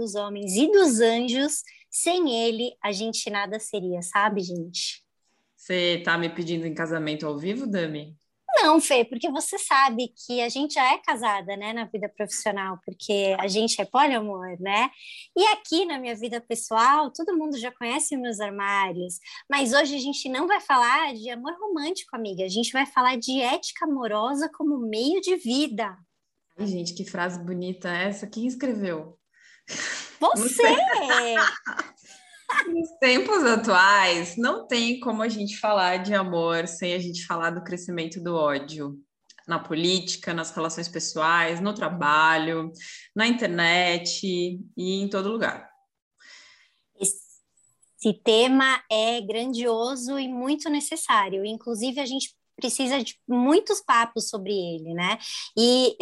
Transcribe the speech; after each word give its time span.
dos 0.00 0.14
homens 0.14 0.56
e 0.56 0.66
dos 0.72 1.00
anjos. 1.00 1.62
Sem 1.90 2.34
ele, 2.34 2.74
a 2.82 2.90
gente 2.92 3.28
nada 3.28 3.58
seria, 3.60 4.00
sabe, 4.00 4.40
gente? 4.40 5.04
Você 5.56 6.00
tá 6.04 6.16
me 6.16 6.28
pedindo 6.28 6.66
em 6.66 6.74
casamento 6.74 7.26
ao 7.26 7.38
vivo, 7.38 7.66
Dami? 7.66 8.16
Não, 8.56 8.80
Fê, 8.80 9.04
porque 9.04 9.30
você 9.30 9.58
sabe 9.58 10.08
que 10.08 10.40
a 10.40 10.48
gente 10.48 10.74
já 10.74 10.92
é 10.92 10.98
casada, 10.98 11.56
né, 11.56 11.72
na 11.72 11.84
vida 11.84 12.08
profissional, 12.08 12.78
porque 12.84 13.36
a 13.38 13.46
gente 13.46 13.80
é 13.80 13.84
poliamor, 13.84 14.56
né? 14.60 14.90
E 15.36 15.44
aqui 15.46 15.86
na 15.86 15.98
minha 15.98 16.14
vida 16.14 16.40
pessoal, 16.40 17.10
todo 17.12 17.36
mundo 17.36 17.58
já 17.58 17.70
conhece 17.70 18.16
meus 18.16 18.40
armários, 18.40 19.18
mas 19.48 19.72
hoje 19.72 19.94
a 19.94 19.98
gente 19.98 20.28
não 20.28 20.46
vai 20.46 20.60
falar 20.60 21.14
de 21.14 21.30
amor 21.30 21.54
romântico, 21.60 22.16
amiga, 22.16 22.44
a 22.44 22.48
gente 22.48 22.72
vai 22.72 22.86
falar 22.86 23.16
de 23.16 23.40
ética 23.40 23.86
amorosa 23.86 24.50
como 24.52 24.78
meio 24.78 25.20
de 25.20 25.36
vida. 25.36 25.96
Ai, 26.58 26.66
gente, 26.66 26.94
que 26.94 27.04
frase 27.04 27.42
bonita 27.42 27.88
essa. 27.88 28.26
Quem 28.26 28.46
escreveu? 28.46 29.19
Você! 30.20 30.62
Nos 32.66 32.90
tempos 32.98 33.44
atuais, 33.44 34.36
não 34.36 34.66
tem 34.66 34.98
como 34.98 35.22
a 35.22 35.28
gente 35.28 35.56
falar 35.58 35.98
de 35.98 36.12
amor 36.12 36.66
sem 36.66 36.94
a 36.94 36.98
gente 36.98 37.24
falar 37.24 37.50
do 37.50 37.62
crescimento 37.62 38.20
do 38.20 38.34
ódio 38.34 38.98
na 39.46 39.58
política, 39.58 40.34
nas 40.34 40.50
relações 40.50 40.88
pessoais, 40.88 41.60
no 41.60 41.74
trabalho, 41.74 42.72
na 43.14 43.26
internet 43.26 44.24
e 44.24 44.60
em 44.76 45.08
todo 45.08 45.30
lugar. 45.30 45.68
Esse 46.98 48.14
tema 48.24 48.82
é 48.90 49.20
grandioso 49.20 50.18
e 50.18 50.28
muito 50.28 50.70
necessário. 50.70 51.44
Inclusive, 51.44 52.00
a 52.00 52.06
gente 52.06 52.34
precisa 52.56 53.02
de 53.02 53.18
muitos 53.28 53.80
papos 53.80 54.28
sobre 54.28 54.52
ele, 54.52 54.94
né? 54.94 55.18
E 55.56 55.96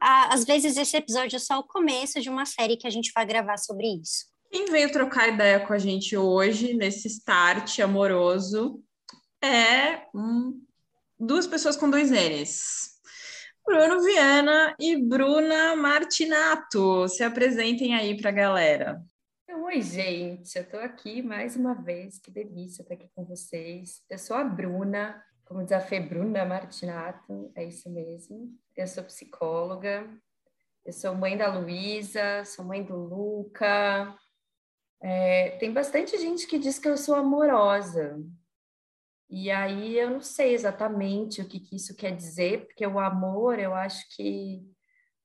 às 0.00 0.44
vezes 0.44 0.76
esse 0.76 0.96
episódio 0.96 1.36
é 1.36 1.40
só 1.40 1.58
o 1.58 1.64
começo 1.64 2.20
de 2.20 2.28
uma 2.28 2.44
série 2.44 2.76
que 2.76 2.86
a 2.86 2.90
gente 2.90 3.12
vai 3.14 3.26
gravar 3.26 3.56
sobre 3.56 3.86
isso. 3.86 4.26
Quem 4.50 4.66
veio 4.66 4.90
trocar 4.90 5.28
ideia 5.28 5.60
com 5.60 5.72
a 5.72 5.78
gente 5.78 6.16
hoje, 6.16 6.74
nesse 6.74 7.06
start 7.08 7.80
amoroso, 7.80 8.82
é 9.42 10.06
um, 10.14 10.60
duas 11.18 11.46
pessoas 11.46 11.76
com 11.76 11.90
dois 11.90 12.10
N's. 12.10 12.98
Bruno 13.66 14.02
Viana 14.02 14.74
e 14.80 14.96
Bruna 14.96 15.76
Martinato. 15.76 17.06
Se 17.08 17.22
apresentem 17.22 17.94
aí 17.94 18.16
para 18.16 18.30
a 18.30 18.32
galera. 18.32 19.02
Oi, 19.70 19.82
gente, 19.82 20.56
eu 20.56 20.62
estou 20.62 20.80
aqui 20.80 21.20
mais 21.20 21.54
uma 21.54 21.74
vez, 21.74 22.18
que 22.18 22.30
delícia 22.30 22.80
estar 22.80 22.94
aqui 22.94 23.10
com 23.14 23.26
vocês. 23.26 24.00
Eu 24.08 24.16
sou 24.16 24.34
a 24.34 24.42
Bruna, 24.42 25.22
como 25.48 25.62
diz 25.62 25.72
a 25.72 25.80
Fê, 25.80 25.98
Bruna 25.98 26.44
Martinato, 26.44 27.50
é 27.54 27.64
isso 27.64 27.90
mesmo. 27.90 28.54
Eu 28.76 28.86
sou 28.86 29.02
psicóloga, 29.02 30.06
eu 30.84 30.92
sou 30.92 31.14
mãe 31.14 31.38
da 31.38 31.48
Luísa, 31.48 32.44
sou 32.44 32.66
mãe 32.66 32.84
do 32.84 32.94
Luca, 32.94 34.14
é, 35.02 35.56
tem 35.58 35.72
bastante 35.72 36.18
gente 36.18 36.46
que 36.46 36.58
diz 36.58 36.78
que 36.78 36.86
eu 36.86 36.98
sou 36.98 37.14
amorosa. 37.14 38.22
E 39.30 39.50
aí 39.50 39.98
eu 39.98 40.10
não 40.10 40.20
sei 40.20 40.52
exatamente 40.52 41.40
o 41.40 41.48
que, 41.48 41.60
que 41.60 41.76
isso 41.76 41.96
quer 41.96 42.14
dizer, 42.14 42.66
porque 42.66 42.86
o 42.86 42.98
amor, 42.98 43.58
eu 43.58 43.74
acho 43.74 44.04
que 44.14 44.62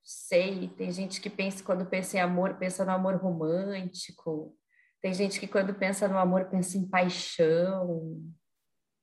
sei, 0.01 0.69
tem 0.69 0.89
gente 0.89 1.19
que 1.19 1.29
pensa 1.29 1.63
quando 1.63 1.85
pensa 1.85 2.17
em 2.17 2.21
amor, 2.21 2.55
pensa 2.57 2.85
no 2.85 2.91
amor 2.91 3.15
romântico. 3.15 4.57
Tem 5.01 5.13
gente 5.13 5.37
que 5.37 5.47
quando 5.47 5.73
pensa 5.73 6.07
no 6.07 6.17
amor 6.17 6.45
pensa 6.45 6.77
em 6.77 6.87
paixão. 6.87 8.21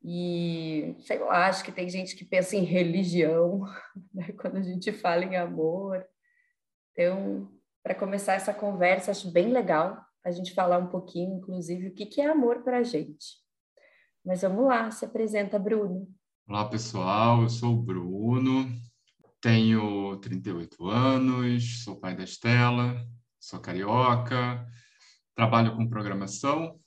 E 0.03 0.97
sei 1.01 1.19
lá, 1.19 1.47
acho 1.47 1.63
que 1.63 1.73
tem 1.73 1.89
gente 1.89 2.17
que 2.17 2.25
pensa 2.25 2.57
em 2.57 2.65
religião, 2.65 3.65
né? 4.13 4.33
quando 4.41 4.57
a 4.57 4.63
gente 4.63 4.93
fala 4.93 5.25
em 5.25 5.37
amor. 5.37 6.05
Então, 6.93 7.51
para 7.83 7.95
começar 7.95 8.35
essa 8.35 8.55
conversa, 8.55 9.11
acho 9.11 9.31
bem 9.31 9.53
legal 9.53 10.03
a 10.25 10.31
gente 10.31 10.55
falar 10.55 10.79
um 10.79 10.89
pouquinho, 10.89 11.37
inclusive, 11.37 11.89
o 11.89 11.95
que, 11.95 12.07
que 12.07 12.21
é 12.21 12.31
amor 12.31 12.63
para 12.63 12.79
a 12.79 12.83
gente. 12.83 13.39
Mas 14.25 14.43
vamos 14.43 14.67
lá, 14.67 14.91
se 14.91 15.05
apresenta, 15.05 15.59
Bruno. 15.59 16.07
Olá, 16.47 16.69
pessoal, 16.69 17.43
eu 17.43 17.49
sou 17.49 17.75
o 17.75 17.83
Bruno, 17.83 18.71
tenho 19.41 20.19
38 20.19 20.87
anos, 20.89 21.85
sou 21.85 21.99
pai 21.99 22.15
da 22.15 22.25
Estela, 22.25 22.97
sou 23.39 23.61
carioca, 23.61 24.67
trabalho 25.35 25.75
com 25.75 25.89
programação. 25.89 26.79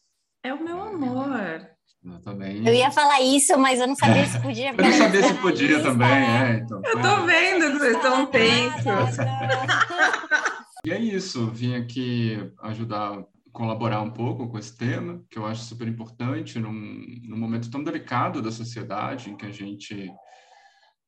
É 0.44 0.53
o 0.53 0.63
meu 0.63 0.79
amor. 0.79 1.72
Exatamente. 2.06 2.68
Eu 2.68 2.74
ia 2.74 2.91
falar 2.91 3.22
isso, 3.22 3.58
mas 3.58 3.80
eu 3.80 3.88
não 3.88 3.96
sabia 3.96 4.25
se 4.25 4.40
podia. 4.41 4.72
eu 4.78 4.84
não 4.84 4.91
sabia 4.91 5.24
se 5.24 5.34
podia 5.36 5.81
também, 5.81 6.08
é. 6.08 6.56
Então, 6.58 6.81
eu 6.84 7.02
tô 7.02 7.25
vendo 7.25 7.72
que 7.72 7.80
vocês 7.80 7.96
estão 7.96 8.25
tensos. 8.25 9.18
E 10.86 10.91
é 10.91 11.00
isso, 11.00 11.50
vim 11.50 11.75
aqui 11.75 12.38
ajudar, 12.62 13.24
colaborar 13.53 14.02
um 14.02 14.12
pouco 14.12 14.50
com 14.50 14.58
esse 14.58 14.75
tema, 14.78 15.24
que 15.30 15.40
eu 15.40 15.46
acho 15.46 15.64
super 15.64 15.88
importante 15.88 16.59
num, 16.59 16.74
num 17.24 17.38
momento 17.38 17.72
tão 17.72 17.81
delicado 17.81 18.41
da 18.41 18.52
sociedade, 18.52 19.30
em 19.30 19.38
que 19.38 19.46
a 19.46 19.52
gente 19.52 20.12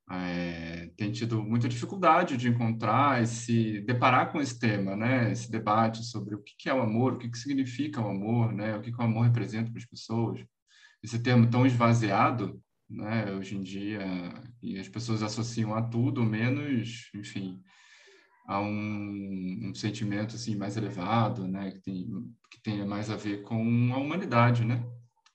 é, 0.09 0.91
tem 0.95 1.11
tido 1.11 1.43
muita 1.43 1.67
dificuldade 1.67 2.37
de 2.37 2.47
encontrar 2.47 3.21
e 3.21 3.27
se 3.27 3.81
deparar 3.81 4.31
com 4.31 4.39
esse 4.39 4.57
tema, 4.57 4.95
né? 4.95 5.31
Esse 5.31 5.51
debate 5.51 6.05
sobre 6.05 6.35
o 6.35 6.41
que 6.41 6.69
é 6.69 6.73
o 6.73 6.81
amor, 6.81 7.13
o 7.13 7.17
que 7.17 7.35
significa 7.37 7.99
o 7.99 8.09
amor, 8.09 8.53
né? 8.53 8.77
O 8.77 8.81
que 8.81 8.91
o 8.91 9.01
amor 9.01 9.25
representa 9.25 9.69
para 9.69 9.79
as 9.79 9.85
pessoas. 9.85 10.39
Esse 11.05 11.19
termo 11.19 11.47
tão 11.47 11.67
esvaziado, 11.67 12.59
né? 12.89 13.31
Hoje 13.31 13.55
em 13.55 13.61
dia, 13.61 14.01
e 14.59 14.79
as 14.79 14.89
pessoas 14.89 15.21
associam 15.21 15.75
a 15.75 15.83
tudo, 15.83 16.23
menos, 16.23 17.11
enfim, 17.13 17.61
a 18.47 18.59
um, 18.59 19.69
um, 19.69 19.75
sentimento 19.75 20.35
assim 20.35 20.55
mais 20.55 20.75
elevado, 20.75 21.47
né, 21.47 21.71
que 21.71 21.79
tem 21.79 22.07
que 22.49 22.59
tenha 22.59 22.85
mais 22.87 23.11
a 23.11 23.15
ver 23.15 23.43
com 23.43 23.55
a 23.93 23.97
humanidade, 23.99 24.65
né? 24.65 24.83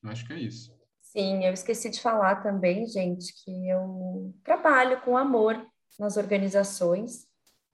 Eu 0.03 0.11
acho 0.11 0.27
que 0.27 0.33
é 0.33 0.41
isso. 0.41 0.77
Sim, 1.03 1.45
eu 1.45 1.53
esqueci 1.53 1.89
de 1.89 2.01
falar 2.01 2.43
também, 2.43 2.85
gente, 2.89 3.33
que 3.45 3.69
eu 3.69 4.35
trabalho 4.43 5.01
com 5.03 5.17
amor 5.17 5.65
nas 6.01 6.17
organizações. 6.17 7.29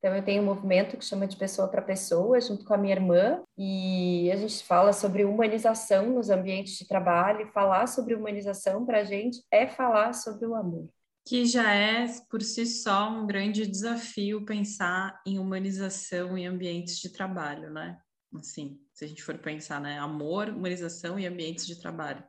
Então 0.07 0.15
eu 0.15 0.23
tenho 0.23 0.41
um 0.41 0.47
movimento 0.47 0.97
que 0.97 1.05
chama 1.05 1.27
de 1.27 1.37
pessoa 1.37 1.67
para 1.67 1.83
pessoa, 1.83 2.41
junto 2.41 2.65
com 2.65 2.73
a 2.73 2.79
minha 2.79 2.95
irmã, 2.95 3.43
e 3.59 4.31
a 4.31 4.37
gente 4.37 4.63
fala 4.63 4.93
sobre 4.93 5.25
humanização 5.25 6.11
nos 6.11 6.31
ambientes 6.31 6.79
de 6.79 6.87
trabalho. 6.87 7.51
Falar 7.53 7.89
sobre 7.89 8.15
humanização 8.15 8.87
para 8.87 9.01
a 9.01 9.05
gente 9.05 9.43
é 9.51 9.67
falar 9.67 10.13
sobre 10.13 10.47
o 10.47 10.55
amor 10.55 10.89
que 11.29 11.45
já 11.45 11.75
é 11.75 12.07
por 12.31 12.41
si 12.41 12.65
só 12.65 13.11
um 13.11 13.27
grande 13.27 13.67
desafio 13.67 14.45
pensar 14.45 15.21
em 15.27 15.41
humanização 15.41 16.39
em 16.39 16.47
ambientes 16.47 17.01
de 17.01 17.09
trabalho, 17.09 17.69
né? 17.69 17.99
Assim, 18.37 18.79
se 18.95 19.05
a 19.05 19.09
gente 19.09 19.25
for 19.25 19.37
pensar, 19.37 19.81
né? 19.81 19.99
Amor, 19.99 20.51
humanização 20.51 21.19
e 21.19 21.27
ambientes 21.27 21.67
de 21.67 21.81
trabalho. 21.81 22.23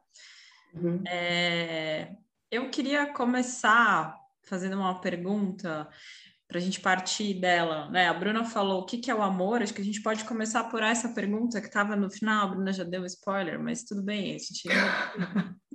Uhum. 0.73 1.03
É, 1.07 2.11
eu 2.49 2.71
queria 2.71 3.13
começar 3.13 4.17
fazendo 4.47 4.77
uma 4.77 4.99
pergunta 4.99 5.87
para 6.47 6.59
a 6.59 6.61
gente 6.61 6.79
partir 6.79 7.33
dela, 7.33 7.89
né? 7.89 8.07
A 8.07 8.13
Bruna 8.13 8.45
falou 8.45 8.81
o 8.81 8.85
que, 8.85 8.97
que 8.97 9.11
é 9.11 9.15
o 9.15 9.21
amor. 9.21 9.61
Acho 9.61 9.73
que 9.73 9.81
a 9.81 9.85
gente 9.85 10.01
pode 10.01 10.23
começar 10.23 10.63
por 10.65 10.81
essa 10.81 11.09
pergunta 11.09 11.59
que 11.59 11.67
estava 11.67 11.95
no 11.95 12.09
final. 12.09 12.45
A 12.45 12.49
Bruna 12.51 12.71
já 12.71 12.85
deu 12.85 13.05
spoiler, 13.05 13.59
mas 13.59 13.83
tudo 13.83 14.01
bem, 14.01 14.35
a 14.35 14.37
gente 14.37 14.67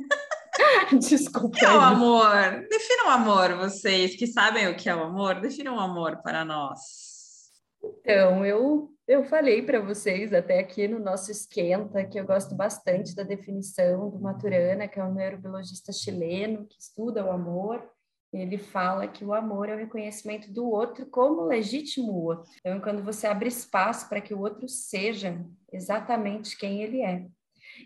Desculpa. 0.98 1.46
O 1.46 1.50
que 1.50 1.64
é 1.64 1.72
o 1.72 1.80
amor? 1.80 2.66
Definam 2.70 3.06
o 3.06 3.10
amor, 3.10 3.56
vocês 3.56 4.16
que 4.16 4.26
sabem 4.26 4.68
o 4.68 4.76
que 4.76 4.88
é 4.88 4.94
o 4.94 5.02
amor, 5.02 5.40
definam 5.40 5.76
o 5.76 5.80
amor 5.80 6.22
para 6.22 6.44
nós. 6.44 7.50
Então, 7.82 8.44
eu, 8.44 8.90
eu 9.06 9.24
falei 9.24 9.62
para 9.62 9.80
vocês 9.80 10.32
até 10.32 10.58
aqui 10.58 10.86
no 10.86 10.98
nosso 10.98 11.30
esquenta 11.30 12.04
que 12.04 12.18
eu 12.18 12.24
gosto 12.24 12.54
bastante 12.54 13.14
da 13.14 13.22
definição 13.22 14.08
do 14.08 14.20
Maturana, 14.20 14.88
que 14.88 15.00
é 15.00 15.04
um 15.04 15.14
neurobiologista 15.14 15.92
chileno 15.92 16.66
que 16.66 16.78
estuda 16.78 17.24
o 17.24 17.30
amor. 17.30 17.84
Ele 18.32 18.56
fala 18.56 19.06
que 19.06 19.24
o 19.24 19.34
amor 19.34 19.68
é 19.68 19.74
o 19.74 19.78
reconhecimento 19.78 20.50
do 20.50 20.66
outro 20.68 21.04
como 21.06 21.44
legítimo 21.44 22.12
outro. 22.12 22.50
Então, 22.60 22.80
quando 22.80 23.02
você 23.02 23.26
abre 23.26 23.48
espaço 23.48 24.08
para 24.08 24.20
que 24.20 24.32
o 24.32 24.40
outro 24.40 24.68
seja 24.68 25.38
exatamente 25.70 26.56
quem 26.56 26.82
ele 26.82 27.02
é. 27.02 27.26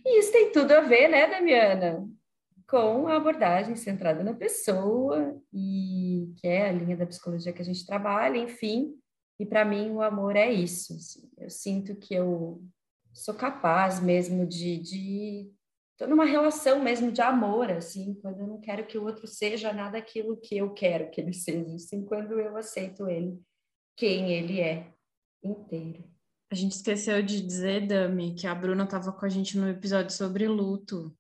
E 0.05 0.21
isso 0.21 0.31
tem 0.31 0.53
tudo 0.53 0.73
a 0.73 0.81
ver, 0.81 1.09
né, 1.09 1.27
Damiana? 1.27 2.07
com 2.69 3.07
a 3.07 3.17
abordagem 3.17 3.77
centrada 3.77 4.23
na 4.25 4.35
pessoa, 4.35 5.41
e 5.53 6.33
que 6.37 6.49
é 6.49 6.69
a 6.69 6.73
linha 6.73 6.97
da 6.97 7.07
psicologia 7.07 7.53
que 7.53 7.63
a 7.63 7.65
gente 7.65 7.87
trabalha, 7.87 8.39
enfim. 8.39 8.95
E 9.39 9.47
para 9.47 9.65
mim 9.65 9.91
o 9.93 10.03
amor 10.03 10.35
é 10.35 10.51
isso. 10.51 10.95
Assim, 10.95 11.31
eu 11.39 11.51
sinto 11.51 11.95
que 11.95 12.15
eu 12.15 12.61
sou 13.13 13.35
capaz 13.35 14.01
mesmo 14.01 14.47
de, 14.47 14.79
de 14.79 15.51
tô 15.97 16.07
numa 16.07 16.25
relação 16.25 16.83
mesmo 16.83 17.11
de 17.11 17.21
amor, 17.21 17.71
assim, 17.71 18.15
quando 18.21 18.41
eu 18.41 18.47
não 18.47 18.61
quero 18.61 18.87
que 18.87 18.99
o 18.99 19.05
outro 19.05 19.27
seja 19.27 19.73
nada 19.73 19.99
aquilo 19.99 20.37
que 20.37 20.57
eu 20.57 20.73
quero 20.73 21.11
que 21.11 21.21
ele 21.21 21.33
seja, 21.33 21.75
assim, 21.75 22.05
quando 22.05 22.39
eu 22.39 22.57
aceito 22.57 23.09
ele, 23.09 23.41
quem 23.97 24.33
ele 24.33 24.61
é 24.61 24.93
inteiro. 25.43 26.05
A 26.51 26.55
gente 26.55 26.73
esqueceu 26.73 27.23
de 27.23 27.41
dizer, 27.41 27.87
Dami, 27.87 28.35
que 28.35 28.47
a 28.47 28.55
Bruna 28.55 28.85
estava 28.85 29.13
com 29.13 29.25
a 29.25 29.29
gente 29.29 29.59
no 29.59 29.69
episódio 29.69 30.15
sobre 30.15 30.47
luto. 30.47 31.17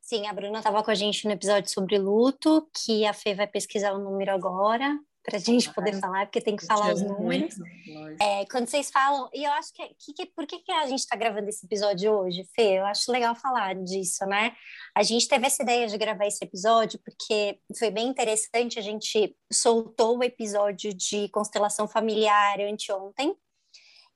Sim, 0.00 0.26
a 0.26 0.32
Bruna 0.32 0.58
estava 0.58 0.82
com 0.84 0.90
a 0.90 0.94
gente 0.94 1.24
no 1.24 1.32
episódio 1.32 1.70
sobre 1.70 1.98
luto, 1.98 2.68
que 2.84 3.06
a 3.06 3.12
Fê 3.12 3.34
vai 3.34 3.46
pesquisar 3.46 3.92
o 3.92 3.98
número 3.98 4.32
agora 4.32 4.98
para 5.26 5.38
a 5.38 5.40
gente 5.40 5.74
poder 5.74 5.98
falar, 5.98 6.26
porque 6.26 6.40
tem 6.40 6.54
que 6.54 6.64
falar 6.64 6.94
os 6.94 7.02
números. 7.02 7.56
é, 8.20 8.46
quando 8.46 8.68
vocês 8.68 8.90
falam, 8.90 9.28
e 9.34 9.42
eu 9.42 9.50
acho 9.52 9.72
que, 9.72 9.88
que, 9.98 10.12
que 10.12 10.26
por 10.26 10.46
que, 10.46 10.60
que 10.60 10.70
a 10.70 10.86
gente 10.86 11.00
está 11.00 11.16
gravando 11.16 11.48
esse 11.48 11.66
episódio 11.66 12.12
hoje, 12.12 12.48
Fê? 12.54 12.78
Eu 12.78 12.86
acho 12.86 13.10
legal 13.10 13.34
falar 13.34 13.74
disso, 13.74 14.24
né? 14.26 14.54
A 14.94 15.02
gente 15.02 15.26
teve 15.26 15.44
essa 15.46 15.64
ideia 15.64 15.88
de 15.88 15.98
gravar 15.98 16.26
esse 16.26 16.44
episódio 16.44 17.00
porque 17.04 17.58
foi 17.76 17.90
bem 17.90 18.06
interessante. 18.06 18.78
A 18.78 18.82
gente 18.82 19.36
soltou 19.52 20.18
o 20.18 20.22
episódio 20.22 20.94
de 20.94 21.28
constelação 21.30 21.88
familiar 21.88 22.60
anteontem, 22.60 23.36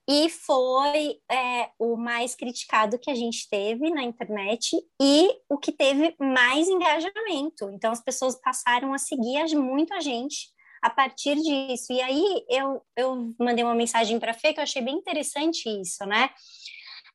e 0.09 0.29
foi 0.29 1.19
é, 1.31 1.71
o 1.79 1.97
mais 1.97 2.35
criticado 2.35 2.99
que 2.99 3.11
a 3.11 3.15
gente 3.15 3.49
teve 3.49 3.91
na 3.91 4.03
internet 4.03 4.77
e 5.01 5.31
o 5.49 5.57
que 5.57 5.71
teve 5.71 6.17
mais 6.19 6.69
engajamento. 6.69 7.71
Então, 7.71 7.93
as 7.93 8.03
pessoas 8.03 8.35
passaram 8.41 8.93
a 8.93 8.99
seguir 8.99 9.55
muito 9.55 9.95
a 9.95 10.01
gente 10.01 10.49
a 10.82 10.91
partir 10.91 11.37
disso. 11.37 11.93
E 11.93 12.00
aí, 12.00 12.44
eu, 12.49 12.82
eu 12.97 13.35
mandei 13.38 13.65
uma 13.65 13.75
mensagem 13.75 14.19
para 14.19 14.32
a 14.32 14.35
Fê 14.35 14.53
que 14.53 14.61
eu 14.61 14.65
achei 14.65 14.82
bem 14.82 14.97
interessante 14.97 15.69
isso, 15.69 16.05
né? 16.06 16.31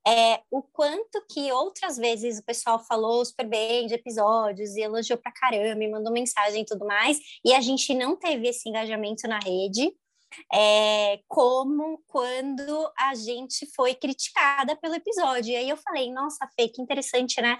É, 0.07 0.39
o 0.51 0.61
quanto 0.61 1.25
que 1.31 1.51
outras 1.51 1.97
vezes 1.97 2.37
o 2.37 2.45
pessoal 2.45 2.79
falou 2.85 3.25
super 3.25 3.47
bem 3.47 3.87
de 3.87 3.95
episódios 3.95 4.75
e 4.75 4.81
elogiou 4.81 5.17
pra 5.17 5.31
caramba, 5.31 5.73
me 5.73 5.89
mandou 5.89 6.13
mensagem 6.13 6.61
e 6.61 6.65
tudo 6.65 6.85
mais, 6.85 7.19
e 7.43 7.51
a 7.53 7.59
gente 7.59 7.91
não 7.95 8.15
teve 8.15 8.47
esse 8.47 8.69
engajamento 8.69 9.27
na 9.27 9.39
rede, 9.39 9.91
é, 10.53 11.19
como 11.27 12.03
quando 12.07 12.91
a 12.99 13.15
gente 13.15 13.65
foi 13.75 13.95
criticada 13.95 14.75
pelo 14.75 14.93
episódio. 14.93 15.53
E 15.53 15.55
aí 15.55 15.69
eu 15.69 15.77
falei, 15.77 16.11
nossa, 16.11 16.47
Fê, 16.55 16.67
que 16.67 16.81
interessante, 16.81 17.41
né? 17.41 17.57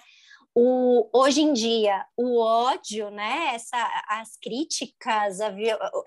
O, 0.57 1.10
hoje 1.12 1.42
em 1.42 1.52
dia, 1.52 2.06
o 2.16 2.40
ódio, 2.40 3.10
né, 3.12 3.52
essa, 3.54 3.78
as 4.07 4.38
críticas, 4.38 5.42
a, 5.42 5.54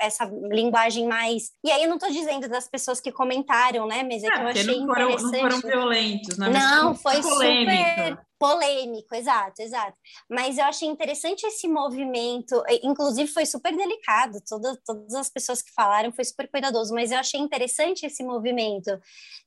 essa 0.00 0.24
linguagem 0.24 1.06
mais. 1.06 1.50
E 1.62 1.70
aí 1.70 1.82
eu 1.82 1.88
não 1.88 1.96
estou 1.96 2.10
dizendo 2.10 2.48
das 2.48 2.66
pessoas 2.66 2.98
que 2.98 3.12
comentaram, 3.12 3.86
né, 3.86 4.02
mas 4.02 4.24
é, 4.24 4.28
é 4.28 4.30
que 4.30 4.38
eu 4.38 4.48
achei 4.48 4.80
não 4.80 4.86
foram, 4.86 5.10
interessante. 5.10 5.42
Não 5.42 5.50
foram 5.50 5.60
violentos, 5.60 6.38
né? 6.38 6.48
Não, 6.48 6.94
foi 6.94 7.22
super 7.22 8.18
polêmico, 8.38 9.14
exato, 9.14 9.60
exato. 9.60 9.98
Mas 10.30 10.56
eu 10.56 10.64
achei 10.64 10.88
interessante 10.88 11.44
esse 11.44 11.66
movimento, 11.66 12.62
inclusive 12.82 13.30
foi 13.30 13.44
super 13.44 13.76
delicado, 13.76 14.38
todas, 14.48 14.78
todas 14.86 15.14
as 15.14 15.28
pessoas 15.28 15.60
que 15.60 15.72
falaram 15.72 16.12
foi 16.12 16.24
super 16.24 16.48
cuidadoso, 16.48 16.94
mas 16.94 17.10
eu 17.10 17.18
achei 17.18 17.40
interessante 17.40 18.06
esse 18.06 18.22
movimento 18.22 18.98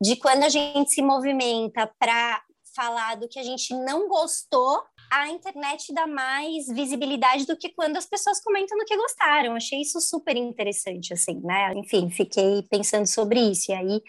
de 0.02 0.16
quando 0.18 0.44
a 0.44 0.50
gente 0.50 0.92
se 0.92 1.02
movimenta 1.02 1.90
para 1.98 2.44
falar 2.76 3.16
do 3.16 3.28
que 3.28 3.40
a 3.40 3.44
gente 3.44 3.74
não 3.74 4.08
gostou, 4.08 4.84
a 5.12 5.30
internet 5.30 5.94
dá 5.94 6.08
mais 6.08 6.68
visibilidade 6.68 7.46
do 7.46 7.58
que 7.58 7.74
quando 7.74 7.98
as 7.98 8.06
pessoas 8.06 8.42
comentam 8.42 8.78
do 8.78 8.86
que 8.86 8.96
gostaram. 8.96 9.56
Achei 9.56 9.82
isso 9.82 10.00
super 10.00 10.38
interessante, 10.38 11.14
assim, 11.14 11.38
né? 11.44 11.74
Enfim, 11.76 12.10
fiquei 12.10 12.64
pensando 12.70 13.06
sobre 13.06 13.42
isso. 13.42 13.72
E 13.72 13.76
aí 13.76 14.02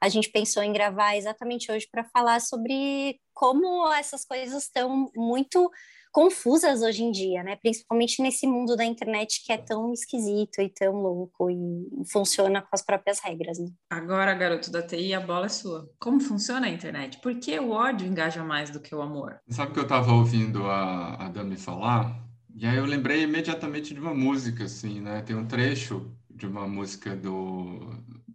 a 0.00 0.08
gente 0.08 0.28
pensou 0.30 0.64
em 0.64 0.72
gravar 0.72 1.16
exatamente 1.16 1.70
hoje 1.70 1.86
para 1.88 2.02
falar 2.02 2.40
sobre 2.40 3.20
como 3.32 3.88
essas 3.92 4.24
coisas 4.24 4.64
estão 4.64 5.08
muito 5.14 5.70
confusas 6.12 6.82
hoje 6.82 7.02
em 7.02 7.10
dia, 7.10 7.42
né? 7.42 7.56
Principalmente 7.56 8.22
nesse 8.22 8.46
mundo 8.46 8.76
da 8.76 8.84
internet 8.84 9.42
que 9.44 9.52
é 9.52 9.56
tão 9.56 9.92
esquisito 9.92 10.60
e 10.60 10.68
tão 10.68 10.92
louco 10.92 11.50
e 11.50 12.04
funciona 12.12 12.60
com 12.60 12.68
as 12.72 12.82
próprias 12.82 13.18
regras, 13.20 13.58
né? 13.58 13.70
Agora, 13.90 14.34
garoto 14.34 14.70
da 14.70 14.82
TI, 14.82 15.14
a 15.14 15.20
bola 15.20 15.46
é 15.46 15.48
sua. 15.48 15.90
Como 15.98 16.20
funciona 16.20 16.66
a 16.66 16.70
internet? 16.70 17.18
Por 17.20 17.34
que 17.36 17.58
o 17.58 17.70
ódio 17.70 18.06
engaja 18.06 18.44
mais 18.44 18.70
do 18.70 18.78
que 18.78 18.94
o 18.94 19.00
amor? 19.00 19.40
Sabe 19.48 19.72
que 19.72 19.78
eu 19.78 19.84
estava 19.84 20.12
ouvindo 20.12 20.66
a, 20.66 21.14
a 21.14 21.28
Dami 21.28 21.56
falar? 21.56 22.22
E 22.54 22.66
aí 22.66 22.76
eu 22.76 22.84
lembrei 22.84 23.22
imediatamente 23.22 23.94
de 23.94 24.00
uma 24.00 24.14
música, 24.14 24.64
assim, 24.64 25.00
né? 25.00 25.22
Tem 25.22 25.34
um 25.34 25.46
trecho 25.46 26.12
de 26.30 26.46
uma 26.46 26.68
música 26.68 27.16
do, 27.16 27.80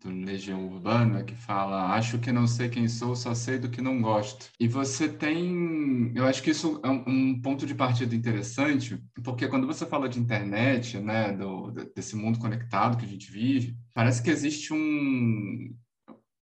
do 0.01 0.09
Legião 0.09 0.67
Urbana 0.67 1.23
que 1.23 1.35
fala 1.35 1.93
acho 1.93 2.19
que 2.19 2.31
não 2.31 2.47
sei 2.47 2.69
quem 2.69 2.87
sou, 2.87 3.15
só 3.15 3.33
sei 3.33 3.57
do 3.57 3.69
que 3.69 3.81
não 3.81 4.01
gosto. 4.01 4.49
E 4.59 4.67
você 4.67 5.07
tem, 5.09 6.11
eu 6.15 6.25
acho 6.25 6.41
que 6.41 6.51
isso 6.51 6.79
é 6.83 6.89
um, 6.89 7.39
ponto 7.41 7.65
de 7.65 7.75
partida 7.75 8.15
interessante, 8.15 9.01
porque 9.23 9.47
quando 9.47 9.67
você 9.67 9.85
fala 9.85 10.09
de 10.09 10.19
internet, 10.19 10.99
né, 10.99 11.31
do, 11.33 11.71
desse 11.95 12.15
mundo 12.15 12.39
conectado 12.39 12.97
que 12.97 13.05
a 13.05 13.09
gente 13.09 13.31
vive, 13.31 13.77
parece 13.93 14.21
que 14.21 14.29
existe 14.29 14.73
um 14.73 15.75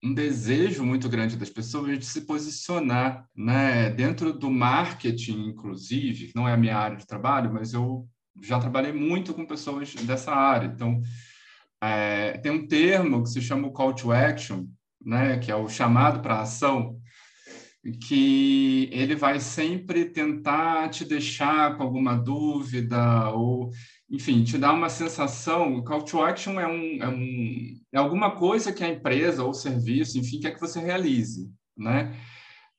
um 0.04 0.14
desejo 0.14 0.86
muito 0.86 1.10
grande 1.10 1.36
das 1.36 1.50
pessoas 1.50 1.98
de 1.98 2.06
se 2.06 2.22
posicionar, 2.22 3.28
né, 3.36 3.90
dentro 3.90 4.32
do 4.32 4.52
marketing, 4.52 5.48
inclusive, 5.48 6.32
não 6.36 6.48
é 6.48 6.54
a 6.54 6.58
minha 6.58 6.78
área 6.78 6.96
de 6.96 7.08
trabalho, 7.08 7.52
mas 7.52 7.74
eu 7.74 8.08
já 8.40 8.60
trabalhei 8.60 8.94
muito 8.94 9.34
com 9.34 9.46
pessoas 9.46 9.96
dessa 9.96 10.32
área, 10.32 10.68
então 10.68 11.02
é, 11.82 12.38
tem 12.38 12.52
um 12.52 12.68
termo 12.68 13.24
que 13.24 13.30
se 13.30 13.42
chama 13.42 13.68
o 13.68 13.72
call 13.72 13.94
to 13.94 14.12
action, 14.12 14.66
né, 15.04 15.38
que 15.38 15.52
é 15.52 15.56
o 15.56 15.70
chamado 15.70 16.22
para 16.22 16.42
ação, 16.42 17.00
que 18.08 18.90
ele 18.92 19.16
vai 19.16 19.40
sempre 19.40 20.06
tentar 20.06 20.90
te 20.90 21.06
deixar 21.06 21.78
com 21.78 21.84
alguma 21.84 22.16
dúvida 22.16 23.30
ou, 23.30 23.70
enfim, 24.10 24.44
te 24.44 24.58
dar 24.58 24.74
uma 24.74 24.90
sensação. 24.90 25.76
O 25.76 25.84
call 25.84 26.02
to 26.02 26.22
action 26.22 26.60
é, 26.60 26.68
um, 26.68 27.04
é, 27.04 27.08
um, 27.08 27.80
é 27.94 27.98
alguma 28.00 28.32
coisa 28.32 28.74
que 28.74 28.84
a 28.84 28.90
empresa 28.90 29.44
ou 29.44 29.54
serviço, 29.54 30.18
enfim, 30.18 30.40
quer 30.40 30.56
que 30.56 30.60
você 30.60 30.80
realize, 30.80 31.48
né? 31.78 32.16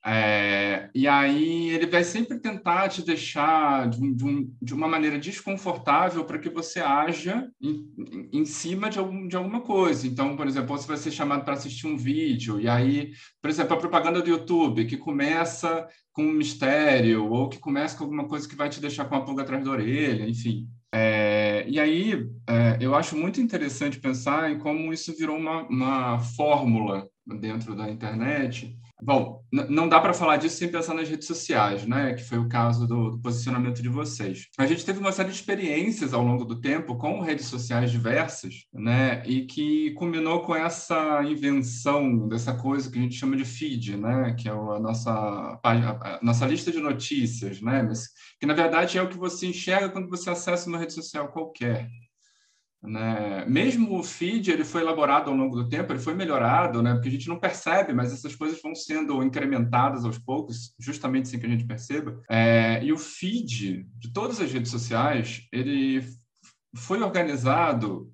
É, 0.09 0.89
e 0.95 1.09
aí 1.09 1.71
ele 1.71 1.87
vai 1.87 2.05
sempre 2.05 2.39
tentar 2.39 2.89
te 2.89 3.03
deixar 3.03 3.91
de, 3.91 4.15
de, 4.15 4.49
de 4.63 4.73
uma 4.73 4.87
maneira 4.87 5.19
desconfortável 5.19 6.25
para 6.25 6.39
que 6.39 6.49
você 6.49 6.79
haja 6.79 7.51
em, 7.61 8.29
em, 8.33 8.45
cima 8.45 8.89
de, 8.89 9.01
algum, 9.01 9.27
de 9.27 9.35
alguma 9.35 9.63
coisa. 9.63 10.07
Então, 10.07 10.37
por 10.37 10.47
exemplo, 10.47 10.79
você 10.79 10.87
vai 10.87 10.97
ser 10.97 11.11
chamado 11.11 11.45
para 11.45 11.55
assistir 11.55 11.89
um 11.89 11.97
vídeo, 11.97 12.61
e 12.61 12.69
aí, 12.69 13.11
por 13.43 13.51
exemplo, 13.51 13.75
a 13.75 13.81
propaganda 13.81 14.23
do 14.23 14.31
YouTube, 14.31 14.87
que 14.87 14.97
começa 14.97 15.89
com 16.13 16.23
um 16.23 16.33
mistério, 16.33 17.29
ou 17.29 17.49
que 17.49 17.59
começa 17.59 17.99
com 17.99 18.05
alguma 18.05 18.29
coisa 18.29 18.49
que 18.49 18.55
vai 18.55 18.69
te 18.69 18.81
deixar 18.81 19.07
com 19.07 19.17
a 19.17 19.23
pulga 19.23 19.43
atrás 19.43 19.65
da 19.65 19.73
orelha, 19.73 20.29
enfim. 20.29 20.69
É, 20.95 21.65
e 21.69 21.81
aí, 21.81 22.29
é, 22.49 22.79
eu 22.81 22.95
acho 22.95 23.17
muito 23.17 23.41
interessante 23.41 23.99
pensar 23.99 24.53
em 24.53 24.59
como 24.59 24.93
isso 24.93 25.17
virou 25.17 25.37
uma, 25.37 25.67
uma 25.67 26.21
fórmula 26.21 27.09
dentro 27.41 27.75
da 27.75 27.91
internet 27.91 28.73
Bom, 29.03 29.43
não 29.53 29.89
dá 29.89 30.01
para 30.01 30.15
falar 30.15 30.39
disso 30.39 30.57
sem 30.57 30.71
pensar 30.71 30.95
nas 30.95 31.09
redes 31.09 31.27
sociais, 31.27 31.87
né? 31.87 32.15
Que 32.15 32.25
foi 32.25 32.39
o 32.39 32.49
caso 32.49 32.87
do, 32.87 33.11
do, 33.11 33.19
posicionamento 33.19 33.83
de 33.83 33.91
vocês. 33.91 34.47
A 34.59 34.67
gente 34.67 34.87
teve 34.87 34.99
uma 34.99 35.13
série 35.13 35.29
de 35.29 35.35
experiências 35.35 36.15
ao 36.15 36.23
longo 36.23 36.47
do 36.47 36.61
tempo 36.61 36.97
com 36.97 37.21
redes 37.21 37.47
sociais 37.47 37.91
diversas, 37.91 38.65
né? 38.73 39.23
E 39.27 39.45
que 39.45 39.91
culminou 39.93 40.41
com 40.41 40.57
essa 40.57 41.23
invenção 41.25 42.27
dessa 42.27 42.55
coisa 42.55 42.91
que 42.91 42.99
a 42.99 43.03
gente 43.03 43.17
chama 43.17 43.37
de 43.37 43.45
feed, 43.45 43.99
né? 43.99 44.35
Que 44.35 44.49
é 44.49 44.53
a 44.53 44.81
nossa, 44.81 45.61
a 45.63 46.19
nossa 46.23 46.47
lista 46.47 46.73
de 46.73 46.81
notícias, 46.81 47.61
né? 47.61 47.83
Mas 47.83 48.09
que 48.41 48.47
na 48.47 48.55
verdade 48.55 48.97
é 48.97 49.03
o 49.03 49.09
que 49.09 49.19
você 49.19 49.47
enxerga 49.47 49.91
quando 49.91 50.09
você 50.09 50.31
acessa 50.31 50.69
uma 50.69 50.79
rede 50.79 50.95
social 50.95 51.29
qualquer. 51.29 51.91
Né? 52.87 53.45
Mesmo 53.47 53.99
o 53.99 54.03
feed 54.03 54.51
ele 54.51 54.65
foi 54.65 54.81
elaborado 54.81 55.29
ao 55.29 55.37
longo 55.37 55.57
do 55.57 55.69
tempo, 55.69 55.93
ele 55.93 55.99
foi 55.99 56.15
melhorado, 56.15 56.83
né? 56.83 56.95
porque 56.95 57.09
a 57.09 57.13
gente 57.13 57.29
não 57.29 57.39
percebe, 57.39 57.93
mas 57.93 58.13
essas 58.13 58.35
coisas 58.37 58.63
vão 58.63 58.75
sendo 58.75 59.23
incrementadas 59.25 60.05
aos 60.05 60.19
poucos, 60.19 60.73
justamente 60.79 61.29
sem 61.29 61.41
que 61.41 61.47
a 61.47 61.49
gente 61.49 61.67
perceba. 61.67 62.23
É, 62.31 62.83
e 62.85 62.93
o 62.93 62.99
feed 62.99 63.87
de 63.99 64.13
todas 64.13 64.41
as 64.41 64.53
redes 64.53 64.71
sociais, 64.71 65.43
ele 65.53 66.05
foi 66.77 67.03
organizado 67.03 68.13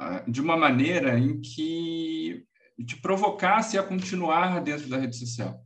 uh, 0.00 0.30
de 0.30 0.40
uma 0.40 0.56
maneira 0.56 1.18
em 1.18 1.40
que 1.40 2.44
te 2.86 2.96
provocasse 2.96 3.76
a 3.76 3.82
continuar 3.82 4.60
dentro 4.62 4.88
da 4.88 4.98
rede 4.98 5.16
social. 5.16 5.60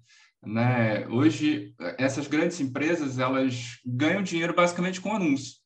Né? 0.44 1.06
Hoje, 1.08 1.74
essas 1.96 2.26
grandes 2.26 2.60
empresas 2.60 3.18
elas 3.18 3.78
ganham 3.84 4.22
dinheiro 4.22 4.54
basicamente 4.54 5.00
com 5.00 5.14
anúncios 5.14 5.58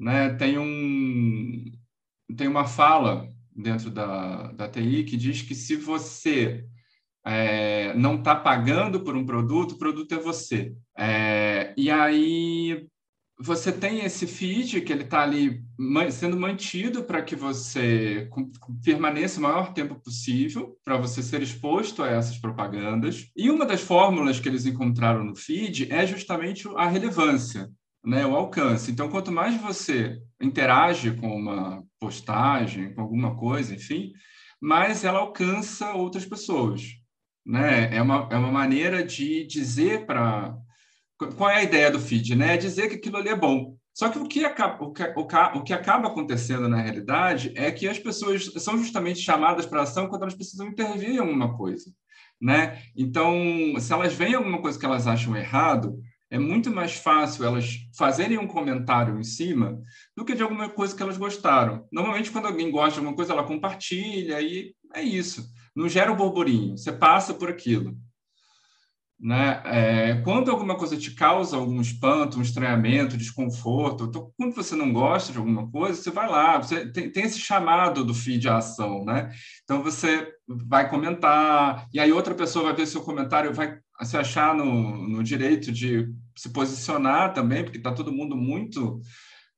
né, 0.00 0.30
tem, 0.30 0.58
um, 0.58 1.64
tem 2.36 2.48
uma 2.48 2.66
fala 2.66 3.28
dentro 3.54 3.90
da, 3.90 4.52
da 4.52 4.68
TI 4.68 5.04
que 5.04 5.16
diz 5.16 5.42
que 5.42 5.54
se 5.54 5.76
você 5.76 6.64
é, 7.24 7.94
não 7.94 8.16
está 8.16 8.34
pagando 8.34 9.00
por 9.00 9.16
um 9.16 9.26
produto, 9.26 9.72
o 9.72 9.78
produto 9.78 10.14
é 10.14 10.18
você. 10.18 10.74
É, 10.96 11.74
e 11.76 11.90
aí 11.90 12.86
você 13.38 13.72
tem 13.72 14.04
esse 14.04 14.26
feed 14.26 14.82
que 14.82 14.92
ele 14.92 15.04
está 15.04 15.22
ali 15.22 15.62
sendo 16.10 16.38
mantido 16.38 17.02
para 17.02 17.22
que 17.22 17.34
você 17.34 18.28
permaneça 18.84 19.38
o 19.38 19.42
maior 19.42 19.72
tempo 19.72 19.94
possível, 19.94 20.76
para 20.84 20.98
você 20.98 21.22
ser 21.22 21.40
exposto 21.40 22.02
a 22.02 22.08
essas 22.08 22.36
propagandas. 22.36 23.30
E 23.34 23.50
uma 23.50 23.64
das 23.64 23.80
fórmulas 23.80 24.38
que 24.38 24.48
eles 24.48 24.66
encontraram 24.66 25.24
no 25.24 25.34
feed 25.34 25.90
é 25.90 26.06
justamente 26.06 26.68
a 26.76 26.86
relevância 26.86 27.70
né, 28.04 28.26
o 28.26 28.34
alcance. 28.34 28.90
Então, 28.90 29.08
quanto 29.08 29.30
mais 29.30 29.60
você 29.60 30.20
interage 30.40 31.12
com 31.12 31.34
uma 31.36 31.84
postagem, 31.98 32.94
com 32.94 33.02
alguma 33.02 33.36
coisa, 33.36 33.74
enfim, 33.74 34.12
mais 34.60 35.04
ela 35.04 35.18
alcança 35.18 35.92
outras 35.92 36.24
pessoas. 36.24 36.82
Né? 37.44 37.94
É, 37.94 38.02
uma, 38.02 38.28
é 38.30 38.36
uma 38.36 38.50
maneira 38.50 39.04
de 39.04 39.46
dizer 39.46 40.06
para. 40.06 40.56
Qual 41.36 41.50
é 41.50 41.56
a 41.56 41.62
ideia 41.62 41.90
do 41.90 42.00
feed? 42.00 42.34
Né? 42.34 42.54
É 42.54 42.56
dizer 42.56 42.88
que 42.88 42.94
aquilo 42.96 43.18
ali 43.18 43.28
é 43.28 43.36
bom. 43.36 43.76
Só 43.92 44.08
que 44.08 44.18
o 44.18 44.26
que, 44.26 44.44
acaba, 44.44 44.82
o, 44.82 44.92
que, 44.92 45.02
o, 45.02 45.62
que 45.62 45.72
acaba 45.72 46.08
acontecendo 46.08 46.68
na 46.68 46.80
realidade 46.80 47.52
é 47.56 47.70
que 47.70 47.88
as 47.88 47.98
pessoas 47.98 48.46
são 48.56 48.78
justamente 48.78 49.20
chamadas 49.20 49.66
para 49.66 49.82
ação 49.82 50.08
quando 50.08 50.22
elas 50.22 50.34
precisam 50.34 50.68
intervir 50.68 51.10
em 51.10 51.18
alguma 51.18 51.56
coisa. 51.56 51.90
Né? 52.40 52.80
Então, 52.96 53.34
se 53.78 53.92
elas 53.92 54.14
veem 54.14 54.34
alguma 54.34 54.62
coisa 54.62 54.78
que 54.78 54.86
elas 54.86 55.06
acham 55.06 55.36
errado, 55.36 56.00
é 56.30 56.38
muito 56.38 56.70
mais 56.70 56.94
fácil 56.94 57.44
elas 57.44 57.78
fazerem 57.96 58.38
um 58.38 58.46
comentário 58.46 59.18
em 59.18 59.24
cima 59.24 59.80
do 60.16 60.24
que 60.24 60.34
de 60.34 60.42
alguma 60.42 60.68
coisa 60.68 60.94
que 60.94 61.02
elas 61.02 61.18
gostaram. 61.18 61.86
Normalmente, 61.90 62.30
quando 62.30 62.46
alguém 62.46 62.70
gosta 62.70 62.92
de 62.92 62.98
alguma 62.98 63.16
coisa, 63.16 63.32
ela 63.32 63.42
compartilha 63.42 64.40
e 64.40 64.74
é 64.94 65.02
isso. 65.02 65.50
Não 65.74 65.88
gera 65.88 66.12
um 66.12 66.16
burburinho, 66.16 66.78
você 66.78 66.92
passa 66.92 67.34
por 67.34 67.50
aquilo. 67.50 67.96
Né? 69.20 69.60
É, 69.66 70.14
quando 70.22 70.50
alguma 70.50 70.76
coisa 70.76 70.96
te 70.96 71.10
causa 71.10 71.54
algum 71.54 71.78
espanto, 71.80 72.38
um 72.38 72.42
estranhamento, 72.42 73.18
desconforto, 73.18 74.32
quando 74.34 74.54
você 74.54 74.74
não 74.74 74.92
gosta 74.92 75.30
de 75.30 75.36
alguma 75.36 75.70
coisa, 75.70 76.00
você 76.00 76.10
vai 76.10 76.26
lá, 76.26 76.56
você 76.56 76.90
tem, 76.90 77.10
tem, 77.10 77.24
esse 77.24 77.38
chamado 77.38 78.02
do 78.02 78.14
feed 78.14 78.48
à 78.48 78.56
ação, 78.56 79.04
né? 79.04 79.30
Então 79.62 79.82
você 79.82 80.26
vai 80.66 80.88
comentar, 80.88 81.86
e 81.92 82.00
aí 82.00 82.12
outra 82.12 82.34
pessoa 82.34 82.66
vai 82.66 82.74
ver 82.74 82.86
seu 82.86 83.02
comentário, 83.02 83.54
vai 83.54 83.78
se 84.02 84.16
achar 84.16 84.54
no, 84.54 85.08
no 85.08 85.22
direito 85.22 85.70
de 85.70 86.08
se 86.36 86.48
posicionar 86.50 87.32
também, 87.32 87.62
porque 87.62 87.78
está 87.78 87.92
todo 87.92 88.12
mundo 88.12 88.36
muito. 88.36 89.00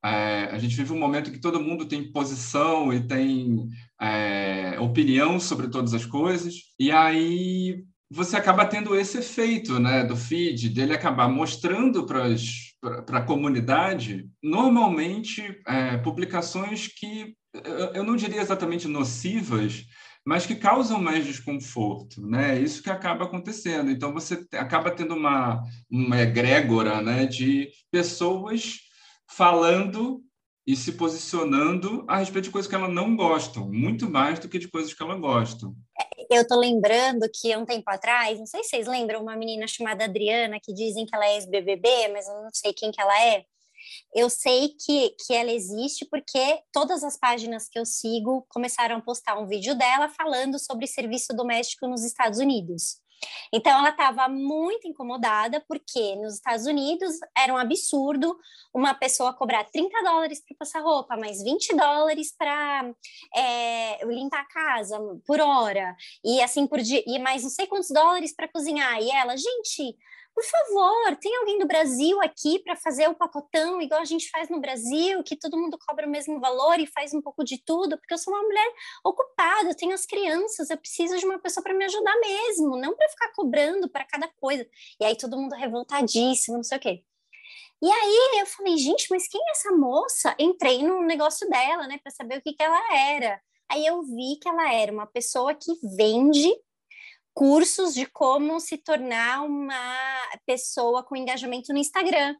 É, 0.04 0.48
a 0.50 0.58
gente 0.58 0.74
vive 0.74 0.92
um 0.92 0.98
momento 0.98 1.30
em 1.30 1.32
que 1.32 1.40
todo 1.40 1.60
mundo 1.62 1.86
tem 1.86 2.10
posição 2.10 2.92
e 2.92 3.06
tem 3.06 3.68
é, 4.00 4.76
opinião 4.80 5.38
sobre 5.38 5.68
todas 5.68 5.94
as 5.94 6.04
coisas, 6.04 6.54
e 6.78 6.90
aí 6.90 7.84
você 8.10 8.36
acaba 8.36 8.66
tendo 8.66 8.94
esse 8.94 9.18
efeito 9.18 9.78
né, 9.78 10.04
do 10.04 10.14
feed, 10.14 10.68
dele 10.68 10.92
acabar 10.92 11.28
mostrando 11.28 12.04
para 12.04 13.18
a 13.18 13.22
comunidade, 13.22 14.28
normalmente, 14.42 15.42
é, 15.66 15.96
publicações 15.96 16.88
que 16.88 17.34
eu 17.94 18.02
não 18.02 18.16
diria 18.16 18.40
exatamente 18.40 18.88
nocivas, 18.88 19.84
mas 20.24 20.46
que 20.46 20.54
causam 20.54 21.00
mais 21.00 21.26
desconforto, 21.26 22.24
né? 22.26 22.56
É 22.56 22.60
isso 22.60 22.82
que 22.82 22.90
acaba 22.90 23.24
acontecendo. 23.24 23.90
Então 23.90 24.12
você 24.12 24.46
acaba 24.52 24.90
tendo 24.90 25.14
uma 25.14 25.62
uma 25.90 26.20
egrégora, 26.20 27.00
né, 27.02 27.26
de 27.26 27.70
pessoas 27.90 28.80
falando 29.28 30.22
e 30.66 30.76
se 30.76 30.92
posicionando 30.92 32.04
a 32.08 32.18
respeito 32.18 32.44
de 32.44 32.50
coisas 32.50 32.68
que 32.68 32.74
elas 32.74 32.92
não 32.92 33.16
gostam, 33.16 33.68
muito 33.68 34.08
mais 34.08 34.38
do 34.38 34.48
que 34.48 34.58
de 34.58 34.68
coisas 34.68 34.94
que 34.94 35.02
elas 35.02 35.18
gostam. 35.20 35.74
Eu 36.30 36.46
tô 36.46 36.58
lembrando 36.58 37.28
que 37.34 37.54
um 37.56 37.64
tempo 37.64 37.90
atrás, 37.90 38.38
não 38.38 38.46
sei 38.46 38.62
se 38.62 38.70
vocês 38.70 38.86
lembram, 38.86 39.22
uma 39.22 39.36
menina 39.36 39.66
chamada 39.66 40.04
Adriana, 40.04 40.60
que 40.62 40.72
dizem 40.72 41.04
que 41.04 41.14
ela 41.14 41.26
é 41.26 41.34
ex-BBB, 41.34 42.08
mas 42.12 42.28
eu 42.28 42.42
não 42.42 42.50
sei 42.52 42.72
quem 42.72 42.92
que 42.92 43.00
ela 43.00 43.22
é. 43.22 43.44
Eu 44.14 44.28
sei 44.28 44.68
que, 44.68 45.16
que 45.24 45.32
ela 45.34 45.50
existe 45.50 46.04
porque 46.04 46.62
todas 46.72 47.02
as 47.02 47.16
páginas 47.16 47.68
que 47.68 47.78
eu 47.78 47.86
sigo 47.86 48.46
começaram 48.48 48.96
a 48.96 49.00
postar 49.00 49.38
um 49.38 49.46
vídeo 49.46 49.74
dela 49.74 50.08
falando 50.08 50.58
sobre 50.58 50.86
serviço 50.86 51.34
doméstico 51.34 51.86
nos 51.86 52.04
Estados 52.04 52.38
Unidos. 52.38 53.02
Então, 53.52 53.78
ela 53.78 53.90
estava 53.90 54.28
muito 54.28 54.86
incomodada, 54.88 55.64
porque 55.68 56.16
nos 56.16 56.34
Estados 56.34 56.66
Unidos 56.66 57.14
era 57.36 57.52
um 57.52 57.56
absurdo 57.56 58.36
uma 58.74 58.94
pessoa 58.94 59.34
cobrar 59.34 59.64
30 59.64 60.02
dólares 60.02 60.42
para 60.42 60.56
passar 60.56 60.80
roupa, 60.80 61.16
mais 61.16 61.42
20 61.42 61.76
dólares 61.76 62.34
para 62.36 62.90
é, 63.34 64.04
limpar 64.06 64.40
a 64.40 64.46
casa 64.46 64.98
por 65.26 65.40
hora, 65.40 65.94
e 66.24 66.40
assim 66.40 66.66
por 66.66 66.80
dia, 66.80 67.02
e 67.06 67.18
mais 67.18 67.42
não 67.42 67.50
sei 67.50 67.66
quantos 67.66 67.90
dólares 67.90 68.34
para 68.34 68.48
cozinhar. 68.48 69.00
E 69.00 69.10
ela, 69.10 69.36
gente, 69.36 69.96
por 70.34 70.44
favor, 70.44 71.16
tem 71.16 71.36
alguém 71.36 71.58
do 71.58 71.66
Brasil 71.66 72.20
aqui 72.20 72.58
para 72.60 72.74
fazer 72.74 73.08
o 73.08 73.14
pacotão 73.14 73.80
igual 73.80 74.00
a 74.00 74.04
gente 74.04 74.30
faz 74.30 74.48
no 74.48 74.60
Brasil, 74.60 75.22
que 75.22 75.36
todo 75.36 75.58
mundo 75.58 75.78
cobra 75.86 76.06
o 76.06 76.10
mesmo 76.10 76.40
valor 76.40 76.80
e 76.80 76.86
faz 76.86 77.12
um 77.12 77.20
pouco 77.20 77.44
de 77.44 77.62
tudo, 77.62 77.98
porque 77.98 78.14
eu 78.14 78.18
sou 78.18 78.32
uma 78.32 78.42
mulher 78.42 78.72
ocupada, 79.04 79.70
eu 79.70 79.76
tenho 79.76 79.92
as 79.92 80.06
crianças, 80.06 80.70
eu 80.70 80.78
preciso 80.78 81.18
de 81.18 81.26
uma 81.26 81.38
pessoa 81.38 81.62
para 81.62 81.74
me 81.74 81.84
ajudar 81.84 82.18
mesmo, 82.20 82.76
não 82.78 82.96
para 82.96 83.08
ficar 83.08 83.32
cobrando 83.34 83.88
para 83.88 84.04
cada 84.04 84.28
coisa. 84.40 84.66
E 85.00 85.04
aí 85.04 85.16
todo 85.16 85.36
mundo 85.36 85.54
revoltadíssimo, 85.54 86.56
não 86.56 86.64
sei 86.64 86.78
o 86.78 86.80
quê. 86.80 87.04
E 87.82 87.90
aí 87.90 88.40
eu 88.40 88.46
falei, 88.46 88.76
gente, 88.78 89.08
mas 89.10 89.26
quem 89.28 89.40
é 89.40 89.50
essa 89.50 89.72
moça? 89.72 90.34
Entrei 90.38 90.82
no 90.82 91.02
negócio 91.02 91.48
dela, 91.48 91.86
né, 91.86 91.98
para 92.02 92.12
saber 92.12 92.38
o 92.38 92.42
que, 92.42 92.52
que 92.52 92.62
ela 92.62 92.96
era. 92.96 93.40
Aí 93.68 93.84
eu 93.84 94.02
vi 94.02 94.38
que 94.40 94.48
ela 94.48 94.72
era 94.72 94.92
uma 94.92 95.06
pessoa 95.06 95.54
que 95.54 95.72
vende 95.96 96.54
cursos 97.34 97.94
de 97.94 98.06
como 98.06 98.60
se 98.60 98.78
tornar 98.78 99.44
uma 99.44 100.28
pessoa 100.46 101.02
com 101.02 101.16
engajamento 101.16 101.72
no 101.72 101.78
Instagram. 101.78 102.36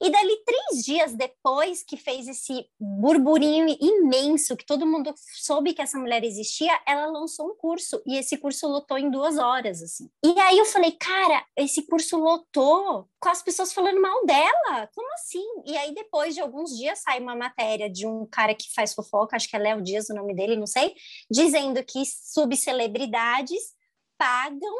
E 0.00 0.10
dali 0.10 0.36
três 0.44 0.84
dias 0.84 1.14
depois 1.14 1.82
que 1.82 1.96
fez 1.96 2.28
esse 2.28 2.66
burburinho 2.78 3.76
imenso, 3.80 4.56
que 4.56 4.64
todo 4.64 4.86
mundo 4.86 5.12
soube 5.16 5.74
que 5.74 5.82
essa 5.82 5.98
mulher 5.98 6.22
existia, 6.24 6.72
ela 6.86 7.06
lançou 7.06 7.50
um 7.50 7.56
curso 7.56 8.00
e 8.06 8.16
esse 8.16 8.36
curso 8.38 8.68
lotou 8.68 8.96
em 8.96 9.10
duas 9.10 9.38
horas, 9.38 9.82
assim. 9.82 10.08
E 10.24 10.38
aí 10.40 10.56
eu 10.56 10.64
falei, 10.64 10.92
cara, 10.92 11.44
esse 11.56 11.82
curso 11.86 12.16
lotou 12.16 13.08
com 13.20 13.28
as 13.28 13.42
pessoas 13.42 13.72
falando 13.72 14.00
mal 14.00 14.24
dela, 14.24 14.88
como 14.94 15.12
assim? 15.14 15.44
E 15.66 15.76
aí 15.76 15.92
depois 15.92 16.34
de 16.34 16.40
alguns 16.40 16.76
dias 16.76 17.00
sai 17.00 17.20
uma 17.20 17.34
matéria 17.34 17.90
de 17.90 18.06
um 18.06 18.24
cara 18.26 18.54
que 18.54 18.72
faz 18.72 18.94
fofoca, 18.94 19.36
acho 19.36 19.48
que 19.48 19.56
é 19.56 19.58
Léo 19.58 19.82
Dias 19.82 20.08
o 20.08 20.14
nome 20.14 20.34
dele, 20.34 20.56
não 20.56 20.66
sei, 20.66 20.94
dizendo 21.30 21.82
que 21.84 22.04
subcelebridades 22.06 23.76
pagam, 24.18 24.74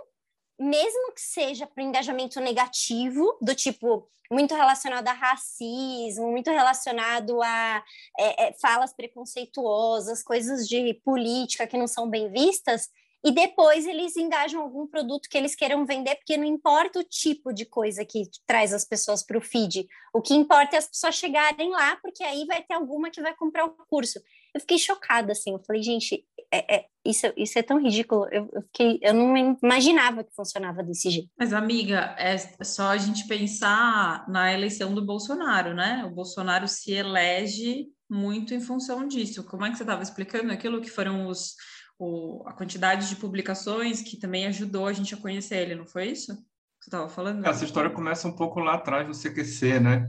mesmo 0.58 1.12
que 1.14 1.20
seja 1.20 1.66
para 1.66 1.82
engajamento 1.82 2.40
negativo, 2.40 3.38
do 3.40 3.54
tipo 3.54 4.10
muito 4.30 4.54
relacionado 4.54 5.08
a 5.08 5.12
racismo, 5.12 6.30
muito 6.30 6.50
relacionado 6.50 7.40
a 7.42 7.82
é, 8.18 8.48
é, 8.48 8.52
falas 8.60 8.92
preconceituosas, 8.92 10.22
coisas 10.22 10.68
de 10.68 10.94
política 11.02 11.66
que 11.66 11.78
não 11.78 11.86
são 11.86 12.10
bem 12.10 12.30
vistas, 12.30 12.90
e 13.24 13.32
depois 13.32 13.84
eles 13.84 14.16
engajam 14.16 14.62
algum 14.62 14.86
produto 14.86 15.28
que 15.28 15.36
eles 15.36 15.54
queiram 15.54 15.84
vender, 15.84 16.14
porque 16.16 16.36
não 16.36 16.44
importa 16.44 17.00
o 17.00 17.04
tipo 17.04 17.52
de 17.52 17.64
coisa 17.64 18.04
que 18.04 18.22
traz 18.46 18.72
as 18.72 18.84
pessoas 18.84 19.24
para 19.24 19.36
o 19.36 19.40
feed, 19.40 19.88
o 20.14 20.22
que 20.22 20.34
importa 20.34 20.76
é 20.76 20.78
as 20.78 20.86
pessoas 20.86 21.16
chegarem 21.16 21.70
lá, 21.70 21.96
porque 21.96 22.22
aí 22.22 22.44
vai 22.46 22.62
ter 22.62 22.74
alguma 22.74 23.10
que 23.10 23.20
vai 23.20 23.34
comprar 23.34 23.64
o 23.64 23.70
curso. 23.90 24.20
Eu 24.54 24.60
fiquei 24.60 24.78
chocada, 24.78 25.32
assim, 25.32 25.52
eu 25.52 25.58
falei, 25.58 25.82
gente, 25.82 26.24
é, 26.50 26.76
é, 26.76 26.86
isso, 27.08 27.26
isso 27.36 27.58
é 27.58 27.62
tão 27.62 27.80
ridículo, 27.80 28.26
eu, 28.30 28.48
eu, 28.52 28.62
fiquei, 28.62 28.98
eu 29.02 29.14
não 29.14 29.58
imaginava 29.62 30.24
que 30.24 30.34
funcionava 30.34 30.82
desse 30.82 31.10
jeito. 31.10 31.30
Mas, 31.38 31.52
amiga, 31.52 32.14
é 32.18 32.36
só 32.62 32.88
a 32.88 32.96
gente 32.96 33.26
pensar 33.26 34.28
na 34.28 34.52
eleição 34.52 34.94
do 34.94 35.04
Bolsonaro, 35.04 35.74
né? 35.74 36.04
O 36.06 36.14
Bolsonaro 36.14 36.68
se 36.68 36.92
elege 36.92 37.86
muito 38.08 38.54
em 38.54 38.60
função 38.60 39.06
disso. 39.06 39.44
Como 39.44 39.64
é 39.64 39.70
que 39.70 39.76
você 39.76 39.82
estava 39.82 40.02
explicando 40.02 40.52
aquilo 40.52 40.80
que 40.80 40.90
foram 40.90 41.26
os 41.26 41.54
o, 41.98 42.44
a 42.46 42.52
quantidade 42.52 43.08
de 43.08 43.16
publicações 43.16 44.00
que 44.00 44.16
também 44.16 44.46
ajudou 44.46 44.86
a 44.86 44.92
gente 44.92 45.14
a 45.14 45.18
conhecer 45.18 45.56
ele, 45.56 45.74
não 45.74 45.86
foi 45.86 46.06
isso 46.06 46.36
que 46.36 46.84
você 46.84 46.88
estava 46.88 47.08
falando? 47.08 47.44
Essa 47.44 47.64
história 47.64 47.90
começa 47.90 48.28
um 48.28 48.36
pouco 48.36 48.60
lá 48.60 48.74
atrás 48.74 49.06
no 49.06 49.14
CQC, 49.14 49.80
né? 49.80 50.08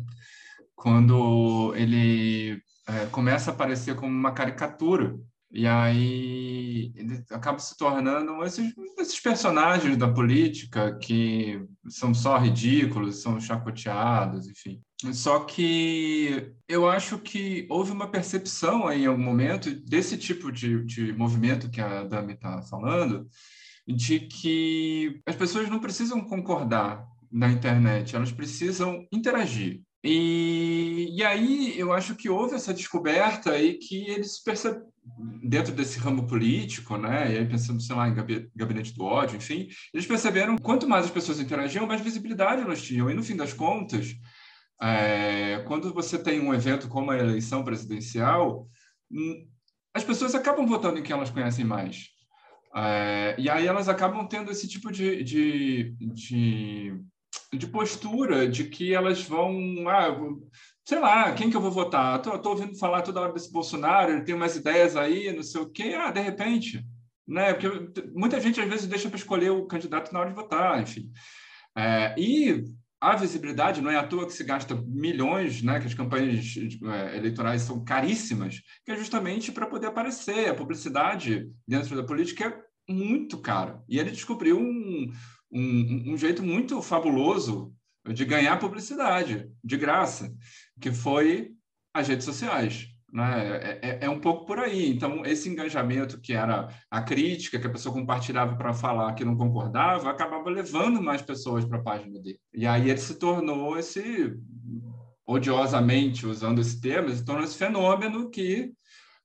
Quando 0.76 1.74
ele 1.76 2.62
é, 2.88 3.06
começa 3.08 3.52
a 3.52 3.54
aparecer 3.54 3.96
como 3.96 4.12
uma 4.12 4.32
caricatura. 4.32 5.18
E 5.52 5.66
aí 5.66 6.92
ele 6.96 7.24
acaba 7.32 7.58
se 7.58 7.76
tornando 7.76 8.44
esses, 8.44 8.72
esses 9.00 9.20
personagens 9.20 9.98
da 9.98 10.08
política 10.08 10.96
que 11.00 11.60
são 11.88 12.14
só 12.14 12.38
ridículos, 12.38 13.22
são 13.22 13.40
chacoteados, 13.42 14.48
enfim. 14.48 14.80
Só 15.12 15.40
que 15.40 16.54
eu 16.68 16.88
acho 16.88 17.18
que 17.18 17.66
houve 17.70 17.92
uma 17.92 18.12
percepção 18.12 18.86
aí, 18.88 19.04
em 19.04 19.08
algum 19.08 19.24
momento 19.24 19.74
desse 19.86 20.18
tipo 20.18 20.52
de, 20.52 20.84
de 20.86 21.14
movimento 21.14 21.70
que 21.70 21.82
a 21.82 22.04
Dami 22.04 22.34
está 22.34 22.62
falando, 22.64 23.28
de 23.88 24.20
que 24.20 25.20
as 25.26 25.36
pessoas 25.36 25.68
não 25.68 25.80
precisam 25.80 26.22
concordar 26.22 27.08
na 27.32 27.50
internet, 27.50 28.16
elas 28.16 28.32
precisam 28.32 29.08
interagir. 29.12 29.82
E, 30.04 31.10
e 31.12 31.24
aí 31.24 31.78
eu 31.78 31.92
acho 31.92 32.16
que 32.16 32.30
houve 32.30 32.56
essa 32.56 32.74
descoberta 32.74 33.58
e 33.58 33.78
que 33.78 34.10
eles 34.10 34.42
percebem 34.42 34.82
dentro 35.44 35.74
desse 35.74 36.00
ramo 36.00 36.28
político, 36.28 36.98
né? 36.98 37.34
E 37.34 37.38
aí 37.38 37.46
pensando, 37.48 37.82
sei 37.82 37.96
lá, 37.96 38.08
em 38.08 38.16
gabinete 38.56 38.94
do 38.94 39.04
ódio, 39.04 39.38
enfim, 39.38 39.68
eles 39.94 40.06
perceberam 40.06 40.58
quanto 40.58 40.88
mais 40.88 41.06
as 41.06 41.12
pessoas 41.12 41.40
interagiam, 41.40 41.88
mais 41.88 42.02
visibilidade 42.02 42.62
elas 42.62 42.82
tinham. 42.82 43.10
E 43.10 43.14
no 43.14 43.24
fim 43.24 43.36
das 43.36 43.54
contas, 43.54 44.16
é, 44.82 45.64
quando 45.68 45.94
você 45.94 46.18
tem 46.18 46.40
um 46.40 46.54
evento 46.54 46.88
como 46.88 47.12
a 47.12 47.18
eleição 47.18 47.64
presidencial, 47.64 48.68
hum, 49.12 49.48
as 49.94 50.04
pessoas 50.04 50.36
acabam 50.36 50.66
votando 50.66 51.00
em 51.00 51.04
quem 51.04 51.16
elas 51.16 51.30
conhecem 51.30 51.66
mais. 51.66 52.08
É, 52.76 53.36
e 53.38 53.50
aí 53.50 53.66
elas 53.66 53.90
acabam 53.90 54.28
tendo 54.28 54.52
esse 54.52 54.68
tipo 54.68 54.92
de, 54.92 55.24
de, 55.24 55.96
de, 56.00 56.94
de, 57.52 57.68
postura 57.68 58.48
de 58.48 58.66
que 58.66 58.94
elas 58.94 59.24
vão. 59.24 59.58
Ah, 59.90 60.16
sei 60.90 60.98
lá, 60.98 61.32
quem 61.34 61.52
que 61.52 61.56
eu 61.56 61.62
vou 61.62 61.70
votar? 61.70 62.16
Estou 62.18 62.52
ouvindo 62.52 62.76
falar 62.76 63.04
toda 63.04 63.22
hora 63.22 63.32
desse 63.32 63.52
Bolsonaro, 63.52 64.12
ele 64.12 64.24
tem 64.24 64.34
umas 64.34 64.56
ideias 64.56 64.96
aí, 64.96 65.32
não 65.32 65.44
sei 65.44 65.62
o 65.62 65.70
quê. 65.70 65.96
Ah, 65.96 66.10
de 66.10 66.20
repente. 66.20 66.84
Né? 67.28 67.54
Porque 67.54 68.02
muita 68.12 68.42
gente 68.42 68.60
às 68.60 68.68
vezes 68.68 68.88
deixa 68.88 69.08
para 69.08 69.20
escolher 69.20 69.52
o 69.52 69.68
candidato 69.68 70.12
na 70.12 70.20
hora 70.20 70.30
de 70.30 70.36
votar, 70.36 70.82
enfim. 70.82 71.12
É, 71.78 72.16
e 72.18 72.66
a 73.00 73.16
visibilidade, 73.16 73.82
não 73.82 73.92
é 73.92 73.98
à 73.98 74.08
toa 74.08 74.26
que 74.26 74.34
se 74.34 74.44
gasta 74.44 74.74
milhões, 74.88 75.62
né, 75.62 75.80
que 75.80 75.86
as 75.86 75.94
campanhas 75.94 76.56
é, 76.58 77.18
eleitorais 77.18 77.62
são 77.62 77.84
caríssimas, 77.86 78.60
que 78.84 78.92
é 78.92 78.98
justamente 78.98 79.52
para 79.52 79.68
poder 79.68 79.88
aparecer. 79.88 80.50
A 80.50 80.56
publicidade 80.56 81.52
dentro 81.68 81.96
da 81.96 82.04
política 82.04 82.46
é 82.46 82.92
muito 82.92 83.38
cara. 83.38 83.80
E 83.88 84.00
ele 84.00 84.10
descobriu 84.10 84.60
um, 84.60 85.12
um, 85.52 86.14
um 86.14 86.18
jeito 86.18 86.42
muito 86.42 86.82
fabuloso 86.82 87.76
de 88.14 88.26
ganhar 88.26 88.58
publicidade 88.58 89.50
de 89.64 89.78
graça, 89.78 90.34
que 90.80 90.92
foi 90.92 91.52
as 91.94 92.08
redes 92.08 92.26
sociais. 92.26 92.88
Né? 93.12 93.58
É, 93.58 93.80
é, 93.82 94.00
é, 94.06 94.10
um 94.10 94.20
pouco 94.20 94.46
por 94.46 94.60
aí. 94.60 94.90
Então, 94.90 95.26
esse 95.26 95.50
engajamento 95.50 96.20
que 96.20 96.34
era 96.34 96.68
a 96.90 97.02
crítica, 97.02 97.60
que 97.60 97.68
a 97.68 97.72
pessoa 97.72 97.94
compartilhava 97.94 98.56
para 98.56 98.74
falar 98.74 99.14
que 99.14 99.26
não 99.26 99.36
concordava, 99.36 100.10
acabava 100.10 100.50
levando 100.50 101.02
mais 101.02 101.22
pessoas 101.22 101.66
para 101.66 101.80
a 101.80 101.84
página 101.84 102.20
dele. 102.20 102.40
E 102.54 102.68
aí 102.68 102.90
ele 102.90 103.00
se 103.00 103.16
tornou 103.16 103.78
esse, 103.78 104.36
odiosamente 105.28 106.26
usando 106.26 106.62
esse 106.62 106.80
termo, 106.80 107.10
se 107.10 107.26
tornou 107.26 107.44
esse 107.44 107.58
fenômeno 107.58 108.30
que, 108.30 108.74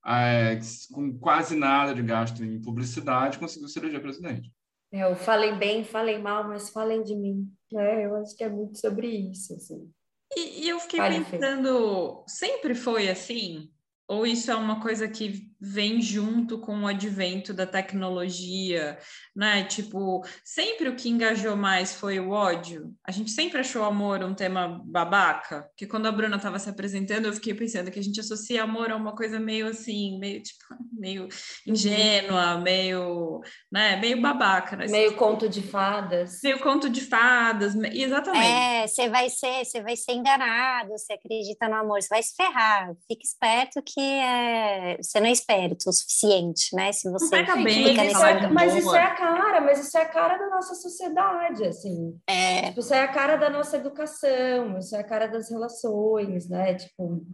é, 0.07 0.59
com 0.93 1.19
quase 1.19 1.55
nada 1.55 1.95
de 1.95 2.03
gasto 2.03 2.43
em 2.43 2.61
publicidade, 2.61 3.39
conseguiu 3.39 3.69
se 3.69 3.79
eleger 3.79 4.01
presidente. 4.01 4.51
Eu 4.93 5.17
falei 5.17 5.53
bem, 5.57 5.83
falei 5.83 6.19
mal, 6.19 6.47
mas 6.47 6.71
falem 6.71 7.03
de 7.03 7.17
mim. 7.17 7.51
É, 7.75 8.07
eu 8.07 8.15
acho 8.17 8.37
que 8.37 8.45
é 8.45 8.49
muito 8.49 8.79
sobre 8.79 9.09
isso. 9.09 9.53
Assim. 9.55 9.91
E, 10.37 10.65
e 10.65 10.69
eu 10.69 10.81
fiquei 10.81 10.99
Fale, 11.01 11.25
pensando, 11.25 12.25
sempre 12.27 12.75
foi 12.75 13.09
assim? 13.09 13.71
Ou 14.09 14.27
isso 14.27 14.51
é 14.51 14.55
uma 14.55 14.81
coisa 14.81 15.09
que 15.09 15.54
vem 15.65 16.03
junto 16.03 16.59
com 16.59 16.83
o 16.83 16.87
advento 16.87 17.55
da 17.55 17.67
tecnologia, 17.67 18.99
né? 19.35 19.65
Tipo, 19.65 20.23
sempre 20.45 20.91
o 20.91 20.95
que 20.95 21.09
engajou 21.09 21.57
mais 21.57 21.95
foi 21.95 22.21
o 22.21 22.31
ódio. 22.31 22.95
A 23.03 23.11
gente 23.11 23.31
sempre 23.31 23.61
achou 23.61 23.83
amor 23.83 24.23
um 24.23 24.35
tema 24.35 24.83
babaca, 24.85 25.67
que 25.75 25.87
quando 25.87 26.07
a 26.07 26.13
Bruna 26.13 26.37
estava 26.37 26.59
se 26.59 26.69
apresentando, 26.69 27.27
eu 27.27 27.33
fiquei 27.33 27.55
pensando 27.55 27.91
que 27.91 27.99
a 27.99 28.03
gente 28.03 28.21
associa 28.21 28.63
amor 28.63 28.91
a 28.91 28.97
uma 28.97 29.17
coisa 29.17 29.41
meio 29.41 29.67
assim, 29.67 30.19
meio 30.19 30.43
tipo, 30.43 30.65
meio 30.93 31.29
ingênua, 31.67 32.59
meio, 32.59 33.41
né, 33.73 33.97
meio 33.97 34.21
babaca, 34.21 34.77
né? 34.77 34.87
Meio 34.89 35.17
conto 35.17 35.49
de 35.49 35.63
fadas. 35.63 36.41
Meio 36.45 36.61
conto 36.61 36.91
de 36.91 37.01
fadas, 37.01 37.75
exatamente. 37.75 38.45
É, 38.47 38.87
você 38.87 39.09
vai 39.09 39.31
ser, 39.31 39.65
você 39.65 39.81
vai 39.81 39.97
ser 39.97 40.13
enganado, 40.13 40.91
você 40.91 41.15
acredita 41.15 41.69
no 41.69 41.77
amor, 41.77 42.03
você 42.03 42.09
vai 42.09 42.23
se 42.23 42.35
ferrar. 42.37 42.93
Fique 43.09 43.25
esperto 43.25 43.83
que 43.83 44.01
é, 44.01 44.99
você 45.01 45.19
não 45.21 45.29
espera 45.29 45.54
mérito 45.57 45.89
o 45.89 45.93
suficiente, 45.93 46.75
né? 46.75 46.93
Se 46.93 47.11
você 47.11 47.37
fica 47.37 47.55
bem, 47.57 47.97
nesse 47.97 48.23
é, 48.23 48.49
mas 48.49 48.75
isso 48.75 48.95
é 48.95 49.03
a 49.03 49.15
cara, 49.15 49.61
mas 49.61 49.87
isso 49.87 49.97
é 49.97 50.03
a 50.03 50.09
cara 50.09 50.37
da 50.37 50.49
nossa 50.49 50.75
sociedade, 50.75 51.65
assim. 51.65 52.19
É. 52.29 52.63
Tipo, 52.69 52.81
isso 52.81 52.95
é 52.95 53.03
a 53.03 53.09
cara 53.09 53.37
da 53.37 53.49
nossa 53.49 53.77
educação, 53.77 54.79
isso 54.79 54.95
é 54.95 55.01
a 55.01 55.05
cara 55.05 55.27
das 55.27 55.51
relações, 55.51 56.49
né? 56.49 56.75
Tipo, 56.75 57.25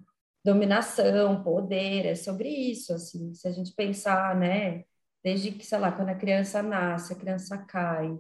dominação, 0.45 1.43
poder, 1.43 2.07
é 2.07 2.15
sobre 2.15 2.49
isso, 2.49 2.93
assim. 2.93 3.35
Se 3.35 3.49
a 3.49 3.53
gente 3.53 3.73
pensar, 3.75 4.37
né? 4.37 4.85
Desde 5.23 5.51
que, 5.51 5.67
sei 5.67 5.79
lá, 5.79 5.93
quando 5.93 6.09
a 6.09 6.15
criança 6.15 6.63
nasce, 6.63 7.13
a 7.13 7.17
criança 7.17 7.59
cai, 7.59 8.19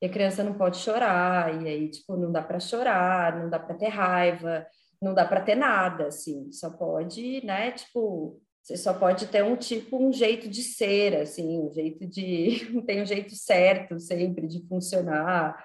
e 0.00 0.06
a 0.06 0.08
criança 0.08 0.44
não 0.44 0.54
pode 0.54 0.78
chorar, 0.78 1.62
e 1.62 1.68
aí, 1.68 1.90
tipo, 1.90 2.16
não 2.16 2.30
dá 2.32 2.40
para 2.42 2.60
chorar, 2.60 3.38
não 3.38 3.50
dá 3.50 3.58
para 3.58 3.74
ter 3.74 3.88
raiva, 3.88 4.66
não 5.02 5.12
dá 5.12 5.24
para 5.24 5.40
ter 5.40 5.56
nada, 5.56 6.06
assim, 6.06 6.50
só 6.52 6.70
pode, 6.70 7.44
né, 7.44 7.72
tipo, 7.72 8.40
você 8.68 8.76
só 8.76 8.92
pode 8.92 9.28
ter 9.28 9.42
um 9.42 9.56
tipo, 9.56 9.96
um 9.96 10.12
jeito 10.12 10.46
de 10.46 10.62
ser, 10.62 11.16
assim, 11.16 11.58
um 11.58 11.72
jeito 11.72 12.06
de. 12.06 12.68
tem 12.86 13.00
um 13.00 13.06
jeito 13.06 13.34
certo 13.34 13.98
sempre 13.98 14.46
de 14.46 14.62
funcionar. 14.68 15.56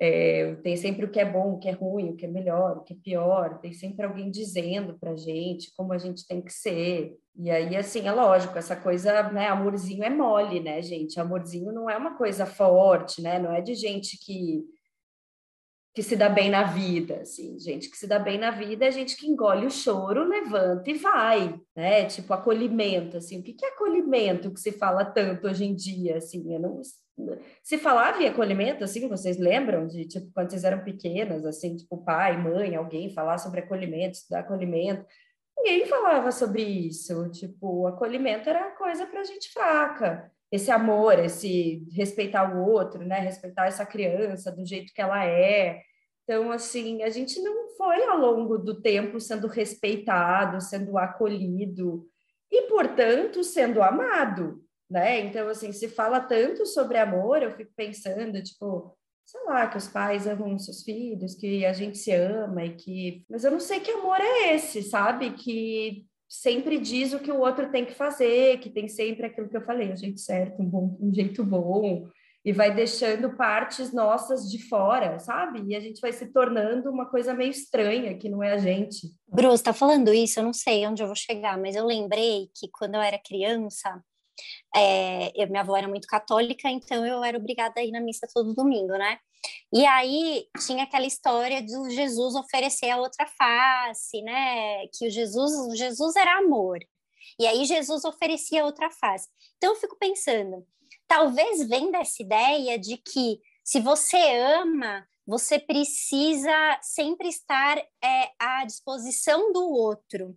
É, 0.00 0.54
tem 0.62 0.76
sempre 0.76 1.04
o 1.04 1.10
que 1.10 1.18
é 1.18 1.24
bom, 1.24 1.54
o 1.54 1.58
que 1.58 1.68
é 1.68 1.72
ruim, 1.72 2.10
o 2.10 2.16
que 2.16 2.26
é 2.26 2.28
melhor, 2.28 2.76
o 2.76 2.82
que 2.82 2.92
é 2.92 2.96
pior. 3.02 3.58
Tem 3.58 3.72
sempre 3.72 4.06
alguém 4.06 4.30
dizendo 4.30 4.96
para 5.00 5.16
gente 5.16 5.72
como 5.76 5.92
a 5.92 5.98
gente 5.98 6.24
tem 6.28 6.40
que 6.40 6.52
ser. 6.52 7.16
E 7.36 7.50
aí, 7.50 7.74
assim, 7.74 8.06
é 8.06 8.12
lógico, 8.12 8.56
essa 8.56 8.76
coisa, 8.76 9.32
né? 9.32 9.48
Amorzinho 9.48 10.04
é 10.04 10.10
mole, 10.10 10.60
né, 10.60 10.80
gente? 10.80 11.18
Amorzinho 11.18 11.72
não 11.72 11.90
é 11.90 11.96
uma 11.96 12.16
coisa 12.16 12.46
forte, 12.46 13.20
né? 13.20 13.36
Não 13.40 13.52
é 13.52 13.60
de 13.60 13.74
gente 13.74 14.16
que 14.24 14.64
que 15.94 16.02
se 16.02 16.16
dá 16.16 16.28
bem 16.28 16.50
na 16.50 16.64
vida, 16.64 17.20
assim, 17.20 17.56
gente 17.56 17.88
que 17.88 17.96
se 17.96 18.08
dá 18.08 18.18
bem 18.18 18.36
na 18.36 18.50
vida 18.50 18.84
é 18.84 18.90
gente 18.90 19.16
que 19.16 19.28
engole 19.28 19.64
o 19.64 19.70
choro, 19.70 20.24
levanta 20.24 20.90
e 20.90 20.94
vai, 20.94 21.60
né? 21.74 22.06
Tipo 22.06 22.34
acolhimento, 22.34 23.16
assim. 23.16 23.38
O 23.38 23.42
que 23.44 23.56
é 23.64 23.68
acolhimento 23.68 24.52
que 24.52 24.58
se 24.58 24.72
fala 24.72 25.04
tanto 25.04 25.46
hoje 25.46 25.64
em 25.64 25.74
dia, 25.74 26.16
assim? 26.16 26.52
Eu 26.52 26.58
não 26.58 26.82
se 27.62 27.78
falava 27.78 28.20
em 28.20 28.26
acolhimento, 28.26 28.82
assim, 28.82 29.08
vocês 29.08 29.38
lembram 29.38 29.86
de 29.86 30.04
tipo 30.04 30.32
quando 30.34 30.50
vocês 30.50 30.64
eram 30.64 30.82
pequenas, 30.82 31.46
assim, 31.46 31.76
tipo 31.76 31.98
pai, 32.04 32.36
mãe, 32.36 32.74
alguém 32.74 33.14
falar 33.14 33.38
sobre 33.38 33.60
acolhimento, 33.60 34.16
estudar 34.16 34.40
acolhimento? 34.40 35.06
Ninguém 35.56 35.86
falava 35.86 36.32
sobre 36.32 36.62
isso. 36.62 37.30
Tipo, 37.30 37.82
o 37.82 37.86
acolhimento 37.86 38.48
era 38.48 38.72
coisa 38.72 39.06
para 39.06 39.22
gente 39.22 39.52
fraca 39.52 40.33
esse 40.50 40.70
amor, 40.70 41.18
esse 41.18 41.86
respeitar 41.92 42.56
o 42.56 42.64
outro, 42.70 43.04
né? 43.04 43.18
Respeitar 43.20 43.66
essa 43.66 43.84
criança 43.84 44.52
do 44.52 44.64
jeito 44.64 44.92
que 44.92 45.02
ela 45.02 45.24
é. 45.24 45.80
Então, 46.22 46.50
assim, 46.50 47.02
a 47.02 47.10
gente 47.10 47.40
não 47.40 47.68
foi 47.76 48.02
ao 48.04 48.18
longo 48.18 48.58
do 48.58 48.80
tempo 48.80 49.20
sendo 49.20 49.46
respeitado, 49.46 50.60
sendo 50.60 50.96
acolhido 50.96 52.06
e, 52.50 52.62
portanto, 52.62 53.42
sendo 53.42 53.82
amado, 53.82 54.62
né? 54.88 55.20
Então, 55.20 55.48
assim, 55.48 55.72
se 55.72 55.88
fala 55.88 56.20
tanto 56.20 56.64
sobre 56.66 56.98
amor, 56.98 57.42
eu 57.42 57.50
fico 57.50 57.72
pensando, 57.76 58.42
tipo, 58.42 58.96
sei 59.24 59.42
lá, 59.44 59.66
que 59.66 59.76
os 59.76 59.88
pais 59.88 60.26
amam 60.26 60.58
seus 60.58 60.82
filhos, 60.82 61.34
que 61.34 61.64
a 61.64 61.72
gente 61.72 61.98
se 61.98 62.12
ama 62.12 62.64
e 62.64 62.76
que. 62.76 63.24
Mas 63.28 63.44
eu 63.44 63.50
não 63.50 63.60
sei 63.60 63.80
que 63.80 63.90
amor 63.90 64.18
é 64.20 64.54
esse, 64.54 64.82
sabe? 64.82 65.32
Que 65.32 66.06
sempre 66.28 66.78
diz 66.78 67.12
o 67.12 67.20
que 67.20 67.30
o 67.30 67.40
outro 67.40 67.70
tem 67.70 67.84
que 67.84 67.94
fazer, 67.94 68.58
que 68.58 68.70
tem 68.70 68.88
sempre 68.88 69.26
aquilo 69.26 69.48
que 69.48 69.56
eu 69.56 69.64
falei, 69.64 69.92
o 69.92 69.96
jeito 69.96 70.20
certo, 70.20 70.62
um, 70.62 70.66
bom, 70.66 70.96
um 71.00 71.12
jeito 71.12 71.44
bom, 71.44 72.08
e 72.44 72.52
vai 72.52 72.74
deixando 72.74 73.36
partes 73.36 73.92
nossas 73.92 74.50
de 74.50 74.68
fora, 74.68 75.18
sabe? 75.18 75.62
E 75.66 75.74
a 75.74 75.80
gente 75.80 76.00
vai 76.00 76.12
se 76.12 76.30
tornando 76.30 76.90
uma 76.90 77.06
coisa 77.06 77.32
meio 77.32 77.50
estranha, 77.50 78.18
que 78.18 78.28
não 78.28 78.42
é 78.42 78.52
a 78.52 78.58
gente. 78.58 79.08
Bruce, 79.26 79.62
tá 79.62 79.72
falando 79.72 80.12
isso, 80.12 80.40
eu 80.40 80.44
não 80.44 80.52
sei 80.52 80.86
onde 80.86 81.02
eu 81.02 81.06
vou 81.06 81.16
chegar, 81.16 81.58
mas 81.58 81.74
eu 81.74 81.86
lembrei 81.86 82.50
que 82.54 82.68
quando 82.70 82.96
eu 82.96 83.00
era 83.00 83.18
criança, 83.18 84.02
é, 84.76 85.32
eu, 85.34 85.48
minha 85.48 85.62
avó 85.62 85.76
era 85.76 85.88
muito 85.88 86.06
católica, 86.06 86.68
então 86.68 87.06
eu 87.06 87.24
era 87.24 87.38
obrigada 87.38 87.80
a 87.80 87.84
ir 87.84 87.92
na 87.92 88.00
missa 88.00 88.26
todo 88.32 88.54
domingo, 88.54 88.92
né? 88.92 89.18
E 89.72 89.84
aí 89.86 90.46
tinha 90.66 90.84
aquela 90.84 91.06
história 91.06 91.62
de 91.62 91.90
Jesus 91.90 92.34
oferecer 92.34 92.90
a 92.90 92.98
outra 92.98 93.26
face, 93.26 94.22
né? 94.22 94.86
Que 94.88 95.06
o 95.06 95.10
Jesus, 95.10 95.78
Jesus 95.78 96.16
era 96.16 96.38
amor. 96.38 96.78
E 97.38 97.46
aí 97.46 97.64
Jesus 97.64 98.04
oferecia 98.04 98.64
outra 98.64 98.90
face. 98.90 99.28
Então 99.56 99.72
eu 99.74 99.80
fico 99.80 99.96
pensando, 99.98 100.66
talvez 101.06 101.66
venha 101.68 101.90
dessa 101.90 102.22
ideia 102.22 102.78
de 102.78 102.96
que 102.96 103.40
se 103.64 103.80
você 103.80 104.18
ama, 104.56 105.06
você 105.26 105.58
precisa 105.58 106.78
sempre 106.82 107.28
estar 107.28 107.78
é, 107.78 108.30
à 108.38 108.64
disposição 108.64 109.52
do 109.52 109.68
outro 109.70 110.36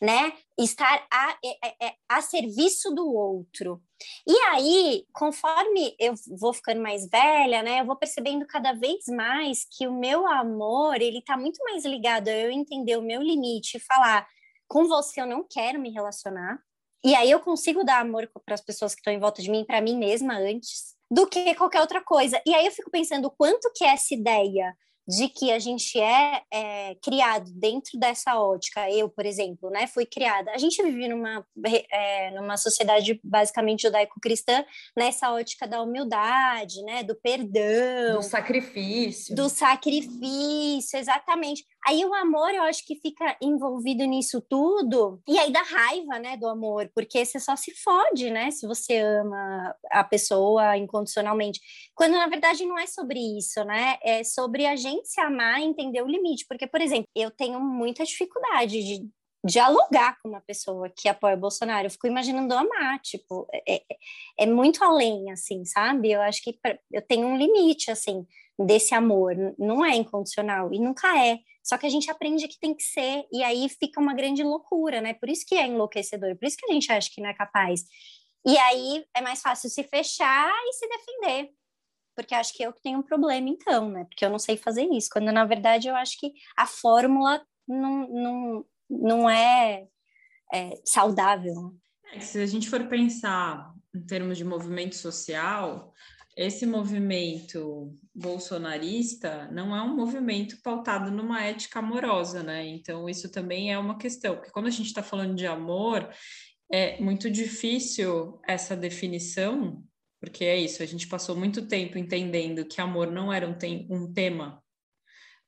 né? 0.00 0.32
Estar 0.58 1.06
a, 1.10 1.30
a, 1.30 2.16
a, 2.16 2.22
serviço 2.22 2.90
do 2.94 3.06
outro. 3.06 3.82
E 4.26 4.36
aí, 4.50 5.04
conforme 5.12 5.94
eu 5.98 6.14
vou 6.38 6.52
ficando 6.52 6.80
mais 6.80 7.08
velha, 7.08 7.62
né, 7.62 7.80
eu 7.80 7.84
vou 7.84 7.96
percebendo 7.96 8.46
cada 8.46 8.72
vez 8.72 9.04
mais 9.08 9.66
que 9.70 9.86
o 9.86 9.92
meu 9.92 10.26
amor, 10.26 11.00
ele 11.00 11.18
está 11.18 11.36
muito 11.36 11.62
mais 11.64 11.84
ligado 11.84 12.28
a 12.28 12.32
eu 12.32 12.50
entender 12.50 12.96
o 12.96 13.02
meu 13.02 13.22
limite 13.22 13.76
e 13.76 13.80
falar, 13.80 14.26
com 14.68 14.86
você 14.86 15.20
eu 15.20 15.26
não 15.26 15.44
quero 15.48 15.78
me 15.78 15.90
relacionar. 15.90 16.58
E 17.04 17.14
aí 17.14 17.30
eu 17.30 17.40
consigo 17.40 17.84
dar 17.84 18.00
amor 18.00 18.30
para 18.44 18.54
as 18.54 18.60
pessoas 18.60 18.94
que 18.94 19.00
estão 19.00 19.12
em 19.12 19.18
volta 19.18 19.42
de 19.42 19.50
mim, 19.50 19.64
para 19.64 19.80
mim 19.80 19.98
mesma 19.98 20.34
antes, 20.38 20.94
do 21.10 21.26
que 21.26 21.54
qualquer 21.56 21.80
outra 21.80 22.00
coisa. 22.00 22.40
E 22.46 22.54
aí 22.54 22.64
eu 22.64 22.72
fico 22.72 22.90
pensando 22.90 23.30
quanto 23.30 23.70
que 23.74 23.84
essa 23.84 24.14
ideia 24.14 24.74
de 25.06 25.28
que 25.28 25.50
a 25.50 25.58
gente 25.58 25.98
é, 25.98 26.42
é, 26.50 26.94
criado 27.02 27.50
dentro 27.54 27.98
dessa 27.98 28.38
ótica. 28.38 28.90
Eu, 28.90 29.08
por 29.08 29.26
exemplo, 29.26 29.70
né, 29.70 29.86
fui 29.86 30.06
criada. 30.06 30.50
A 30.52 30.58
gente 30.58 30.82
vive 30.82 31.08
numa, 31.08 31.44
é, 31.90 32.30
numa 32.30 32.56
sociedade 32.56 33.20
basicamente 33.22 33.82
judaico-cristã 33.82 34.64
nessa 34.96 35.32
ótica 35.32 35.66
da 35.66 35.82
humildade, 35.82 36.82
né, 36.82 37.02
do 37.02 37.14
perdão, 37.16 38.16
do 38.16 38.22
sacrifício, 38.22 39.34
do 39.34 39.48
sacrifício, 39.48 40.98
exatamente. 40.98 41.64
Aí 41.86 42.04
o 42.04 42.14
amor, 42.14 42.54
eu 42.54 42.62
acho 42.62 42.86
que 42.86 42.94
fica 42.96 43.36
envolvido 43.42 44.04
nisso 44.04 44.40
tudo, 44.40 45.20
e 45.28 45.38
aí 45.38 45.52
dá 45.52 45.62
raiva, 45.62 46.18
né, 46.18 46.36
do 46.36 46.46
amor, 46.46 46.90
porque 46.94 47.24
você 47.24 47.40
só 47.40 47.56
se 47.56 47.72
fode, 47.82 48.30
né, 48.30 48.50
se 48.52 48.66
você 48.66 48.98
ama 48.98 49.74
a 49.90 50.04
pessoa 50.04 50.76
incondicionalmente. 50.76 51.60
Quando 51.94 52.12
na 52.12 52.28
verdade 52.28 52.64
não 52.64 52.78
é 52.78 52.86
sobre 52.86 53.18
isso, 53.38 53.64
né? 53.64 53.98
É 54.02 54.22
sobre 54.24 54.66
a 54.66 54.76
gente 54.76 55.08
se 55.08 55.20
amar 55.20 55.60
e 55.60 55.64
entender 55.64 56.02
o 56.02 56.06
limite. 56.06 56.46
Porque, 56.48 56.66
por 56.66 56.80
exemplo, 56.80 57.06
eu 57.14 57.30
tenho 57.30 57.60
muita 57.60 58.04
dificuldade 58.04 58.82
de 58.82 59.08
dialogar 59.44 60.18
com 60.22 60.28
uma 60.28 60.40
pessoa 60.40 60.88
que 60.88 61.08
apoia 61.08 61.34
o 61.34 61.40
Bolsonaro. 61.40 61.86
Eu 61.86 61.90
fico 61.90 62.06
imaginando 62.06 62.54
amar, 62.54 63.00
tipo, 63.00 63.46
é, 63.52 63.74
é, 63.74 63.82
é 64.40 64.46
muito 64.46 64.84
além, 64.84 65.30
assim, 65.32 65.64
sabe? 65.64 66.12
Eu 66.12 66.22
acho 66.22 66.42
que 66.42 66.58
eu 66.92 67.02
tenho 67.02 67.26
um 67.26 67.36
limite, 67.36 67.90
assim, 67.90 68.24
desse 68.58 68.94
amor. 68.94 69.34
Não 69.58 69.84
é 69.84 69.94
incondicional 69.94 70.72
e 70.72 70.78
nunca 70.78 71.18
é. 71.18 71.38
Só 71.62 71.78
que 71.78 71.86
a 71.86 71.88
gente 71.88 72.10
aprende 72.10 72.48
que 72.48 72.58
tem 72.58 72.74
que 72.74 72.82
ser 72.82 73.24
e 73.32 73.42
aí 73.42 73.68
fica 73.68 74.00
uma 74.00 74.14
grande 74.14 74.42
loucura, 74.42 75.00
né? 75.00 75.14
Por 75.14 75.28
isso 75.28 75.44
que 75.46 75.54
é 75.54 75.66
enlouquecedor, 75.66 76.36
por 76.36 76.46
isso 76.46 76.56
que 76.56 76.70
a 76.70 76.72
gente 76.72 76.90
acha 76.90 77.10
que 77.12 77.20
não 77.20 77.30
é 77.30 77.34
capaz. 77.34 77.82
E 78.44 78.58
aí 78.58 79.04
é 79.14 79.20
mais 79.20 79.40
fácil 79.40 79.70
se 79.70 79.84
fechar 79.84 80.50
e 80.66 80.72
se 80.72 80.88
defender. 80.88 81.50
Porque 82.14 82.34
acho 82.34 82.52
que 82.54 82.62
eu 82.62 82.72
que 82.72 82.82
tenho 82.82 82.98
um 82.98 83.02
problema, 83.02 83.48
então, 83.48 83.88
né? 83.88 84.04
Porque 84.04 84.24
eu 84.24 84.30
não 84.30 84.38
sei 84.38 84.56
fazer 84.56 84.84
isso. 84.92 85.08
Quando, 85.10 85.32
na 85.32 85.44
verdade, 85.44 85.88
eu 85.88 85.94
acho 85.94 86.18
que 86.18 86.32
a 86.56 86.66
fórmula 86.66 87.42
não, 87.66 88.08
não, 88.08 88.66
não 88.90 89.30
é, 89.30 89.86
é 90.52 90.74
saudável. 90.84 91.74
É, 92.12 92.20
se 92.20 92.38
a 92.40 92.46
gente 92.46 92.68
for 92.68 92.86
pensar 92.88 93.72
em 93.94 94.04
termos 94.04 94.36
de 94.36 94.44
movimento 94.44 94.94
social, 94.96 95.92
esse 96.36 96.64
movimento 96.64 97.96
bolsonarista 98.14 99.48
não 99.52 99.76
é 99.76 99.82
um 99.82 99.94
movimento 99.94 100.60
pautado 100.62 101.10
numa 101.10 101.42
ética 101.42 101.78
amorosa, 101.80 102.42
né? 102.42 102.66
Então, 102.66 103.08
isso 103.08 103.30
também 103.30 103.72
é 103.72 103.78
uma 103.78 103.98
questão, 103.98 104.36
porque 104.36 104.50
quando 104.50 104.66
a 104.66 104.70
gente 104.70 104.86
está 104.86 105.02
falando 105.02 105.34
de 105.34 105.46
amor, 105.46 106.08
é 106.70 107.00
muito 107.00 107.30
difícil 107.30 108.40
essa 108.46 108.74
definição, 108.74 109.84
porque 110.20 110.44
é 110.44 110.56
isso, 110.56 110.82
a 110.82 110.86
gente 110.86 111.06
passou 111.06 111.36
muito 111.36 111.66
tempo 111.66 111.98
entendendo 111.98 112.64
que 112.64 112.80
amor 112.80 113.10
não 113.10 113.32
era 113.32 113.46
um, 113.46 113.56
um 113.90 114.12
tema 114.12 114.62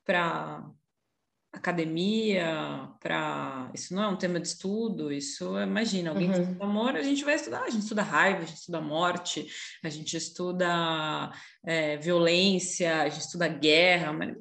para 0.05 0.69
academia, 1.57 2.89
para 3.01 3.71
isso 3.75 3.95
não 3.95 4.03
é 4.03 4.09
um 4.09 4.17
tema 4.17 4.41
de 4.41 4.49
estudo, 4.49 5.13
isso 5.13 5.59
imagina, 5.61 6.11
alguém 6.11 6.31
uhum. 6.31 6.43
estuda 6.43 6.65
amor, 6.65 6.97
a 6.97 7.03
gente 7.03 7.25
vai 7.25 7.35
estudar, 7.35 7.63
a 7.63 7.71
gente 7.71 7.83
estuda 7.83 8.03
raiva, 8.03 8.39
a 8.39 8.45
gente 8.45 8.59
estuda 8.59 8.81
morte, 8.81 9.47
a 9.83 9.89
gente 9.89 10.17
estuda 10.17 11.33
é, 11.65 11.97
violência, 11.97 13.03
a 13.03 13.09
gente 13.09 13.23
estuda 13.23 13.49
guerra, 13.49 14.13
mas 14.13 14.37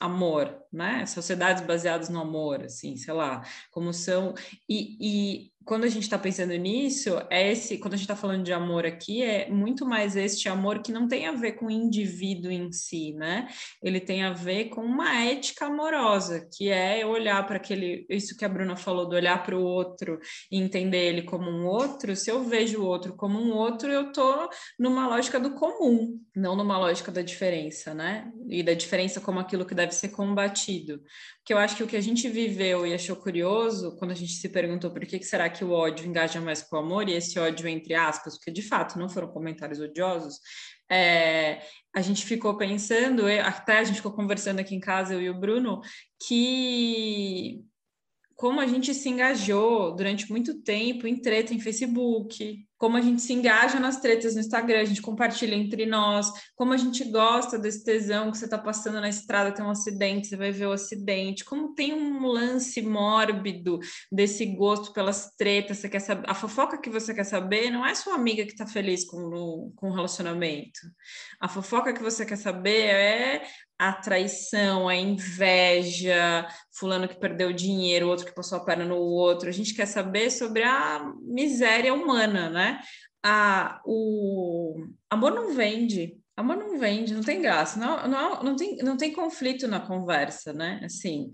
amor, 0.00 0.62
né? 0.72 1.06
Sociedades 1.06 1.64
baseadas 1.64 2.08
no 2.08 2.20
amor, 2.20 2.64
assim, 2.64 2.96
sei 2.96 3.14
lá, 3.14 3.42
como 3.70 3.92
são 3.92 4.34
e, 4.68 4.96
e 5.00 5.52
quando 5.68 5.84
a 5.84 5.88
gente 5.88 6.04
está 6.04 6.18
pensando 6.18 6.54
nisso, 6.54 7.10
é 7.28 7.52
esse, 7.52 7.76
quando 7.76 7.92
a 7.92 7.96
gente 7.98 8.06
está 8.06 8.16
falando 8.16 8.42
de 8.42 8.54
amor 8.54 8.86
aqui, 8.86 9.22
é 9.22 9.50
muito 9.50 9.84
mais 9.84 10.16
este 10.16 10.48
amor 10.48 10.80
que 10.80 10.90
não 10.90 11.06
tem 11.06 11.26
a 11.26 11.32
ver 11.32 11.52
com 11.52 11.66
o 11.66 11.70
indivíduo 11.70 12.50
em 12.50 12.72
si, 12.72 13.12
né? 13.12 13.46
Ele 13.82 14.00
tem 14.00 14.24
a 14.24 14.32
ver 14.32 14.70
com 14.70 14.80
uma 14.80 15.22
ética 15.26 15.66
amorosa, 15.66 16.48
que 16.56 16.70
é 16.70 17.04
olhar 17.04 17.46
para 17.46 17.56
aquele, 17.56 18.06
isso 18.08 18.34
que 18.34 18.46
a 18.46 18.48
Bruna 18.48 18.76
falou, 18.76 19.06
do 19.06 19.14
olhar 19.14 19.42
para 19.42 19.58
o 19.58 19.62
outro 19.62 20.18
e 20.50 20.58
entender 20.58 21.04
ele 21.04 21.22
como 21.24 21.50
um 21.50 21.66
outro. 21.66 22.16
Se 22.16 22.30
eu 22.30 22.42
vejo 22.42 22.80
o 22.80 22.86
outro 22.86 23.14
como 23.14 23.38
um 23.38 23.52
outro, 23.52 23.92
eu 23.92 24.10
tô 24.10 24.48
numa 24.78 25.06
lógica 25.06 25.38
do 25.38 25.50
comum, 25.50 26.18
não 26.34 26.56
numa 26.56 26.78
lógica 26.78 27.12
da 27.12 27.20
diferença, 27.20 27.92
né? 27.92 28.32
E 28.48 28.62
da 28.62 28.72
diferença 28.72 29.20
como 29.20 29.38
aquilo 29.38 29.66
que 29.66 29.74
deve 29.74 29.92
ser 29.92 30.08
combatido 30.08 31.02
que 31.48 31.54
eu 31.54 31.56
acho 31.56 31.76
que 31.76 31.82
o 31.82 31.86
que 31.86 31.96
a 31.96 32.00
gente 32.02 32.28
viveu 32.28 32.86
e 32.86 32.92
achou 32.92 33.16
curioso, 33.16 33.96
quando 33.96 34.10
a 34.10 34.14
gente 34.14 34.32
se 34.32 34.50
perguntou 34.50 34.90
por 34.90 35.00
que, 35.06 35.18
que 35.18 35.24
será 35.24 35.48
que 35.48 35.64
o 35.64 35.70
ódio 35.70 36.06
engaja 36.06 36.42
mais 36.42 36.60
com 36.60 36.76
o 36.76 36.78
amor, 36.78 37.08
e 37.08 37.14
esse 37.14 37.38
ódio 37.38 37.66
entre 37.66 37.94
aspas, 37.94 38.36
porque 38.36 38.50
de 38.50 38.60
fato 38.60 38.98
não 38.98 39.08
foram 39.08 39.28
comentários 39.28 39.80
odiosos, 39.80 40.40
é, 40.90 41.62
a 41.96 42.02
gente 42.02 42.26
ficou 42.26 42.54
pensando, 42.58 43.24
até 43.42 43.78
a 43.78 43.84
gente 43.84 43.96
ficou 43.96 44.12
conversando 44.12 44.58
aqui 44.60 44.74
em 44.74 44.78
casa, 44.78 45.14
eu 45.14 45.22
e 45.22 45.30
o 45.30 45.40
Bruno, 45.40 45.80
que 46.22 47.64
como 48.34 48.60
a 48.60 48.66
gente 48.66 48.92
se 48.92 49.08
engajou 49.08 49.96
durante 49.96 50.30
muito 50.30 50.62
tempo 50.62 51.06
em 51.06 51.16
treta 51.16 51.54
em 51.54 51.60
Facebook, 51.60 52.67
como 52.78 52.96
a 52.96 53.00
gente 53.00 53.20
se 53.20 53.32
engaja 53.32 53.80
nas 53.80 54.00
tretas 54.00 54.34
no 54.34 54.40
Instagram, 54.40 54.80
a 54.80 54.84
gente 54.84 55.02
compartilha 55.02 55.54
entre 55.54 55.84
nós, 55.84 56.30
como 56.54 56.72
a 56.72 56.76
gente 56.76 57.04
gosta 57.10 57.58
desse 57.58 57.84
tesão 57.84 58.30
que 58.30 58.38
você 58.38 58.44
está 58.44 58.56
passando 58.56 59.00
na 59.00 59.08
estrada, 59.08 59.52
tem 59.52 59.64
um 59.64 59.70
acidente, 59.70 60.28
você 60.28 60.36
vai 60.36 60.52
ver 60.52 60.66
o 60.66 60.72
acidente, 60.72 61.44
como 61.44 61.74
tem 61.74 61.92
um 61.92 62.24
lance 62.26 62.80
mórbido 62.80 63.80
desse 64.10 64.46
gosto 64.46 64.92
pelas 64.92 65.34
tretas, 65.36 65.78
você 65.78 65.88
quer 65.88 66.00
saber, 66.00 66.30
a 66.30 66.34
fofoca 66.34 66.80
que 66.80 66.88
você 66.88 67.12
quer 67.12 67.24
saber 67.24 67.70
não 67.70 67.84
é 67.84 67.94
sua 67.94 68.14
amiga 68.14 68.44
que 68.44 68.52
está 68.52 68.66
feliz 68.66 69.04
com 69.04 69.18
o, 69.18 69.72
com 69.74 69.90
o 69.90 69.94
relacionamento, 69.94 70.80
a 71.40 71.48
fofoca 71.48 71.92
que 71.92 72.02
você 72.02 72.24
quer 72.24 72.36
saber 72.36 72.86
é 72.86 73.42
a 73.78 73.92
traição, 73.92 74.88
a 74.88 74.96
inveja, 74.96 76.48
fulano 76.72 77.06
que 77.06 77.18
perdeu 77.18 77.52
dinheiro, 77.52 78.08
outro 78.08 78.26
que 78.26 78.34
passou 78.34 78.58
a 78.58 78.64
perna 78.64 78.84
no 78.84 78.96
outro. 78.96 79.48
A 79.48 79.52
gente 79.52 79.74
quer 79.74 79.86
saber 79.86 80.30
sobre 80.30 80.64
a 80.64 81.12
miséria 81.22 81.94
humana, 81.94 82.50
né? 82.50 82.80
A, 83.24 83.80
o 83.84 84.84
amor 85.08 85.32
não 85.32 85.54
vende, 85.54 86.16
amor 86.36 86.56
não 86.56 86.78
vende, 86.78 87.14
não 87.14 87.22
tem 87.22 87.40
graça, 87.40 87.78
não, 87.78 88.08
não, 88.08 88.42
não, 88.42 88.56
tem, 88.56 88.76
não 88.78 88.96
tem 88.96 89.12
conflito 89.12 89.68
na 89.68 89.80
conversa, 89.80 90.52
né? 90.52 90.80
Assim, 90.84 91.30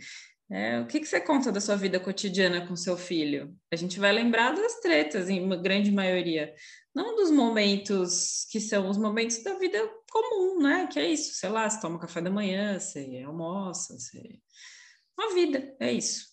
é, 0.50 0.80
o 0.80 0.86
que, 0.86 1.00
que 1.00 1.06
você 1.06 1.20
conta 1.20 1.50
da 1.50 1.60
sua 1.60 1.76
vida 1.76 1.98
cotidiana 1.98 2.66
com 2.66 2.76
seu 2.76 2.96
filho? 2.96 3.54
A 3.72 3.76
gente 3.76 3.98
vai 3.98 4.12
lembrar 4.12 4.54
das 4.54 4.80
tretas, 4.80 5.30
em 5.30 5.48
grande 5.62 5.90
maioria 5.90 6.52
não 6.94 7.16
dos 7.16 7.30
momentos 7.30 8.46
que 8.50 8.60
são 8.60 8.88
os 8.88 8.96
momentos 8.96 9.42
da 9.42 9.54
vida 9.58 9.78
comum, 10.10 10.62
né? 10.62 10.86
Que 10.86 11.00
é 11.00 11.10
isso, 11.10 11.34
sei 11.34 11.48
lá, 11.48 11.68
você 11.68 11.80
toma 11.80 11.98
café 11.98 12.20
da 12.20 12.30
manhã, 12.30 12.78
você 12.78 13.22
almoça, 13.26 13.98
você... 13.98 14.38
Uma 15.18 15.34
vida, 15.34 15.74
é 15.80 15.92
isso. 15.92 16.26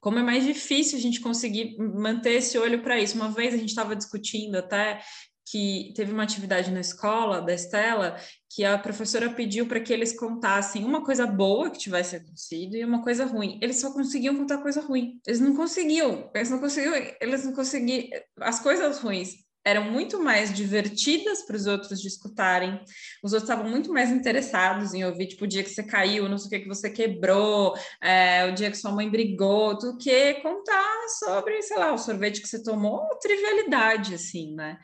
Como 0.00 0.18
é 0.18 0.22
mais 0.22 0.44
difícil 0.44 0.98
a 0.98 1.00
gente 1.00 1.20
conseguir 1.20 1.76
manter 1.78 2.34
esse 2.34 2.56
olho 2.58 2.82
para 2.82 2.98
isso. 2.98 3.16
Uma 3.16 3.30
vez 3.30 3.52
a 3.52 3.56
gente 3.56 3.70
estava 3.70 3.96
discutindo 3.96 4.56
até 4.56 5.02
que 5.50 5.92
teve 5.96 6.12
uma 6.12 6.22
atividade 6.22 6.70
na 6.70 6.80
escola 6.80 7.40
da 7.40 7.54
Estela 7.54 8.16
que 8.50 8.64
a 8.64 8.78
professora 8.78 9.30
pediu 9.30 9.66
para 9.66 9.80
que 9.80 9.92
eles 9.92 10.12
contassem 10.12 10.84
uma 10.84 11.04
coisa 11.04 11.26
boa 11.26 11.70
que 11.70 11.78
tivesse 11.78 12.16
acontecido 12.16 12.76
e 12.76 12.84
uma 12.84 13.02
coisa 13.02 13.24
ruim. 13.24 13.58
Eles 13.62 13.80
só 13.80 13.92
conseguiam 13.92 14.36
contar 14.36 14.58
coisa 14.58 14.80
ruim. 14.80 15.20
Eles 15.26 15.40
não 15.40 15.54
conseguiam, 15.56 16.30
eles 16.34 16.50
não 16.50 16.60
conseguiam, 16.60 16.94
eles 17.20 17.44
não 17.44 17.52
conseguiam 17.52 18.08
as 18.40 18.60
coisas 18.60 18.98
ruins 19.00 19.47
eram 19.68 19.90
muito 19.90 20.18
mais 20.22 20.52
divertidas 20.52 21.44
para 21.44 21.56
os 21.56 21.66
outros 21.66 22.00
de 22.00 22.08
escutarem. 22.08 22.80
Os 23.22 23.32
outros 23.32 23.48
estavam 23.48 23.70
muito 23.70 23.92
mais 23.92 24.10
interessados 24.10 24.94
em 24.94 25.04
ouvir, 25.04 25.26
tipo, 25.28 25.44
o 25.44 25.48
dia 25.48 25.62
que 25.62 25.70
você 25.70 25.82
caiu, 25.82 26.28
não 26.28 26.38
sei 26.38 26.46
o 26.46 26.50
que 26.50 26.60
que 26.60 26.68
você 26.68 26.90
quebrou, 26.90 27.74
é, 28.02 28.46
o 28.46 28.54
dia 28.54 28.70
que 28.70 28.76
sua 28.76 28.92
mãe 28.92 29.10
brigou, 29.10 29.76
do 29.76 29.98
que 29.98 30.34
contar 30.34 31.08
sobre, 31.18 31.60
sei 31.62 31.76
lá, 31.76 31.92
o 31.92 31.98
sorvete 31.98 32.40
que 32.40 32.48
você 32.48 32.62
tomou, 32.62 33.06
trivialidade, 33.20 34.14
assim, 34.14 34.54
né? 34.54 34.78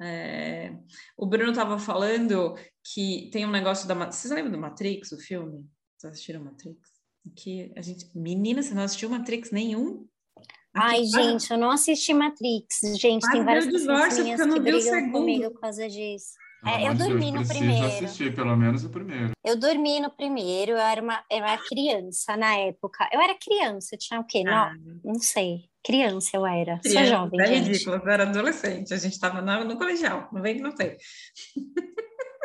É, 0.00 0.72
o 1.16 1.26
Bruno 1.26 1.50
estava 1.50 1.78
falando 1.78 2.54
que 2.82 3.28
tem 3.32 3.46
um 3.46 3.50
negócio 3.50 3.86
da... 3.86 3.94
Vocês 3.94 4.32
lembram 4.32 4.52
do 4.52 4.58
Matrix, 4.58 5.12
o 5.12 5.18
filme? 5.18 5.64
Vocês 5.96 6.14
assistiram 6.14 6.42
Matrix? 6.42 6.88
Que 7.36 7.72
a 7.76 7.82
gente... 7.82 8.10
Menina, 8.16 8.62
você 8.62 8.74
não 8.74 8.82
assistiu 8.82 9.10
Matrix 9.10 9.50
nenhum? 9.52 10.08
Ai, 10.74 11.04
gente, 11.04 11.50
eu 11.50 11.58
não 11.58 11.70
assisti 11.70 12.14
Matrix. 12.14 12.80
Gente, 12.98 13.30
tem 13.30 13.44
várias 13.44 13.66
pessoas 13.66 14.18
minhas 14.18 14.40
que 14.40 14.60
brigam 14.60 15.10
comigo 15.10 15.50
por 15.50 15.60
causa 15.60 15.88
disso. 15.88 16.32
Ah, 16.64 16.80
é, 16.80 16.88
eu 16.88 16.94
dormi 16.94 17.28
eu 17.28 17.40
no 17.40 17.48
primeiro. 17.48 17.86
assistir 17.86 18.32
pelo 18.34 18.56
menos 18.56 18.84
o 18.84 18.88
primeiro. 18.88 19.32
Eu 19.44 19.58
dormi 19.58 19.98
no 19.98 20.10
primeiro, 20.10 20.72
eu 20.72 20.78
era 20.78 21.02
uma, 21.02 21.24
eu 21.28 21.38
era 21.38 21.58
criança 21.58 22.36
na 22.36 22.54
época. 22.54 23.08
Eu 23.12 23.20
era 23.20 23.34
criança, 23.34 23.94
eu 23.94 23.98
tinha 23.98 24.20
o 24.20 24.24
quê? 24.24 24.44
Ah. 24.46 24.72
Não, 24.78 25.12
não 25.12 25.20
sei. 25.20 25.64
Criança 25.84 26.36
eu 26.36 26.46
era. 26.46 26.78
Criança, 26.78 27.00
Sou 27.00 27.18
jovem, 27.18 27.40
é 27.40 27.46
gente. 27.46 27.68
ridículo, 27.68 27.96
eu 27.96 28.08
era 28.08 28.22
adolescente. 28.22 28.94
A 28.94 28.96
gente 28.96 29.14
estava 29.14 29.42
no, 29.42 29.64
no 29.64 29.76
colegial, 29.76 30.28
não 30.32 30.40
vem 30.40 30.54
que 30.54 30.62
não 30.62 30.74
sei. 30.76 30.96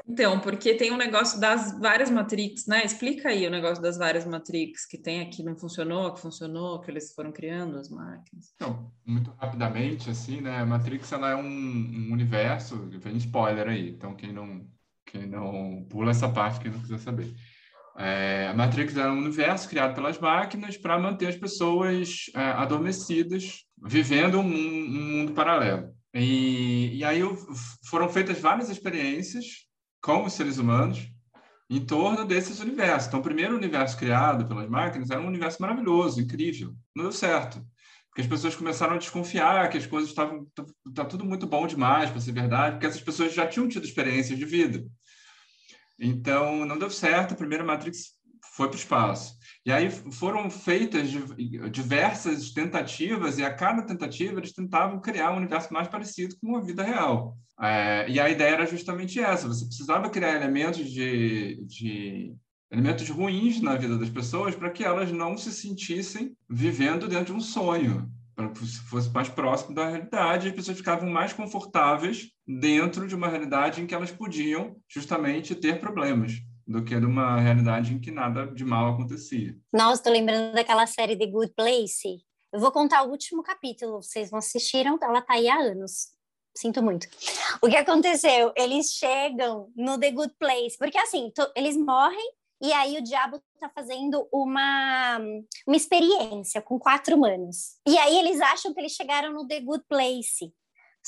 Então, 0.07 0.39
porque 0.39 0.73
tem 0.73 0.91
um 0.91 0.97
negócio 0.97 1.37
das 1.37 1.77
várias 1.79 2.09
Matrix, 2.09 2.65
né? 2.65 2.85
Explica 2.85 3.27
aí 3.27 3.45
o 3.45 3.51
negócio 3.51 3.83
das 3.83 3.97
várias 3.97 4.25
Matrix 4.25 4.85
que 4.85 4.97
tem 4.97 5.19
aqui, 5.19 5.43
não 5.43 5.57
funcionou, 5.57 6.13
que 6.13 6.21
funcionou, 6.21 6.79
que 6.79 6.89
eles 6.89 7.13
foram 7.13 7.31
criando 7.31 7.77
as 7.77 7.89
máquinas. 7.89 8.53
Então, 8.55 8.89
muito 9.05 9.31
rapidamente, 9.31 10.09
assim, 10.09 10.39
né? 10.39 10.59
A 10.59 10.65
Matrix 10.65 11.11
ela 11.11 11.31
é 11.31 11.35
um, 11.35 11.41
um 11.41 12.13
universo, 12.13 12.87
vem 12.99 13.17
spoiler 13.17 13.67
aí, 13.67 13.89
então 13.89 14.15
quem 14.15 14.31
não, 14.31 14.65
quem 15.05 15.27
não 15.27 15.85
pula 15.89 16.11
essa 16.11 16.29
parte, 16.29 16.61
quem 16.61 16.71
não 16.71 16.79
quiser 16.79 16.99
saber. 16.99 17.35
É, 17.97 18.47
a 18.47 18.53
Matrix 18.53 18.95
é 18.95 19.09
um 19.09 19.17
universo 19.17 19.67
criado 19.67 19.93
pelas 19.93 20.17
máquinas 20.19 20.77
para 20.77 20.97
manter 20.97 21.27
as 21.27 21.35
pessoas 21.35 22.27
é, 22.33 22.39
adormecidas, 22.39 23.65
vivendo 23.83 24.39
um, 24.39 24.45
um 24.45 25.17
mundo 25.17 25.33
paralelo. 25.33 25.93
E, 26.13 26.95
e 26.95 27.03
aí 27.03 27.21
foram 27.89 28.07
feitas 28.07 28.39
várias 28.39 28.69
experiências 28.69 29.66
com 30.01 30.25
os 30.25 30.33
seres 30.33 30.57
humanos 30.57 31.09
em 31.69 31.85
torno 31.85 32.25
desses 32.25 32.59
universos. 32.59 33.07
Então, 33.07 33.19
o 33.19 33.23
primeiro 33.23 33.55
universo 33.55 33.97
criado 33.97 34.47
pelas 34.47 34.69
máquinas 34.69 35.09
era 35.09 35.19
um 35.19 35.27
universo 35.27 35.61
maravilhoso, 35.61 36.21
incrível. 36.21 36.73
Não 36.95 37.03
deu 37.03 37.11
certo. 37.11 37.61
Porque 38.07 38.21
as 38.21 38.27
pessoas 38.27 38.55
começaram 38.55 38.95
a 38.95 38.97
desconfiar 38.97 39.69
que 39.69 39.77
as 39.77 39.85
coisas 39.85 40.09
estavam. 40.09 40.47
Está 40.87 41.05
tudo 41.05 41.25
muito 41.25 41.45
bom 41.45 41.67
demais 41.67 42.09
para 42.09 42.21
ser 42.21 42.31
verdade, 42.31 42.75
porque 42.75 42.87
essas 42.87 43.01
pessoas 43.01 43.33
já 43.33 43.45
tinham 43.45 43.67
tido 43.67 43.85
experiências 43.85 44.39
de 44.39 44.45
vida. 44.45 44.83
Então, 45.99 46.65
não 46.65 46.79
deu 46.79 46.89
certo. 46.89 47.33
A 47.33 47.37
primeira 47.37 47.63
Matrix 47.63 48.13
foi 48.55 48.67
para 48.67 48.75
o 48.75 48.79
espaço. 48.79 49.36
E 49.67 49.71
aí 49.71 49.91
foram 49.91 50.49
feitas 50.49 51.09
diversas 51.69 52.51
tentativas, 52.51 53.37
e 53.37 53.43
a 53.43 53.53
cada 53.53 53.81
tentativa 53.81 54.39
eles 54.39 54.53
tentavam 54.53 55.01
criar 55.01 55.33
um 55.33 55.35
universo 55.35 55.73
mais 55.73 55.89
parecido 55.89 56.37
com 56.41 56.55
a 56.55 56.61
vida 56.61 56.83
real. 56.83 57.37
É, 57.59 58.09
e 58.09 58.17
a 58.17 58.29
ideia 58.29 58.53
era 58.53 58.65
justamente 58.65 59.19
essa: 59.19 59.45
você 59.45 59.65
precisava 59.65 60.09
criar 60.09 60.37
elementos 60.37 60.89
de, 60.89 61.61
de 61.65 62.33
elementos 62.71 63.09
ruins 63.09 63.59
na 63.59 63.75
vida 63.75 63.97
das 63.97 64.09
pessoas 64.09 64.55
para 64.55 64.69
que 64.69 64.85
elas 64.85 65.11
não 65.11 65.37
se 65.37 65.51
sentissem 65.51 66.33
vivendo 66.49 67.05
dentro 67.09 67.33
de 67.33 67.33
um 67.33 67.41
sonho, 67.41 68.09
para 68.37 68.47
que 68.47 68.65
fosse 68.65 69.09
mais 69.09 69.27
próximo 69.27 69.75
da 69.75 69.89
realidade, 69.89 70.47
as 70.47 70.55
pessoas 70.55 70.77
ficavam 70.77 71.09
mais 71.09 71.33
confortáveis 71.33 72.29
dentro 72.47 73.05
de 73.05 73.15
uma 73.15 73.27
realidade 73.27 73.81
em 73.81 73.85
que 73.85 73.93
elas 73.93 74.11
podiam 74.11 74.77
justamente 74.87 75.53
ter 75.53 75.81
problemas 75.81 76.41
do 76.67 76.83
que 76.83 76.99
numa 76.99 77.39
realidade 77.39 77.93
em 77.93 77.99
que 77.99 78.11
nada 78.11 78.45
de 78.47 78.65
mal 78.65 78.93
acontecia. 78.93 79.55
Nossa, 79.73 80.01
estou 80.01 80.11
lembrando 80.11 80.53
daquela 80.53 80.85
série 80.85 81.17
The 81.17 81.27
Good 81.27 81.53
Place. 81.55 82.21
Eu 82.51 82.59
vou 82.59 82.71
contar 82.71 83.03
o 83.03 83.09
último 83.09 83.41
capítulo, 83.41 84.01
vocês 84.01 84.31
não 84.31 84.39
assistiram, 84.39 84.97
ela 85.01 85.19
está 85.19 85.33
aí 85.33 85.47
há 85.47 85.57
anos. 85.57 86.09
Sinto 86.55 86.81
muito. 86.81 87.07
O 87.61 87.69
que 87.69 87.77
aconteceu? 87.77 88.51
Eles 88.55 88.87
chegam 88.93 89.71
no 89.75 89.99
The 89.99 90.11
Good 90.11 90.33
Place, 90.39 90.77
porque 90.77 90.97
assim, 90.97 91.31
eles 91.55 91.77
morrem 91.77 92.33
e 92.61 92.73
aí 92.73 92.97
o 92.97 93.03
diabo 93.03 93.39
está 93.53 93.69
fazendo 93.69 94.27
uma, 94.31 95.19
uma 95.67 95.77
experiência 95.77 96.61
com 96.61 96.79
quatro 96.79 97.15
humanos. 97.15 97.77
E 97.87 97.97
aí 97.97 98.17
eles 98.17 98.41
acham 98.41 98.73
que 98.73 98.79
eles 98.79 98.93
chegaram 98.93 99.31
no 99.31 99.47
The 99.47 99.61
Good 99.61 99.83
Place. 99.87 100.51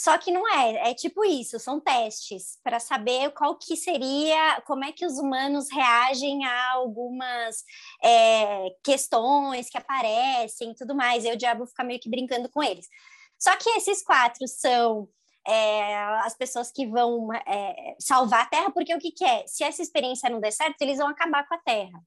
Só 0.01 0.17
que 0.17 0.31
não 0.31 0.47
é, 0.47 0.91
é 0.91 0.93
tipo 0.93 1.25
isso, 1.25 1.59
são 1.59 1.77
testes 1.77 2.57
para 2.63 2.79
saber 2.79 3.31
qual 3.31 3.57
que 3.57 3.75
seria, 3.75 4.61
como 4.65 4.85
é 4.85 4.93
que 4.93 5.05
os 5.05 5.19
humanos 5.19 5.69
reagem 5.69 6.45
a 6.45 6.71
algumas 6.71 7.65
é, 8.01 8.69
questões 8.81 9.69
que 9.69 9.77
aparecem 9.77 10.71
e 10.71 10.75
tudo 10.75 10.95
mais. 10.95 11.25
E 11.25 11.31
o 11.33 11.35
diabo 11.35 11.65
fica 11.65 11.83
meio 11.83 11.99
que 11.99 12.09
brincando 12.09 12.47
com 12.47 12.63
eles. 12.63 12.87
Só 13.37 13.53
que 13.57 13.67
esses 13.71 14.01
quatro 14.01 14.47
são 14.47 15.09
é, 15.45 15.93
as 16.23 16.33
pessoas 16.33 16.71
que 16.71 16.87
vão 16.87 17.33
é, 17.33 17.97
salvar 17.99 18.43
a 18.43 18.45
Terra, 18.45 18.71
porque 18.71 18.95
o 18.95 18.99
que, 18.99 19.11
que 19.11 19.25
é? 19.25 19.45
Se 19.47 19.65
essa 19.65 19.81
experiência 19.81 20.29
não 20.29 20.39
der 20.39 20.51
certo, 20.51 20.81
eles 20.81 20.97
vão 20.97 21.09
acabar 21.09 21.45
com 21.45 21.55
a 21.55 21.59
Terra. 21.59 22.01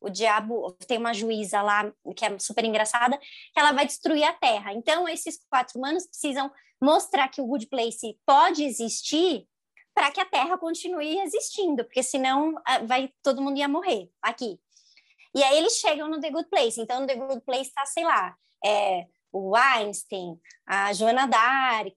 O 0.00 0.10
diabo 0.10 0.72
tem 0.88 0.98
uma 0.98 1.14
juíza 1.14 1.62
lá 1.62 1.88
que 2.16 2.24
é 2.24 2.36
super 2.40 2.64
engraçada, 2.64 3.16
que 3.16 3.60
ela 3.60 3.70
vai 3.70 3.86
destruir 3.86 4.24
a 4.24 4.32
Terra. 4.32 4.72
Então, 4.72 5.08
esses 5.08 5.38
quatro 5.48 5.78
humanos 5.78 6.04
precisam 6.04 6.50
mostrar 6.80 7.28
que 7.28 7.40
o 7.40 7.46
Good 7.46 7.66
Place 7.66 8.18
pode 8.26 8.64
existir 8.64 9.46
para 9.94 10.10
que 10.12 10.20
a 10.20 10.24
Terra 10.24 10.56
continue 10.56 11.18
existindo, 11.18 11.84
porque 11.84 12.02
senão 12.02 12.54
ah, 12.64 12.78
vai 12.78 13.12
todo 13.22 13.42
mundo 13.42 13.58
ia 13.58 13.68
morrer 13.68 14.10
aqui. 14.22 14.60
E 15.34 15.42
aí 15.42 15.58
eles 15.58 15.74
chegam 15.74 16.08
no 16.08 16.20
The 16.20 16.30
Good 16.30 16.48
Place. 16.48 16.80
Então, 16.80 17.00
no 17.00 17.06
The 17.06 17.16
Good 17.16 17.42
Place 17.42 17.68
está, 17.68 17.84
sei 17.84 18.04
lá, 18.04 18.34
é, 18.64 19.06
o 19.32 19.54
Einstein, 19.54 20.38
a 20.66 20.92
Joana 20.92 21.26
Dark, 21.26 21.96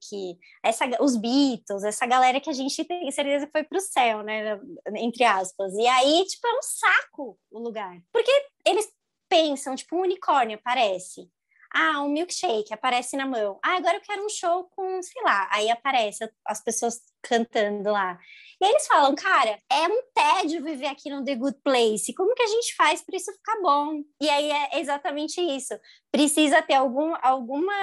essa, 0.63 0.85
os 1.01 1.15
Beatles, 1.15 1.83
essa 1.83 2.05
galera 2.05 2.41
que 2.41 2.49
a 2.49 2.53
gente 2.53 2.83
tem 2.83 3.09
certeza 3.11 3.45
que 3.45 3.51
foi 3.51 3.63
para 3.63 3.77
o 3.77 3.81
céu, 3.81 4.21
né? 4.21 4.59
Entre 4.97 5.23
aspas. 5.23 5.73
E 5.73 5.87
aí, 5.87 6.25
tipo, 6.25 6.45
é 6.47 6.57
um 6.57 6.61
saco 6.61 7.39
o 7.51 7.59
lugar. 7.59 7.97
Porque 8.11 8.31
eles 8.65 8.91
pensam, 9.29 9.75
tipo, 9.75 9.95
um 9.95 10.01
unicórnio 10.01 10.57
aparece. 10.57 11.29
Ah, 11.73 12.01
um 12.01 12.09
milkshake 12.09 12.73
aparece 12.73 13.15
na 13.15 13.25
mão. 13.25 13.59
Ah, 13.63 13.77
agora 13.77 13.97
eu 13.97 14.01
quero 14.01 14.25
um 14.25 14.29
show 14.29 14.65
com, 14.75 15.01
sei 15.01 15.21
lá. 15.23 15.47
Aí 15.51 15.69
aparece 15.69 16.29
as 16.45 16.61
pessoas 16.61 16.99
cantando 17.21 17.91
lá. 17.91 18.19
E 18.61 18.65
eles 18.65 18.85
falam, 18.85 19.15
cara, 19.15 19.57
é 19.71 19.87
um 19.87 20.03
tédio 20.13 20.63
viver 20.63 20.87
aqui 20.87 21.09
no 21.09 21.23
The 21.23 21.35
Good 21.35 21.59
Place. 21.63 22.13
Como 22.13 22.35
que 22.35 22.43
a 22.43 22.47
gente 22.47 22.75
faz 22.75 23.01
para 23.01 23.15
isso 23.15 23.31
ficar 23.33 23.59
bom? 23.61 24.03
E 24.21 24.29
aí 24.29 24.51
é 24.51 24.79
exatamente 24.79 25.39
isso. 25.41 25.73
Precisa 26.11 26.61
ter 26.61 26.75
algum, 26.75 27.15
alguma 27.21 27.73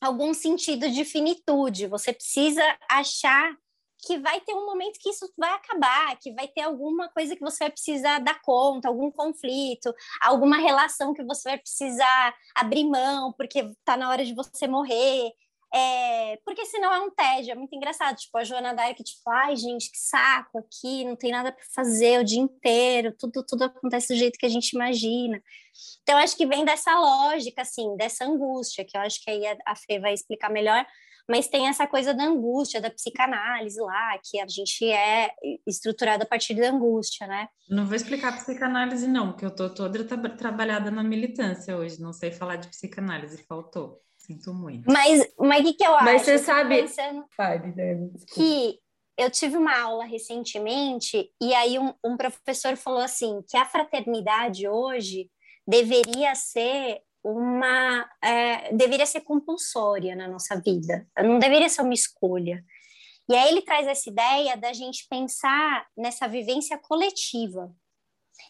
algum 0.00 0.34
sentido 0.34 0.90
de 0.90 1.04
finitude. 1.04 1.86
Você 1.86 2.12
precisa 2.12 2.62
achar 2.90 3.56
que 4.02 4.18
vai 4.18 4.40
ter 4.40 4.52
um 4.52 4.66
momento 4.66 4.98
que 5.00 5.10
isso 5.10 5.32
vai 5.38 5.52
acabar, 5.52 6.18
que 6.18 6.32
vai 6.32 6.48
ter 6.48 6.62
alguma 6.62 7.08
coisa 7.08 7.36
que 7.36 7.40
você 7.40 7.64
vai 7.64 7.70
precisar 7.70 8.18
dar 8.18 8.40
conta, 8.42 8.88
algum 8.88 9.10
conflito, 9.10 9.94
alguma 10.20 10.56
relação 10.56 11.14
que 11.14 11.22
você 11.22 11.50
vai 11.50 11.58
precisar 11.58 12.34
abrir 12.54 12.84
mão, 12.84 13.32
porque 13.32 13.60
está 13.60 13.96
na 13.96 14.10
hora 14.10 14.24
de 14.24 14.34
você 14.34 14.66
morrer. 14.66 15.32
É, 15.74 16.36
porque 16.44 16.66
senão 16.66 16.92
é 16.92 17.00
um 17.00 17.10
tédio, 17.10 17.52
é 17.52 17.54
muito 17.54 17.74
engraçado. 17.74 18.16
Tipo, 18.16 18.36
a 18.36 18.44
Joana 18.44 18.74
Dark, 18.74 18.98
tipo, 18.98 19.30
ai, 19.30 19.56
gente, 19.56 19.90
que 19.90 19.96
saco 19.96 20.58
aqui, 20.58 21.02
não 21.04 21.16
tem 21.16 21.30
nada 21.30 21.50
para 21.50 21.64
fazer 21.74 22.20
o 22.20 22.24
dia 22.24 22.40
inteiro, 22.40 23.14
tudo, 23.18 23.42
tudo 23.42 23.64
acontece 23.64 24.12
do 24.12 24.18
jeito 24.18 24.38
que 24.38 24.44
a 24.44 24.50
gente 24.50 24.72
imagina. 24.72 25.42
Então, 26.02 26.18
acho 26.18 26.36
que 26.36 26.44
vem 26.44 26.64
dessa 26.64 26.98
lógica, 26.98 27.62
assim, 27.62 27.96
dessa 27.96 28.24
angústia, 28.24 28.84
que 28.84 28.96
eu 28.96 29.00
acho 29.00 29.24
que 29.24 29.30
aí 29.30 29.42
a 29.64 29.74
Fê 29.74 29.98
vai 29.98 30.12
explicar 30.12 30.50
melhor, 30.50 30.84
mas 31.28 31.48
tem 31.48 31.68
essa 31.68 31.86
coisa 31.86 32.12
da 32.12 32.24
angústia, 32.24 32.80
da 32.80 32.90
psicanálise 32.90 33.80
lá, 33.80 34.18
que 34.22 34.40
a 34.40 34.46
gente 34.46 34.84
é 34.84 35.30
estruturado 35.66 36.22
a 36.24 36.26
partir 36.26 36.54
da 36.54 36.70
angústia, 36.70 37.26
né? 37.26 37.48
Não 37.68 37.86
vou 37.86 37.94
explicar 37.94 38.36
psicanálise, 38.36 39.06
não, 39.06 39.32
porque 39.32 39.44
eu 39.44 39.54
tô 39.54 39.70
toda 39.70 40.04
tra 40.04 40.18
trabalhada 40.30 40.90
na 40.90 41.02
militância 41.02 41.76
hoje, 41.76 42.00
não 42.00 42.12
sei 42.12 42.30
falar 42.30 42.56
de 42.56 42.68
psicanálise, 42.68 43.44
faltou. 43.44 44.00
Sinto 44.18 44.54
muito. 44.54 44.90
Mas 44.90 45.20
o 45.36 45.44
mas 45.44 45.62
que, 45.62 45.74
que 45.74 45.84
eu 45.84 45.94
acho? 45.96 46.04
Mas 46.04 46.22
você 46.22 46.38
sabe. 46.38 46.86
Fale, 47.36 47.74
que 48.32 48.78
eu 49.18 49.30
tive 49.30 49.56
uma 49.56 49.78
aula 49.78 50.04
recentemente 50.04 51.28
e 51.40 51.52
aí 51.54 51.78
um, 51.78 51.92
um 52.04 52.16
professor 52.16 52.76
falou 52.76 53.00
assim 53.00 53.42
que 53.48 53.56
a 53.56 53.64
fraternidade 53.64 54.68
hoje 54.68 55.28
deveria 55.66 56.34
ser 56.34 57.00
uma 57.24 58.08
é, 58.22 58.72
deveria 58.74 59.06
ser 59.06 59.20
compulsória 59.20 60.16
na 60.16 60.26
nossa 60.26 60.60
vida, 60.60 61.06
não 61.18 61.38
deveria 61.38 61.68
ser 61.68 61.82
uma 61.82 61.94
escolha. 61.94 62.64
E 63.28 63.34
aí 63.34 63.48
ele 63.48 63.62
traz 63.62 63.86
essa 63.86 64.10
ideia 64.10 64.56
da 64.56 64.72
gente 64.72 65.06
pensar 65.08 65.86
nessa 65.96 66.26
vivência 66.26 66.76
coletiva. 66.78 67.72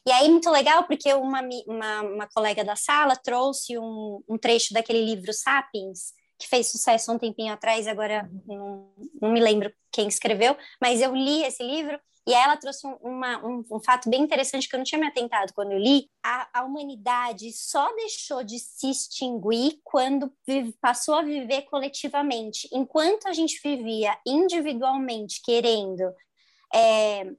E 0.07 0.11
aí 0.11 0.29
muito 0.29 0.51
legal 0.51 0.85
porque 0.85 1.13
uma, 1.13 1.41
uma, 1.67 2.01
uma 2.03 2.29
colega 2.29 2.65
da 2.65 2.75
sala 2.75 3.15
trouxe 3.15 3.79
um, 3.79 4.23
um, 4.29 4.39
trecho 4.39 4.73
daquele 4.73 5.05
livro 5.05 5.33
Sapiens, 5.33 6.15
que 6.39 6.49
fez 6.49 6.69
sucesso 6.73 7.13
um 7.13 7.19
tempinho 7.19 7.53
atrás, 7.53 7.87
agora 7.87 8.29
não, 8.47 8.91
não 9.21 9.31
me 9.31 9.41
lembro 9.41 9.73
quem 9.93 10.09
escreveu, 10.09 10.57
mas 10.81 11.01
eu 11.01 11.15
li 11.15 11.45
esse 11.45 11.63
livro 11.63 12.01
e 12.27 12.33
ela 12.33 12.57
trouxe 12.57 12.87
um, 12.87 12.95
uma, 13.03 13.45
um, 13.45 13.65
um, 13.71 13.81
fato 13.81 14.09
bem 14.09 14.23
interessante 14.23 14.69
que 14.69 14.75
eu 14.75 14.79
não 14.79 14.85
tinha 14.85 15.01
me 15.01 15.07
atentado 15.07 15.53
quando 15.53 15.73
eu 15.73 15.79
li. 15.79 16.09
A, 16.23 16.61
a 16.61 16.65
humanidade 16.65 17.53
só 17.53 17.93
deixou 17.97 18.45
de 18.45 18.59
se 18.61 18.91
extinguir 18.91 19.81
quando 19.83 20.33
vive, 20.47 20.73
passou 20.81 21.15
a 21.15 21.23
viver 21.23 21.63
coletivamente. 21.63 22.69
Enquanto 22.73 23.27
a 23.27 23.33
gente 23.33 23.61
vivia 23.63 24.17
individualmente, 24.25 25.43
querendo 25.43 26.15
é, 26.73 27.33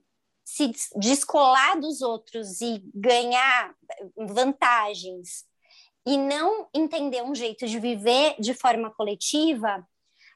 se 0.44 0.72
descolar 0.98 1.80
dos 1.80 2.02
outros 2.02 2.60
e 2.60 2.84
ganhar 2.94 3.74
vantagens, 4.18 5.46
e 6.06 6.18
não 6.18 6.68
entender 6.74 7.24
um 7.24 7.34
jeito 7.34 7.66
de 7.66 7.80
viver 7.80 8.36
de 8.40 8.54
forma 8.54 8.92
coletiva, 8.92 9.88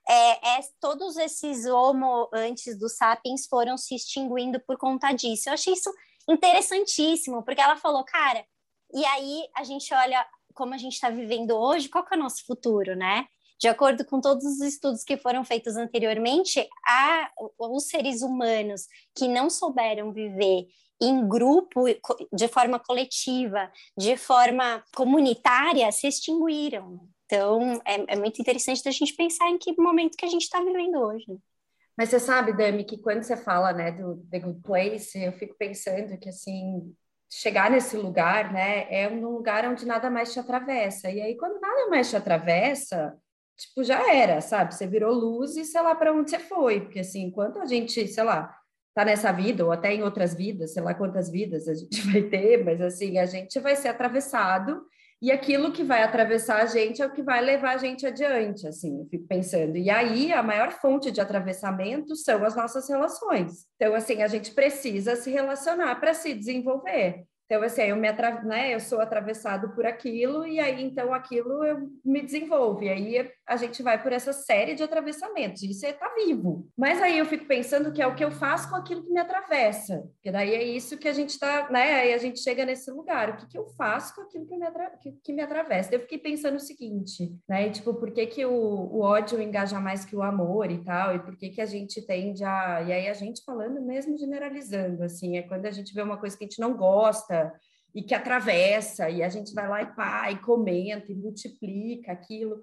é, 0.10 0.58
é, 0.58 0.60
todos 0.80 1.18
esses 1.18 1.66
homo 1.66 2.30
antes 2.34 2.78
do 2.80 2.88
sapiens 2.88 3.46
foram 3.46 3.78
se 3.78 3.96
extinguindo 3.96 4.60
por 4.62 4.78
conta 4.78 5.12
disso. 5.12 5.50
Eu 5.50 5.54
achei 5.54 5.74
isso 5.74 5.94
interessantíssimo, 6.30 7.44
porque 7.44 7.62
ela 7.62 7.76
falou, 7.76 8.04
cara, 8.04 8.46
e 8.94 9.06
aí 9.06 9.44
a 9.56 9.64
gente 9.64 9.94
olha 9.94 10.26
como 10.54 10.74
a 10.74 10.78
gente 10.78 10.94
está 10.94 11.10
vivendo 11.10 11.52
hoje, 11.52 11.90
qual 11.90 12.06
que 12.06 12.16
é 12.16 12.18
o 12.18 12.22
nosso 12.22 12.46
futuro, 12.46 12.96
né? 12.96 13.28
De 13.60 13.68
acordo 13.68 14.06
com 14.06 14.22
todos 14.22 14.46
os 14.46 14.62
estudos 14.62 15.04
que 15.04 15.18
foram 15.18 15.44
feitos 15.44 15.76
anteriormente, 15.76 16.68
os 17.60 17.88
seres 17.88 18.22
humanos 18.22 18.88
que 19.16 19.28
não 19.28 19.50
souberam 19.50 20.12
viver 20.12 20.68
em 21.02 21.28
grupo, 21.28 21.86
de 22.34 22.48
forma 22.48 22.80
coletiva, 22.80 23.72
de 23.96 24.16
forma 24.18 24.84
comunitária, 24.96 25.92
se 25.92 26.08
extinguiram. 26.08 27.08
Então, 27.28 27.82
é, 27.86 28.14
é 28.14 28.16
muito 28.16 28.42
interessante 28.42 28.88
a 28.88 28.92
gente 28.92 29.14
pensar 29.14 29.50
em 29.50 29.58
que 29.58 29.80
momento 29.80 30.18
que 30.18 30.26
a 30.26 30.30
gente 30.30 30.44
está 30.44 30.62
vivendo 30.62 30.98
hoje. 30.98 31.26
Mas 31.98 32.10
você 32.10 32.20
sabe, 32.20 32.54
Dami, 32.54 32.86
que 32.86 32.98
quando 32.98 33.24
você 33.24 33.36
fala, 33.36 33.74
né, 33.74 33.92
do 33.92 34.18
The 34.32 34.40
Good 34.40 34.62
Place, 34.62 35.22
eu 35.22 35.34
fico 35.34 35.56
pensando 35.58 36.18
que, 36.18 36.30
assim, 36.30 36.96
chegar 37.30 37.70
nesse 37.70 37.98
lugar, 37.98 38.54
né, 38.54 38.88
é 38.90 39.10
um 39.10 39.20
lugar 39.30 39.68
onde 39.68 39.86
nada 39.86 40.10
mais 40.10 40.32
te 40.32 40.40
atravessa. 40.40 41.12
E 41.12 41.20
aí, 41.22 41.36
quando 41.36 41.60
nada 41.60 41.90
mais 41.90 42.10
te 42.10 42.16
atravessa, 42.16 43.18
tipo, 43.58 43.84
já 43.84 44.14
era, 44.14 44.40
sabe? 44.40 44.74
Você 44.74 44.88
virou 44.88 45.14
luz 45.14 45.58
e 45.58 45.66
sei 45.66 45.82
lá 45.82 45.96
para 45.96 46.14
onde 46.14 46.30
você 46.30 46.40
foi. 46.40 46.82
Porque, 46.82 47.00
assim, 47.00 47.24
enquanto 47.24 47.60
a 47.60 47.66
gente, 47.66 48.08
sei 48.08 48.24
lá, 48.24 48.56
tá 48.94 49.04
nessa 49.04 49.34
vida, 49.34 49.66
ou 49.66 49.72
até 49.72 49.94
em 49.94 50.04
outras 50.04 50.34
vidas, 50.34 50.74
sei 50.74 50.84
lá 50.84 50.94
quantas 50.94 51.30
vidas 51.30 51.68
a 51.68 51.74
gente 51.74 52.00
vai 52.10 52.22
ter, 52.22 52.64
mas, 52.64 52.80
assim, 52.80 53.18
a 53.18 53.26
gente 53.26 53.60
vai 53.60 53.76
ser 53.76 53.90
atravessado 53.90 54.86
e 55.22 55.32
aquilo 55.32 55.72
que 55.72 55.84
vai 55.84 56.04
atravessar 56.04 56.62
a 56.62 56.66
gente 56.66 57.02
é 57.02 57.06
o 57.06 57.12
que 57.12 57.24
vai 57.24 57.42
levar 57.42 57.76
a 57.76 57.78
gente 57.78 58.06
adiante, 58.06 58.68
assim, 58.68 59.00
eu 59.00 59.06
fico 59.06 59.26
pensando. 59.28 59.76
E 59.76 59.90
aí, 59.90 60.32
a 60.32 60.44
maior 60.44 60.72
fonte 60.72 61.10
de 61.10 61.20
atravessamento 61.20 62.16
são 62.16 62.46
as 62.46 62.56
nossas 62.56 62.88
relações. 62.88 63.66
Então, 63.76 63.96
assim, 63.96 64.22
a 64.22 64.28
gente 64.28 64.52
precisa 64.52 65.16
se 65.16 65.32
relacionar 65.32 65.96
para 65.96 66.14
se 66.14 66.34
desenvolver. 66.34 67.26
Então, 67.48 67.64
assim, 67.64 67.84
eu, 67.84 67.96
me 67.96 68.10
atra... 68.10 68.44
né, 68.44 68.76
eu 68.76 68.80
sou 68.80 69.00
atravessado 69.00 69.70
por 69.74 69.86
aquilo, 69.86 70.46
e 70.46 70.60
aí, 70.60 70.84
então, 70.84 71.14
aquilo 71.14 71.64
eu 71.64 71.90
me 72.04 72.22
desenvolvo. 72.22 72.84
E 72.84 72.90
aí, 72.90 73.32
a 73.48 73.56
gente 73.56 73.82
vai 73.82 74.02
por 74.02 74.12
essa 74.12 74.34
série 74.34 74.76
de 74.76 74.84
atravessamentos. 74.84 75.64
Isso 75.64 75.86
estar 75.86 76.10
tá 76.10 76.16
vivo. 76.16 76.68
Mas 76.78 77.02
aí 77.02 77.18
eu 77.18 77.26
fico 77.26 77.46
pensando 77.46 77.94
que 77.94 78.02
é 78.02 78.08
o 78.08 78.14
que 78.14 78.24
eu 78.24 78.30
faço 78.30 78.70
com 78.70 78.76
aquilo 78.76 79.04
que 79.04 79.10
me 79.10 79.20
atravessa. 79.22 80.04
Porque 80.16 80.30
daí 80.30 80.54
é 80.54 80.64
isso 80.64 80.98
que 80.98 81.08
a 81.08 81.14
gente 81.14 81.30
está, 81.30 81.70
né? 81.72 82.02
Aí 82.02 82.14
a 82.14 82.18
gente 82.18 82.42
chega 82.42 82.66
nesse 82.66 82.92
lugar. 82.92 83.30
O 83.30 83.38
que, 83.38 83.48
que 83.48 83.58
eu 83.58 83.66
faço 83.78 84.14
com 84.14 84.22
aquilo 84.22 84.46
que 84.46 84.58
me, 84.58 84.66
atra... 84.66 84.92
que, 85.02 85.14
que 85.24 85.32
me 85.32 85.42
atravessa? 85.42 85.96
Eu 85.96 86.02
fiquei 86.02 86.18
pensando 86.18 86.56
o 86.56 86.60
seguinte, 86.60 87.34
né? 87.48 87.70
Tipo, 87.70 87.94
por 87.94 88.12
que, 88.12 88.26
que 88.28 88.46
o, 88.46 88.52
o 88.52 89.00
ódio 89.00 89.42
engaja 89.42 89.80
mais 89.80 90.04
que 90.04 90.16
o 90.16 90.22
amor 90.22 90.70
e 90.70 90.84
tal? 90.84 91.16
E 91.16 91.20
por 91.20 91.38
que, 91.38 91.50
que 91.50 91.62
a 91.62 91.66
gente 91.66 92.06
tende 92.06 92.44
a... 92.44 92.82
E 92.82 92.92
aí 92.92 93.08
a 93.08 93.14
gente 93.14 93.46
falando 93.46 93.82
mesmo 93.82 94.18
generalizando, 94.18 95.04
assim, 95.04 95.38
é 95.38 95.42
quando 95.44 95.66
a 95.66 95.72
gente 95.72 95.94
vê 95.94 96.02
uma 96.02 96.18
coisa 96.18 96.38
que 96.38 96.44
a 96.44 96.48
gente 96.48 96.60
não 96.60 96.76
gosta, 96.76 97.37
e 97.94 98.04
que 98.04 98.14
atravessa, 98.14 99.10
e 99.10 99.24
a 99.24 99.30
gente 99.30 99.54
vai 99.54 99.68
lá 99.68 99.82
e 99.82 99.96
pá, 99.96 100.32
e 100.32 100.38
comenta, 100.40 101.12
e 101.12 101.16
multiplica 101.16 102.12
aquilo. 102.12 102.62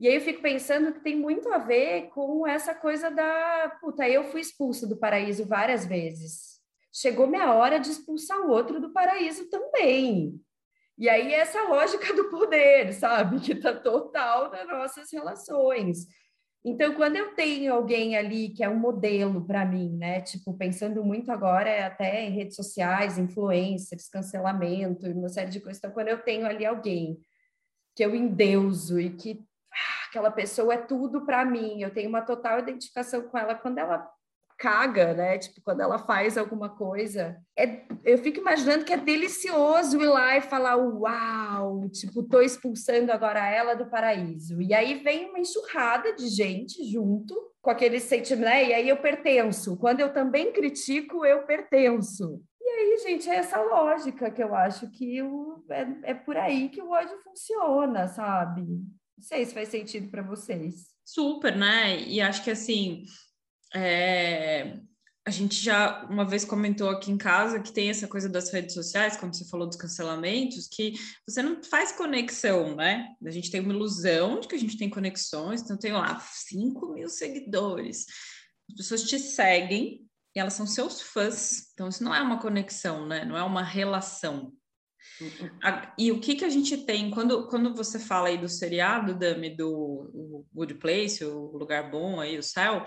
E 0.00 0.08
aí 0.08 0.14
eu 0.14 0.20
fico 0.20 0.42
pensando 0.42 0.92
que 0.92 1.00
tem 1.00 1.16
muito 1.16 1.48
a 1.52 1.58
ver 1.58 2.08
com 2.08 2.46
essa 2.46 2.74
coisa 2.74 3.10
da. 3.10 3.76
Puta, 3.80 4.08
eu 4.08 4.24
fui 4.24 4.40
expulsa 4.40 4.86
do 4.86 4.96
paraíso 4.96 5.46
várias 5.46 5.84
vezes. 5.84 6.60
Chegou 6.92 7.26
minha 7.26 7.54
hora 7.54 7.78
de 7.78 7.90
expulsar 7.90 8.40
o 8.40 8.50
outro 8.50 8.80
do 8.80 8.92
paraíso 8.92 9.48
também. 9.48 10.40
E 10.98 11.08
aí 11.08 11.32
essa 11.32 11.62
lógica 11.64 12.12
do 12.14 12.30
poder, 12.30 12.92
sabe? 12.92 13.38
Que 13.44 13.54
tá 13.54 13.74
total 13.74 14.50
nas 14.50 14.66
nossas 14.66 15.12
relações. 15.12 16.06
Então, 16.64 16.94
quando 16.94 17.16
eu 17.16 17.34
tenho 17.34 17.74
alguém 17.74 18.16
ali 18.16 18.50
que 18.50 18.62
é 18.62 18.68
um 18.68 18.78
modelo 18.78 19.44
para 19.44 19.66
mim, 19.66 19.96
né? 19.96 20.20
Tipo, 20.20 20.56
pensando 20.56 21.04
muito 21.04 21.32
agora 21.32 21.68
é 21.68 21.84
até 21.84 22.24
em 22.24 22.30
redes 22.30 22.54
sociais, 22.54 23.18
influencers, 23.18 24.08
cancelamento 24.08 25.06
uma 25.06 25.28
série 25.28 25.50
de 25.50 25.60
coisas. 25.60 25.78
Então, 25.78 25.90
quando 25.90 26.08
eu 26.08 26.22
tenho 26.22 26.46
ali 26.46 26.64
alguém 26.64 27.18
que 27.96 28.04
eu 28.04 28.14
endeuso 28.14 29.00
e 29.00 29.10
que 29.10 29.44
ah, 29.72 30.08
aquela 30.08 30.30
pessoa 30.30 30.74
é 30.74 30.78
tudo 30.78 31.26
para 31.26 31.44
mim, 31.44 31.82
eu 31.82 31.92
tenho 31.92 32.08
uma 32.08 32.22
total 32.22 32.60
identificação 32.60 33.22
com 33.22 33.36
ela 33.36 33.54
quando 33.56 33.78
ela 33.78 34.08
caga, 34.62 35.12
né? 35.12 35.38
Tipo, 35.38 35.60
quando 35.60 35.80
ela 35.80 35.98
faz 35.98 36.38
alguma 36.38 36.68
coisa, 36.68 37.36
é, 37.58 37.82
eu 38.04 38.16
fico 38.18 38.38
imaginando 38.38 38.84
que 38.84 38.92
é 38.92 38.96
delicioso 38.96 40.00
ir 40.00 40.06
lá 40.06 40.36
e 40.36 40.40
falar, 40.40 40.76
uau, 40.76 41.88
tipo, 41.88 42.22
tô 42.22 42.40
expulsando 42.40 43.10
agora 43.10 43.44
ela 43.44 43.74
do 43.74 43.90
paraíso. 43.90 44.62
E 44.62 44.72
aí 44.72 45.02
vem 45.02 45.28
uma 45.28 45.40
enxurrada 45.40 46.14
de 46.14 46.28
gente 46.28 46.88
junto 46.88 47.34
com 47.60 47.70
aquele 47.70 47.98
sentimento, 47.98 48.44
né? 48.44 48.68
E 48.68 48.72
aí 48.72 48.88
eu 48.88 48.98
pertenço. 48.98 49.76
Quando 49.76 49.98
eu 49.98 50.12
também 50.12 50.52
critico, 50.52 51.26
eu 51.26 51.42
pertenço. 51.42 52.40
E 52.60 52.68
aí, 52.68 52.98
gente, 53.02 53.28
é 53.28 53.34
essa 53.34 53.60
lógica 53.60 54.30
que 54.30 54.42
eu 54.44 54.54
acho 54.54 54.88
que 54.92 55.20
o, 55.22 55.60
é, 55.70 56.10
é 56.12 56.14
por 56.14 56.36
aí 56.36 56.68
que 56.68 56.80
o 56.80 56.90
ódio 56.90 57.18
funciona, 57.24 58.06
sabe? 58.06 58.62
Não 58.62 59.24
sei 59.24 59.44
se 59.44 59.52
faz 59.52 59.70
sentido 59.70 60.08
para 60.08 60.22
vocês. 60.22 60.92
Super, 61.04 61.56
né? 61.56 62.00
E 62.00 62.20
acho 62.20 62.44
que 62.44 62.50
assim, 62.52 63.04
é, 63.74 64.78
a 65.24 65.30
gente 65.30 65.54
já 65.54 66.04
uma 66.10 66.24
vez 66.24 66.44
comentou 66.44 66.88
aqui 66.88 67.10
em 67.10 67.16
casa 67.16 67.60
que 67.60 67.72
tem 67.72 67.90
essa 67.90 68.08
coisa 68.08 68.28
das 68.28 68.50
redes 68.50 68.74
sociais, 68.74 69.16
quando 69.16 69.36
você 69.36 69.44
falou 69.44 69.66
dos 69.66 69.76
cancelamentos, 69.76 70.66
que 70.68 70.94
você 71.26 71.42
não 71.42 71.62
faz 71.62 71.92
conexão, 71.92 72.74
né? 72.74 73.08
A 73.24 73.30
gente 73.30 73.50
tem 73.50 73.60
uma 73.60 73.72
ilusão 73.72 74.40
de 74.40 74.48
que 74.48 74.54
a 74.54 74.58
gente 74.58 74.76
tem 74.76 74.90
conexões, 74.90 75.62
então 75.62 75.76
tem 75.76 75.92
lá 75.92 76.18
5 76.18 76.92
mil 76.92 77.08
seguidores. 77.08 78.06
As 78.70 78.76
pessoas 78.76 79.04
te 79.04 79.18
seguem 79.18 80.04
e 80.34 80.40
elas 80.40 80.54
são 80.54 80.66
seus 80.66 81.00
fãs. 81.00 81.72
Então, 81.72 81.88
isso 81.88 82.02
não 82.02 82.14
é 82.14 82.20
uma 82.20 82.40
conexão, 82.40 83.06
né? 83.06 83.24
Não 83.24 83.36
é 83.36 83.42
uma 83.44 83.62
relação. 83.62 84.52
E 85.98 86.10
o 86.10 86.20
que 86.20 86.34
que 86.34 86.44
a 86.44 86.48
gente 86.48 86.76
tem 86.78 87.10
quando, 87.10 87.46
quando 87.48 87.74
você 87.74 87.98
fala 87.98 88.28
aí 88.28 88.38
do 88.38 88.48
seriado, 88.48 89.14
Dami, 89.14 89.50
do 89.50 90.46
Good 90.52 90.74
Place, 90.74 91.24
o 91.24 91.56
lugar 91.56 91.90
bom 91.90 92.20
aí, 92.20 92.38
o 92.38 92.42
céu, 92.42 92.84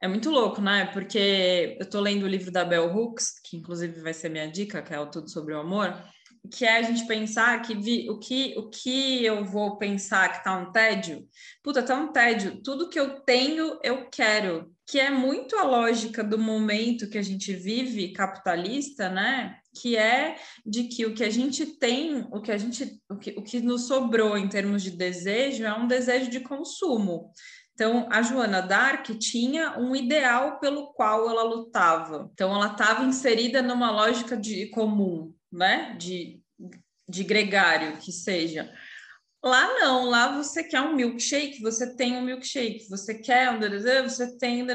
é 0.00 0.08
muito 0.08 0.30
louco, 0.30 0.60
né? 0.60 0.86
Porque 0.92 1.76
eu 1.80 1.88
tô 1.88 2.00
lendo 2.00 2.24
o 2.24 2.28
livro 2.28 2.50
da 2.50 2.64
Bell 2.64 2.94
Hooks, 2.94 3.40
que 3.42 3.56
inclusive 3.56 4.00
vai 4.00 4.12
ser 4.12 4.28
minha 4.28 4.46
dica, 4.46 4.82
que 4.82 4.94
é 4.94 5.00
o 5.00 5.10
Tudo 5.10 5.30
sobre 5.30 5.54
o 5.54 5.60
Amor, 5.60 5.94
que 6.46 6.64
é 6.64 6.78
a 6.78 6.82
gente 6.82 7.06
pensar 7.06 7.60
que 7.62 7.74
vi, 7.74 8.08
o 8.10 8.18
que 8.18 8.54
o 8.56 8.68
que 8.68 9.24
eu 9.24 9.44
vou 9.44 9.78
pensar 9.78 10.32
que 10.32 10.44
tá 10.44 10.56
um 10.56 10.70
tédio, 10.70 11.26
puta, 11.62 11.82
tá 11.82 11.96
um 11.96 12.12
tédio, 12.12 12.62
tudo 12.62 12.88
que 12.88 12.98
eu 12.98 13.20
tenho 13.20 13.78
eu 13.82 14.08
quero, 14.08 14.72
que 14.86 15.00
é 15.00 15.10
muito 15.10 15.56
a 15.56 15.64
lógica 15.64 16.22
do 16.22 16.38
momento 16.38 17.08
que 17.08 17.18
a 17.18 17.22
gente 17.22 17.52
vive 17.54 18.12
capitalista, 18.12 19.08
né? 19.08 19.56
Que 19.74 19.96
é 19.96 20.36
de 20.64 20.84
que 20.84 21.04
o 21.04 21.14
que 21.14 21.24
a 21.24 21.30
gente 21.30 21.66
tem, 21.78 22.26
o 22.30 22.40
que 22.40 22.52
a 22.52 22.58
gente, 22.58 23.00
o 23.10 23.16
que, 23.16 23.30
o 23.36 23.42
que 23.42 23.60
nos 23.60 23.86
sobrou 23.88 24.38
em 24.38 24.48
termos 24.48 24.82
de 24.82 24.90
desejo 24.90 25.64
é 25.64 25.74
um 25.74 25.86
desejo 25.86 26.30
de 26.30 26.40
consumo. 26.40 27.32
Então, 27.76 28.08
a 28.10 28.22
Joana 28.22 28.62
Dark 28.62 29.06
tinha 29.18 29.78
um 29.78 29.94
ideal 29.94 30.58
pelo 30.58 30.94
qual 30.94 31.28
ela 31.28 31.42
lutava. 31.42 32.30
Então, 32.32 32.54
ela 32.54 32.72
estava 32.72 33.04
inserida 33.04 33.60
numa 33.60 33.90
lógica 33.90 34.34
de 34.34 34.64
comum, 34.70 35.34
né? 35.52 35.94
De, 35.98 36.40
de 37.06 37.22
gregário, 37.22 37.98
que 37.98 38.10
seja. 38.10 38.72
Lá 39.46 39.74
não, 39.74 40.06
lá 40.06 40.36
você 40.36 40.64
quer 40.64 40.80
um 40.80 40.96
milkshake, 40.96 41.62
você 41.62 41.94
tem 41.94 42.16
um 42.16 42.24
milkshake, 42.24 42.88
você 42.90 43.14
quer 43.14 43.48
um 43.52 43.60
você 44.02 44.36
tem 44.36 44.64
um 44.64 44.66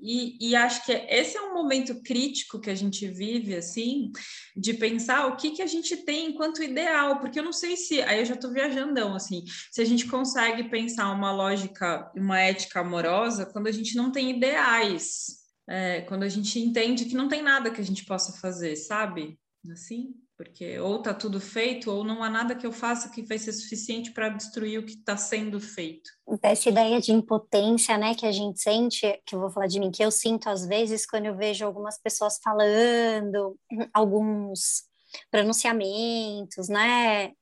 e, 0.00 0.36
e 0.40 0.56
acho 0.56 0.84
que 0.84 0.90
esse 0.90 1.36
é 1.36 1.40
um 1.40 1.54
momento 1.54 2.02
crítico 2.02 2.60
que 2.60 2.68
a 2.68 2.74
gente 2.74 3.06
vive, 3.06 3.54
assim, 3.54 4.10
de 4.56 4.74
pensar 4.74 5.28
o 5.28 5.36
que, 5.36 5.52
que 5.52 5.62
a 5.62 5.68
gente 5.68 5.98
tem 5.98 6.30
enquanto 6.30 6.64
ideal, 6.64 7.20
porque 7.20 7.38
eu 7.38 7.44
não 7.44 7.52
sei 7.52 7.76
se, 7.76 8.02
aí 8.02 8.18
eu 8.18 8.24
já 8.24 8.34
estou 8.34 8.52
viajandão, 8.52 9.14
assim, 9.14 9.44
se 9.70 9.80
a 9.80 9.84
gente 9.84 10.08
consegue 10.08 10.68
pensar 10.68 11.12
uma 11.12 11.30
lógica, 11.30 12.10
uma 12.16 12.40
ética 12.40 12.80
amorosa 12.80 13.46
quando 13.46 13.68
a 13.68 13.72
gente 13.72 13.94
não 13.94 14.10
tem 14.10 14.36
ideais, 14.36 15.44
é, 15.68 16.00
quando 16.00 16.24
a 16.24 16.28
gente 16.28 16.58
entende 16.58 17.04
que 17.04 17.14
não 17.14 17.28
tem 17.28 17.40
nada 17.40 17.70
que 17.70 17.80
a 17.80 17.84
gente 17.84 18.04
possa 18.04 18.32
fazer, 18.40 18.74
sabe? 18.74 19.38
Assim 19.70 20.12
porque 20.38 20.78
ou 20.78 20.98
está 20.98 21.12
tudo 21.12 21.40
feito 21.40 21.90
ou 21.90 22.04
não 22.04 22.22
há 22.22 22.30
nada 22.30 22.54
que 22.54 22.64
eu 22.64 22.72
faça 22.72 23.10
que 23.10 23.22
vai 23.22 23.36
ser 23.36 23.52
suficiente 23.52 24.12
para 24.12 24.28
destruir 24.28 24.78
o 24.78 24.86
que 24.86 24.92
está 24.92 25.16
sendo 25.16 25.60
feito. 25.60 26.08
Essa 26.40 26.68
ideia 26.68 27.00
de 27.00 27.10
impotência, 27.10 27.98
né, 27.98 28.14
que 28.14 28.24
a 28.24 28.30
gente 28.30 28.62
sente, 28.62 29.20
que 29.26 29.34
eu 29.34 29.40
vou 29.40 29.50
falar 29.50 29.66
de 29.66 29.80
mim, 29.80 29.90
que 29.90 30.02
eu 30.02 30.12
sinto 30.12 30.48
às 30.48 30.64
vezes 30.64 31.04
quando 31.04 31.26
eu 31.26 31.36
vejo 31.36 31.66
algumas 31.66 32.00
pessoas 32.00 32.38
falando, 32.42 33.58
alguns 33.92 34.84
pronunciamentos, 35.28 36.68
né, 36.68 37.32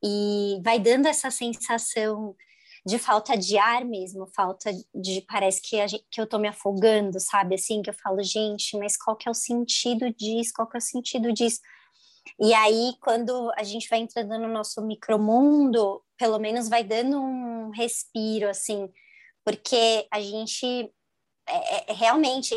e 0.00 0.60
vai 0.62 0.78
dando 0.78 1.06
essa 1.06 1.32
sensação 1.32 2.36
de 2.86 2.98
falta 2.98 3.36
de 3.36 3.58
ar 3.58 3.84
mesmo, 3.84 4.28
falta 4.28 4.70
de 4.94 5.22
parece 5.22 5.60
que, 5.60 5.88
gente, 5.88 6.04
que 6.08 6.20
eu 6.20 6.26
tô 6.26 6.38
me 6.38 6.46
afogando, 6.46 7.18
sabe? 7.18 7.54
Assim, 7.54 7.80
que 7.80 7.88
eu 7.88 7.94
falo, 7.94 8.22
gente, 8.22 8.76
mas 8.76 8.94
qual 8.94 9.16
que 9.16 9.26
é 9.26 9.30
o 9.30 9.34
sentido 9.34 10.12
disso? 10.12 10.52
Qual 10.54 10.68
que 10.68 10.76
é 10.76 10.78
o 10.78 10.82
sentido 10.82 11.32
disso? 11.32 11.60
E 12.38 12.52
aí, 12.54 12.94
quando 13.00 13.52
a 13.56 13.62
gente 13.62 13.88
vai 13.88 14.00
entrando 14.00 14.38
no 14.38 14.48
nosso 14.48 14.82
micromundo, 14.82 16.02
pelo 16.16 16.38
menos 16.38 16.68
vai 16.68 16.82
dando 16.82 17.20
um 17.20 17.70
respiro, 17.70 18.48
assim, 18.48 18.88
porque 19.44 20.06
a 20.10 20.20
gente 20.20 20.90
é, 21.46 21.90
é, 21.90 21.92
realmente 21.92 22.54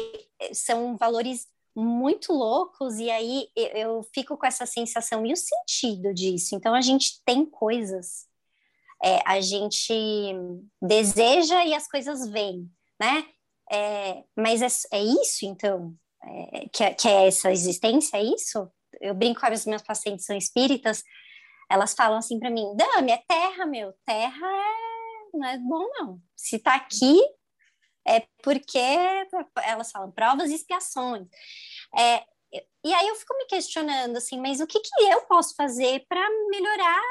são 0.53 0.95
valores 0.97 1.47
muito 1.75 2.34
loucos, 2.34 2.97
e 2.97 3.10
aí 3.12 3.49
eu, 3.56 4.01
fico 4.13 4.36
com 4.36 4.47
essa 4.47 4.65
sensação 4.65 5.25
e 5.25 5.34
o 5.34 5.38
sentido 5.38 6.13
disso. 6.13 6.56
Então, 6.56 6.73
a 6.73 6.82
gente 6.82 7.21
tem 7.23 7.45
coisas, 7.45 8.25
é, 9.03 9.19
a 9.25 9.39
gente 9.41 9.93
deseja 10.82 11.63
e 11.65 11.75
as 11.75 11.88
coisas 11.88 12.27
vêm, 12.30 12.67
né? 12.99 13.27
É, 13.71 14.23
mas 14.36 14.62
é, 14.62 14.97
é 14.97 15.03
isso, 15.03 15.45
então, 15.45 15.93
é, 16.23 16.69
que, 16.69 16.84
é, 16.84 16.93
que 16.93 17.08
é 17.08 17.27
essa 17.27 17.51
existência, 17.51 18.17
é 18.17 18.23
isso? 18.23 18.71
Eu 19.02 19.13
brinco 19.13 19.39
com 19.39 19.47
as 19.47 19.65
minhas 19.65 19.82
pacientes 19.82 20.26
são 20.26 20.36
espíritas, 20.36 21.04
elas 21.69 21.93
falam 21.93 22.17
assim 22.17 22.39
para 22.39 22.50
mim, 22.50 22.76
Dami, 22.76 23.12
é 23.12 23.23
terra, 23.28 23.65
meu, 23.65 23.93
terra 24.06 24.47
é, 24.47 25.38
não 25.38 25.47
é 25.47 25.58
bom 25.58 25.88
não. 26.00 26.21
Se 26.36 26.60
tá 26.60 26.76
aqui, 26.76 27.19
é 28.06 28.26
porque 28.41 28.80
elas 29.63 29.91
falam 29.91 30.12
provas 30.12 30.50
e 30.50 30.56
expiações. 30.56 31.28
É, 31.97 32.23
e 32.84 32.93
aí 32.93 33.08
eu 33.08 33.15
fico 33.15 33.38
me 33.38 33.45
questionando 33.45 34.15
assim, 34.15 34.39
mas 34.39 34.62
o 34.62 34.67
que, 34.67 34.80
que 34.80 35.04
eu 35.04 35.21
posso 35.26 35.54
fazer 35.56 36.06
para 36.08 36.26
melhorar 36.50 37.04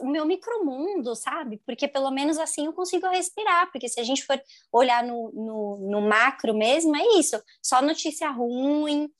o 0.00 0.06
meu 0.06 0.26
micromundo, 0.26 1.14
sabe? 1.14 1.60
Porque 1.64 1.88
pelo 1.88 2.10
menos 2.10 2.38
assim 2.38 2.66
eu 2.66 2.72
consigo 2.72 3.08
respirar, 3.08 3.70
porque 3.70 3.88
se 3.88 4.00
a 4.00 4.04
gente 4.04 4.24
for 4.24 4.40
olhar 4.70 5.02
no, 5.02 5.30
no, 5.32 5.90
no 5.90 6.00
macro 6.02 6.54
mesmo, 6.54 6.94
é 6.96 7.18
isso, 7.18 7.42
só 7.62 7.80
notícia 7.80 8.30
ruim, 8.30 9.10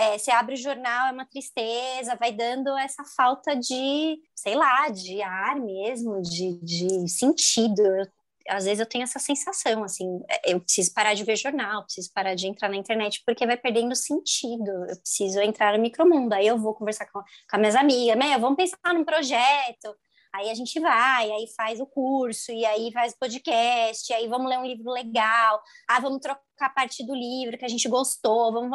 é, 0.00 0.16
você 0.16 0.30
abre 0.30 0.54
o 0.54 0.56
jornal, 0.56 1.08
é 1.08 1.12
uma 1.12 1.26
tristeza, 1.26 2.16
vai 2.16 2.32
dando 2.32 2.74
essa 2.78 3.04
falta 3.04 3.54
de, 3.54 4.18
sei 4.34 4.54
lá, 4.54 4.88
de 4.88 5.20
ar 5.20 5.56
mesmo, 5.56 6.22
de, 6.22 6.58
de 6.62 7.06
sentido. 7.06 7.82
Eu, 7.82 8.06
às 8.48 8.64
vezes 8.64 8.80
eu 8.80 8.86
tenho 8.86 9.04
essa 9.04 9.18
sensação, 9.18 9.84
assim, 9.84 10.06
é, 10.26 10.54
eu 10.54 10.60
preciso 10.60 10.94
parar 10.94 11.12
de 11.12 11.22
ver 11.22 11.36
jornal, 11.36 11.84
preciso 11.84 12.10
parar 12.14 12.34
de 12.34 12.46
entrar 12.46 12.70
na 12.70 12.76
internet, 12.76 13.22
porque 13.26 13.46
vai 13.46 13.58
perdendo 13.58 13.94
sentido, 13.94 14.70
eu 14.88 14.98
preciso 14.98 15.38
entrar 15.40 15.76
no 15.76 15.82
micromundo, 15.82 16.34
aí 16.34 16.46
eu 16.46 16.56
vou 16.58 16.72
conversar 16.72 17.04
com, 17.12 17.20
com 17.20 17.56
as 17.56 17.60
minhas 17.60 17.76
amigas, 17.76 18.16
Meia, 18.16 18.38
vamos 18.38 18.56
pensar 18.56 18.94
num 18.94 19.04
projeto, 19.04 19.94
aí 20.32 20.48
a 20.48 20.54
gente 20.54 20.80
vai, 20.80 21.30
aí 21.30 21.46
faz 21.54 21.78
o 21.78 21.86
curso, 21.86 22.50
e 22.50 22.64
aí 22.64 22.90
faz 22.90 23.14
podcast, 23.14 24.10
aí 24.14 24.26
vamos 24.28 24.48
ler 24.48 24.58
um 24.58 24.66
livro 24.66 24.90
legal, 24.90 25.60
ah, 25.86 26.00
vamos 26.00 26.20
trocar 26.20 26.72
parte 26.74 27.04
do 27.04 27.14
livro 27.14 27.58
que 27.58 27.66
a 27.66 27.68
gente 27.68 27.86
gostou, 27.86 28.50
vamos 28.50 28.70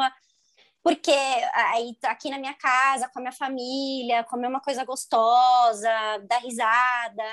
porque 0.86 1.10
aí 1.10 1.98
aqui 2.04 2.30
na 2.30 2.38
minha 2.38 2.54
casa, 2.54 3.08
com 3.08 3.18
a 3.18 3.22
minha 3.22 3.32
família, 3.32 4.22
comer 4.22 4.46
uma 4.46 4.60
coisa 4.60 4.84
gostosa, 4.84 5.90
dar 6.28 6.38
risada, 6.38 7.24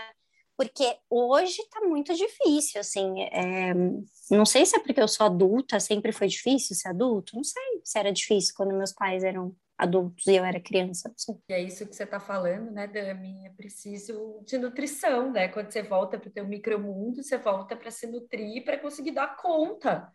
porque 0.57 0.97
hoje 1.07 1.61
está 1.61 1.81
muito 1.81 2.15
difícil, 2.15 2.81
assim, 2.81 3.21
é, 3.21 3.71
não 4.31 4.43
sei 4.43 4.65
se 4.65 4.75
é 4.75 4.79
porque 4.79 4.99
eu 4.99 5.07
sou 5.07 5.27
adulta, 5.27 5.79
sempre 5.79 6.11
foi 6.11 6.25
difícil 6.29 6.75
ser 6.75 6.89
adulto, 6.89 7.35
não 7.35 7.43
sei 7.43 7.61
se 7.83 7.99
era 7.99 8.11
difícil 8.11 8.55
quando 8.57 8.75
meus 8.75 8.91
pais 8.91 9.23
eram 9.23 9.55
adultos 9.77 10.25
e 10.25 10.35
eu 10.35 10.43
era 10.43 10.59
criança, 10.59 11.13
sei. 11.15 11.35
E 11.47 11.53
é 11.53 11.61
isso 11.61 11.85
que 11.85 11.95
você 11.95 12.05
está 12.05 12.19
falando, 12.19 12.71
né, 12.71 12.87
Dami, 12.87 13.45
é 13.45 13.51
preciso 13.51 14.43
de 14.47 14.57
nutrição, 14.57 15.31
né, 15.31 15.47
quando 15.47 15.69
você 15.69 15.83
volta 15.83 16.17
para 16.17 16.27
o 16.27 16.33
teu 16.33 16.47
micromundo, 16.47 17.21
você 17.21 17.37
volta 17.37 17.75
para 17.75 17.91
se 17.91 18.07
nutrir, 18.07 18.65
para 18.65 18.79
conseguir 18.79 19.11
dar 19.11 19.35
conta 19.35 20.11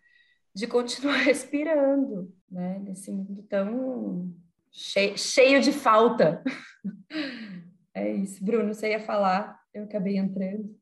de 0.59 0.67
continuar 0.67 1.15
respirando, 1.23 2.35
né? 2.51 2.79
Nesse 2.79 3.11
mundo 3.11 3.41
tão 3.43 4.35
cheio, 4.71 5.17
cheio 5.17 5.61
de 5.61 5.71
falta. 5.71 6.43
É 7.91 8.13
isso. 8.13 8.41
Bruno, 8.45 8.73
você 8.73 8.91
ia 8.91 8.99
falar, 8.99 9.59
eu 9.73 9.83
acabei 9.83 10.15
entrando. 10.15 10.73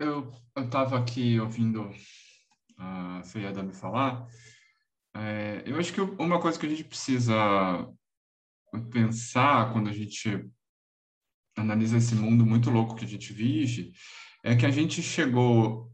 Eu 0.00 0.32
estava 0.56 0.96
aqui 0.96 1.38
ouvindo 1.38 1.90
a 2.78 3.22
Feiada 3.24 3.62
me 3.62 3.74
falar. 3.74 4.26
É, 5.14 5.62
eu 5.66 5.76
acho 5.78 5.92
que 5.92 6.00
uma 6.00 6.40
coisa 6.40 6.58
que 6.58 6.64
a 6.64 6.68
gente 6.68 6.84
precisa 6.84 7.34
pensar 8.90 9.72
quando 9.72 9.90
a 9.90 9.92
gente 9.92 10.48
analisa 11.54 11.98
esse 11.98 12.14
mundo 12.14 12.46
muito 12.46 12.70
louco 12.70 12.94
que 12.94 13.04
a 13.04 13.08
gente 13.08 13.32
vive 13.32 13.92
é 14.42 14.56
que 14.56 14.64
a 14.64 14.70
gente 14.70 15.02
chegou 15.02 15.92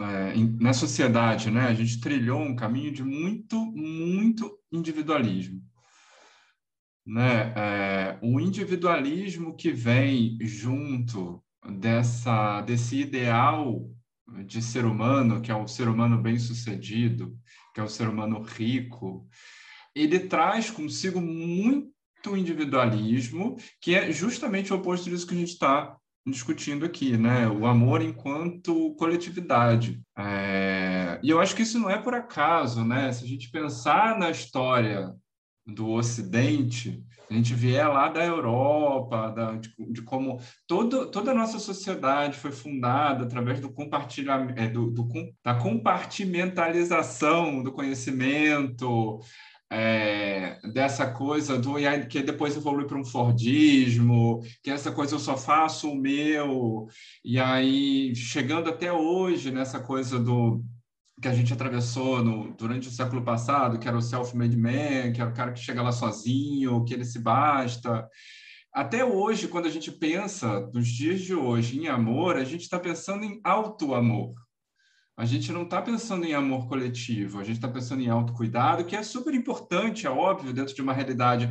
é, 0.00 0.34
na 0.60 0.72
sociedade, 0.72 1.50
né, 1.50 1.66
a 1.66 1.74
gente 1.74 2.00
trilhou 2.00 2.40
um 2.40 2.56
caminho 2.56 2.92
de 2.92 3.02
muito, 3.02 3.64
muito 3.72 4.58
individualismo. 4.70 5.62
Né? 7.06 7.52
É, 7.56 8.18
o 8.22 8.40
individualismo 8.40 9.56
que 9.56 9.70
vem 9.70 10.38
junto 10.40 11.42
dessa, 11.78 12.60
desse 12.62 13.00
ideal 13.00 13.88
de 14.46 14.62
ser 14.62 14.84
humano, 14.84 15.40
que 15.40 15.50
é 15.50 15.54
o 15.54 15.68
ser 15.68 15.88
humano 15.88 16.20
bem-sucedido, 16.20 17.36
que 17.74 17.80
é 17.80 17.82
o 17.82 17.88
ser 17.88 18.08
humano 18.08 18.40
rico, 18.42 19.28
ele 19.94 20.20
traz 20.20 20.70
consigo 20.70 21.20
muito 21.20 21.92
individualismo, 22.36 23.56
que 23.80 23.94
é 23.94 24.12
justamente 24.12 24.72
o 24.72 24.76
oposto 24.76 25.10
disso 25.10 25.26
que 25.26 25.34
a 25.34 25.38
gente 25.38 25.52
está 25.52 25.96
discutindo 26.26 26.84
aqui, 26.84 27.16
né? 27.16 27.48
O 27.48 27.66
amor 27.66 28.02
enquanto 28.02 28.94
coletividade. 28.94 30.00
É... 30.16 31.18
E 31.22 31.30
eu 31.30 31.40
acho 31.40 31.56
que 31.56 31.62
isso 31.62 31.78
não 31.78 31.90
é 31.90 31.98
por 31.98 32.14
acaso, 32.14 32.84
né? 32.84 33.12
Se 33.12 33.24
a 33.24 33.28
gente 33.28 33.50
pensar 33.50 34.18
na 34.18 34.30
história 34.30 35.12
do 35.66 35.90
Ocidente, 35.90 37.02
a 37.30 37.34
gente 37.34 37.54
vier 37.54 37.88
lá 37.88 38.08
da 38.08 38.24
Europa, 38.24 39.30
da, 39.30 39.52
de, 39.52 39.72
de, 39.90 40.02
como 40.02 40.40
todo, 40.66 41.10
toda 41.10 41.30
a 41.30 41.34
nossa 41.34 41.58
sociedade 41.58 42.38
foi 42.38 42.52
fundada 42.52 43.24
através 43.24 43.60
do 43.60 43.72
compartilhamento, 43.72 44.60
é, 44.60 44.68
do, 44.68 44.90
do, 44.90 45.08
da 45.42 45.54
compartimentalização 45.54 47.62
do 47.62 47.72
conhecimento, 47.72 49.20
é, 49.74 50.60
dessa 50.70 51.10
coisa 51.10 51.58
do 51.58 51.76
que 52.10 52.22
depois 52.22 52.54
evolui 52.54 52.86
para 52.86 52.98
um 52.98 53.04
Fordismo, 53.04 54.42
que 54.62 54.70
essa 54.70 54.92
coisa 54.92 55.14
eu 55.14 55.18
só 55.18 55.34
faço 55.34 55.90
o 55.90 55.96
meu, 55.96 56.86
e 57.24 57.38
aí 57.40 58.14
chegando 58.14 58.68
até 58.68 58.92
hoje 58.92 59.50
nessa 59.50 59.80
coisa 59.80 60.18
do 60.18 60.62
que 61.22 61.26
a 61.26 61.32
gente 61.32 61.54
atravessou 61.54 62.22
no, 62.22 62.52
durante 62.54 62.88
o 62.88 62.90
século 62.90 63.24
passado, 63.24 63.78
que 63.78 63.88
era 63.88 63.96
o 63.96 64.02
self-made 64.02 64.56
man, 64.58 65.12
que 65.14 65.22
era 65.22 65.30
o 65.30 65.34
cara 65.34 65.52
que 65.52 65.60
chega 65.60 65.80
lá 65.80 65.92
sozinho, 65.92 66.84
que 66.84 66.92
ele 66.92 67.04
se 67.04 67.18
basta. 67.18 68.06
Até 68.74 69.02
hoje, 69.02 69.48
quando 69.48 69.66
a 69.66 69.70
gente 69.70 69.90
pensa, 69.90 70.68
nos 70.74 70.88
dias 70.88 71.22
de 71.22 71.34
hoje, 71.34 71.78
em 71.78 71.88
amor, 71.88 72.36
a 72.36 72.44
gente 72.44 72.62
está 72.62 72.78
pensando 72.78 73.24
em 73.24 73.40
auto-amor. 73.42 74.34
A 75.16 75.24
gente 75.24 75.52
não 75.52 75.62
está 75.62 75.80
pensando 75.82 76.24
em 76.24 76.34
amor 76.34 76.68
coletivo, 76.68 77.38
a 77.38 77.44
gente 77.44 77.56
está 77.56 77.68
pensando 77.68 78.02
em 78.02 78.08
autocuidado, 78.08 78.84
que 78.84 78.96
é 78.96 79.02
super 79.02 79.34
importante, 79.34 80.06
é 80.06 80.10
óbvio, 80.10 80.52
dentro 80.52 80.74
de 80.74 80.80
uma 80.80 80.92
realidade 80.92 81.50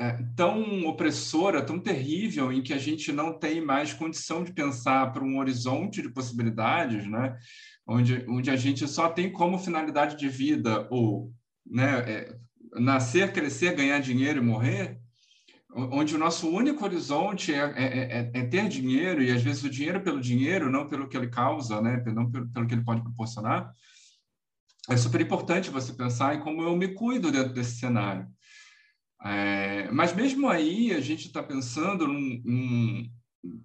é, 0.00 0.16
tão 0.36 0.86
opressora, 0.86 1.64
tão 1.64 1.80
terrível, 1.80 2.52
em 2.52 2.62
que 2.62 2.72
a 2.72 2.78
gente 2.78 3.10
não 3.10 3.36
tem 3.36 3.60
mais 3.60 3.92
condição 3.92 4.44
de 4.44 4.52
pensar 4.52 5.12
para 5.12 5.24
um 5.24 5.38
horizonte 5.38 6.00
de 6.00 6.08
possibilidades, 6.08 7.06
né? 7.08 7.36
onde, 7.88 8.24
onde 8.28 8.50
a 8.50 8.56
gente 8.56 8.86
só 8.86 9.08
tem 9.08 9.32
como 9.32 9.58
finalidade 9.58 10.16
de 10.16 10.28
vida 10.28 10.86
ou 10.90 11.32
né, 11.66 11.98
é, 12.00 12.36
nascer, 12.74 13.32
crescer, 13.32 13.74
ganhar 13.74 13.98
dinheiro 13.98 14.40
e 14.40 14.44
morrer, 14.44 15.00
onde 15.74 16.14
o 16.14 16.18
nosso 16.18 16.48
único 16.48 16.84
horizonte 16.84 17.52
é, 17.52 17.58
é, 17.58 17.84
é, 17.84 18.30
é, 18.34 18.46
ter 18.46 18.68
dinheiro, 18.68 19.22
e 19.22 19.30
às 19.30 19.42
vezes 19.42 19.62
o 19.62 19.70
dinheiro 19.70 20.02
pelo 20.02 20.20
dinheiro, 20.20 20.70
não 20.70 20.88
pelo 20.88 21.08
que 21.08 21.16
ele 21.16 21.28
causa, 21.28 21.80
né? 21.80 22.02
não 22.06 22.30
pelo, 22.30 22.48
pelo 22.48 22.66
que 22.66 22.74
ele 22.74 22.84
pode 22.84 23.02
proporcionar, 23.02 23.72
é 24.88 24.96
super 24.96 25.20
importante 25.20 25.70
você 25.70 25.92
pensar 25.92 26.34
em 26.34 26.40
como 26.40 26.62
eu 26.62 26.74
me 26.74 26.88
cuido 26.88 27.30
dentro 27.30 27.52
desse 27.52 27.78
cenário. 27.78 28.26
É, 29.22 29.90
mas 29.90 30.14
mesmo 30.14 30.48
aí, 30.48 30.94
a 30.94 31.00
gente 31.00 31.26
está 31.26 31.42
pensando 31.42 32.06
num, 32.06 32.40
num, 32.44 33.10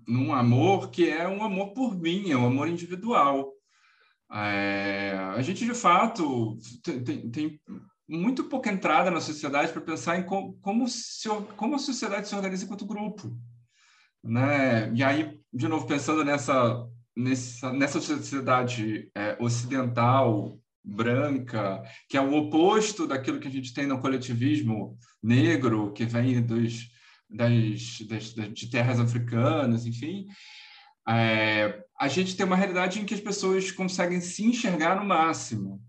num, 0.08 0.34
amor 0.34 0.90
que 0.90 1.10
é 1.10 1.28
um 1.28 1.44
amor 1.44 1.74
por 1.74 1.96
mim, 1.96 2.32
é 2.32 2.36
um 2.36 2.48
amor 2.48 2.68
individual. 2.68 3.54
É, 4.32 5.16
a 5.36 5.42
gente, 5.42 5.64
de 5.64 5.74
fato, 5.74 6.58
tem, 6.84 7.30
tem 7.30 7.62
muito 8.08 8.46
pouca 8.46 8.72
entrada 8.72 9.10
na 9.10 9.22
sociedade 9.22 9.72
para 9.72 9.82
pensar 9.82 10.20
em 10.20 10.24
como, 10.24 10.54
como, 10.62 10.88
se, 10.88 11.28
como 11.56 11.76
a 11.76 11.80
sociedade 11.80 12.28
se 12.28 12.36
organiza 12.36 12.66
enquanto 12.66 12.86
grupo. 12.86 13.36
Né? 14.24 14.92
E 14.94 15.04
aí, 15.04 15.40
de 15.54 15.68
novo, 15.68 15.88
pensando 15.88 16.24
nessa, 16.24 16.86
nessa, 17.16 17.74
nessa 17.74 18.02
sociedade 18.02 19.10
é, 19.16 19.38
ocidental, 19.40 20.58
branca, 20.84 21.82
que 22.10 22.18
é 22.18 22.22
o 22.22 22.34
oposto 22.34 23.08
daquilo 23.08 23.40
que 23.40 23.48
a 23.48 23.52
gente 23.52 23.74
tem 23.74 23.88
no 23.88 24.02
coletivismo 24.02 24.98
negro, 25.22 25.94
que 25.94 26.06
vem 26.06 26.42
dos, 26.42 26.90
das, 27.30 28.02
das, 28.06 28.34
de 28.54 28.70
terras 28.70 29.00
africanas, 29.00 29.86
enfim, 29.86 30.28
é, 31.08 31.84
a 32.00 32.08
gente 32.08 32.36
tem 32.36 32.46
uma 32.46 32.56
realidade 32.56 33.00
em 33.00 33.06
que 33.06 33.14
as 33.14 33.22
pessoas 33.22 33.72
conseguem 33.72 34.20
se 34.20 34.44
enxergar 34.44 34.96
no 34.96 35.06
máximo, 35.06 35.82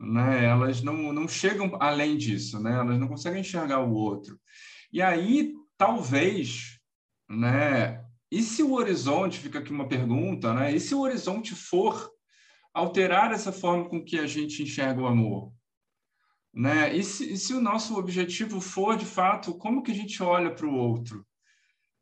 né? 0.00 0.44
Elas 0.44 0.82
não, 0.82 1.12
não 1.12 1.26
chegam 1.26 1.76
além 1.80 2.16
disso, 2.16 2.60
né? 2.60 2.74
Elas 2.74 2.98
não 2.98 3.08
conseguem 3.08 3.40
enxergar 3.40 3.80
o 3.80 3.92
outro. 3.92 4.38
E 4.92 5.02
aí, 5.02 5.52
talvez, 5.76 6.78
né? 7.28 8.04
E 8.30 8.42
se 8.42 8.62
o 8.62 8.74
horizonte, 8.74 9.38
fica 9.38 9.58
aqui 9.58 9.72
uma 9.72 9.88
pergunta, 9.88 10.52
né? 10.52 10.74
E 10.74 10.80
se 10.80 10.94
o 10.94 11.00
horizonte 11.00 11.54
for 11.54 12.10
alterar 12.72 13.32
essa 13.32 13.50
forma 13.50 13.88
com 13.88 14.04
que 14.04 14.18
a 14.18 14.26
gente 14.26 14.62
enxerga 14.62 15.00
o 15.00 15.06
amor? 15.06 15.52
Né? 16.54 16.96
E, 16.96 17.02
se, 17.02 17.32
e 17.32 17.36
se 17.36 17.54
o 17.54 17.60
nosso 17.60 17.96
objetivo 17.98 18.60
for, 18.60 18.96
de 18.96 19.04
fato, 19.04 19.54
como 19.54 19.82
que 19.82 19.92
a 19.92 19.94
gente 19.94 20.22
olha 20.22 20.54
para 20.54 20.66
o 20.66 20.74
outro? 20.74 21.26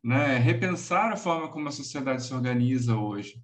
Né? 0.03 0.39
Repensar 0.39 1.13
a 1.13 1.17
forma 1.17 1.51
como 1.51 1.69
a 1.69 1.73
sociedade 1.73 2.25
se 2.25 2.33
organiza 2.35 2.97
hoje. 2.97 3.43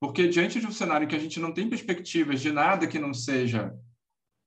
Porque 0.00 0.28
diante 0.28 0.60
de 0.60 0.66
um 0.66 0.72
cenário 0.72 1.08
que 1.08 1.16
a 1.16 1.18
gente 1.18 1.40
não 1.40 1.52
tem 1.52 1.68
perspectivas 1.68 2.40
de 2.40 2.52
nada 2.52 2.86
que 2.86 2.98
não 2.98 3.12
seja 3.12 3.74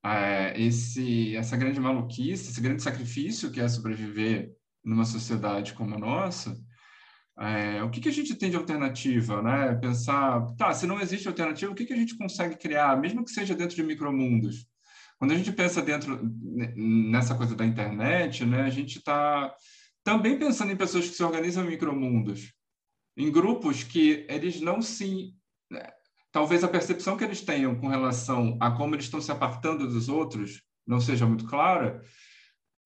é, 0.04 0.60
esse, 0.60 1.36
essa 1.36 1.56
grande 1.56 1.78
maluquice, 1.78 2.50
esse 2.50 2.60
grande 2.60 2.82
sacrifício 2.82 3.50
que 3.50 3.60
é 3.60 3.68
sobreviver 3.68 4.52
numa 4.84 5.04
sociedade 5.04 5.74
como 5.74 5.94
a 5.94 5.98
nossa, 5.98 6.56
é, 7.38 7.82
o 7.82 7.90
que, 7.90 8.00
que 8.00 8.08
a 8.08 8.12
gente 8.12 8.34
tem 8.34 8.50
de 8.50 8.56
alternativa, 8.56 9.42
né? 9.42 9.74
Pensar, 9.76 10.44
tá, 10.56 10.72
se 10.74 10.86
não 10.86 11.00
existe 11.00 11.28
alternativa, 11.28 11.72
o 11.72 11.74
que, 11.74 11.86
que 11.86 11.92
a 11.92 11.96
gente 11.96 12.16
consegue 12.16 12.56
criar, 12.56 13.00
mesmo 13.00 13.24
que 13.24 13.30
seja 13.30 13.54
dentro 13.54 13.74
de 13.74 13.82
micromundos? 13.82 14.66
Quando 15.18 15.32
a 15.32 15.36
gente 15.36 15.52
pensa 15.52 15.80
dentro 15.80 16.20
nessa 16.76 17.34
coisa 17.34 17.54
da 17.54 17.64
internet, 17.64 18.44
né, 18.44 18.62
a 18.62 18.70
gente 18.70 18.98
está 18.98 19.54
também 20.02 20.38
pensando 20.38 20.72
em 20.72 20.76
pessoas 20.76 21.08
que 21.08 21.14
se 21.14 21.22
organizam 21.22 21.64
em 21.64 21.68
micromundos, 21.68 22.52
em 23.16 23.30
grupos 23.30 23.84
que 23.84 24.26
eles 24.28 24.60
não 24.60 24.82
se 24.82 25.32
talvez 26.30 26.64
a 26.64 26.68
percepção 26.68 27.16
que 27.16 27.24
eles 27.24 27.40
tenham 27.40 27.74
com 27.74 27.88
relação 27.88 28.56
a 28.60 28.70
como 28.70 28.94
eles 28.94 29.04
estão 29.04 29.20
se 29.20 29.30
apartando 29.30 29.86
dos 29.86 30.08
outros 30.08 30.62
não 30.86 31.00
seja 31.00 31.26
muito 31.26 31.46
clara, 31.46 32.02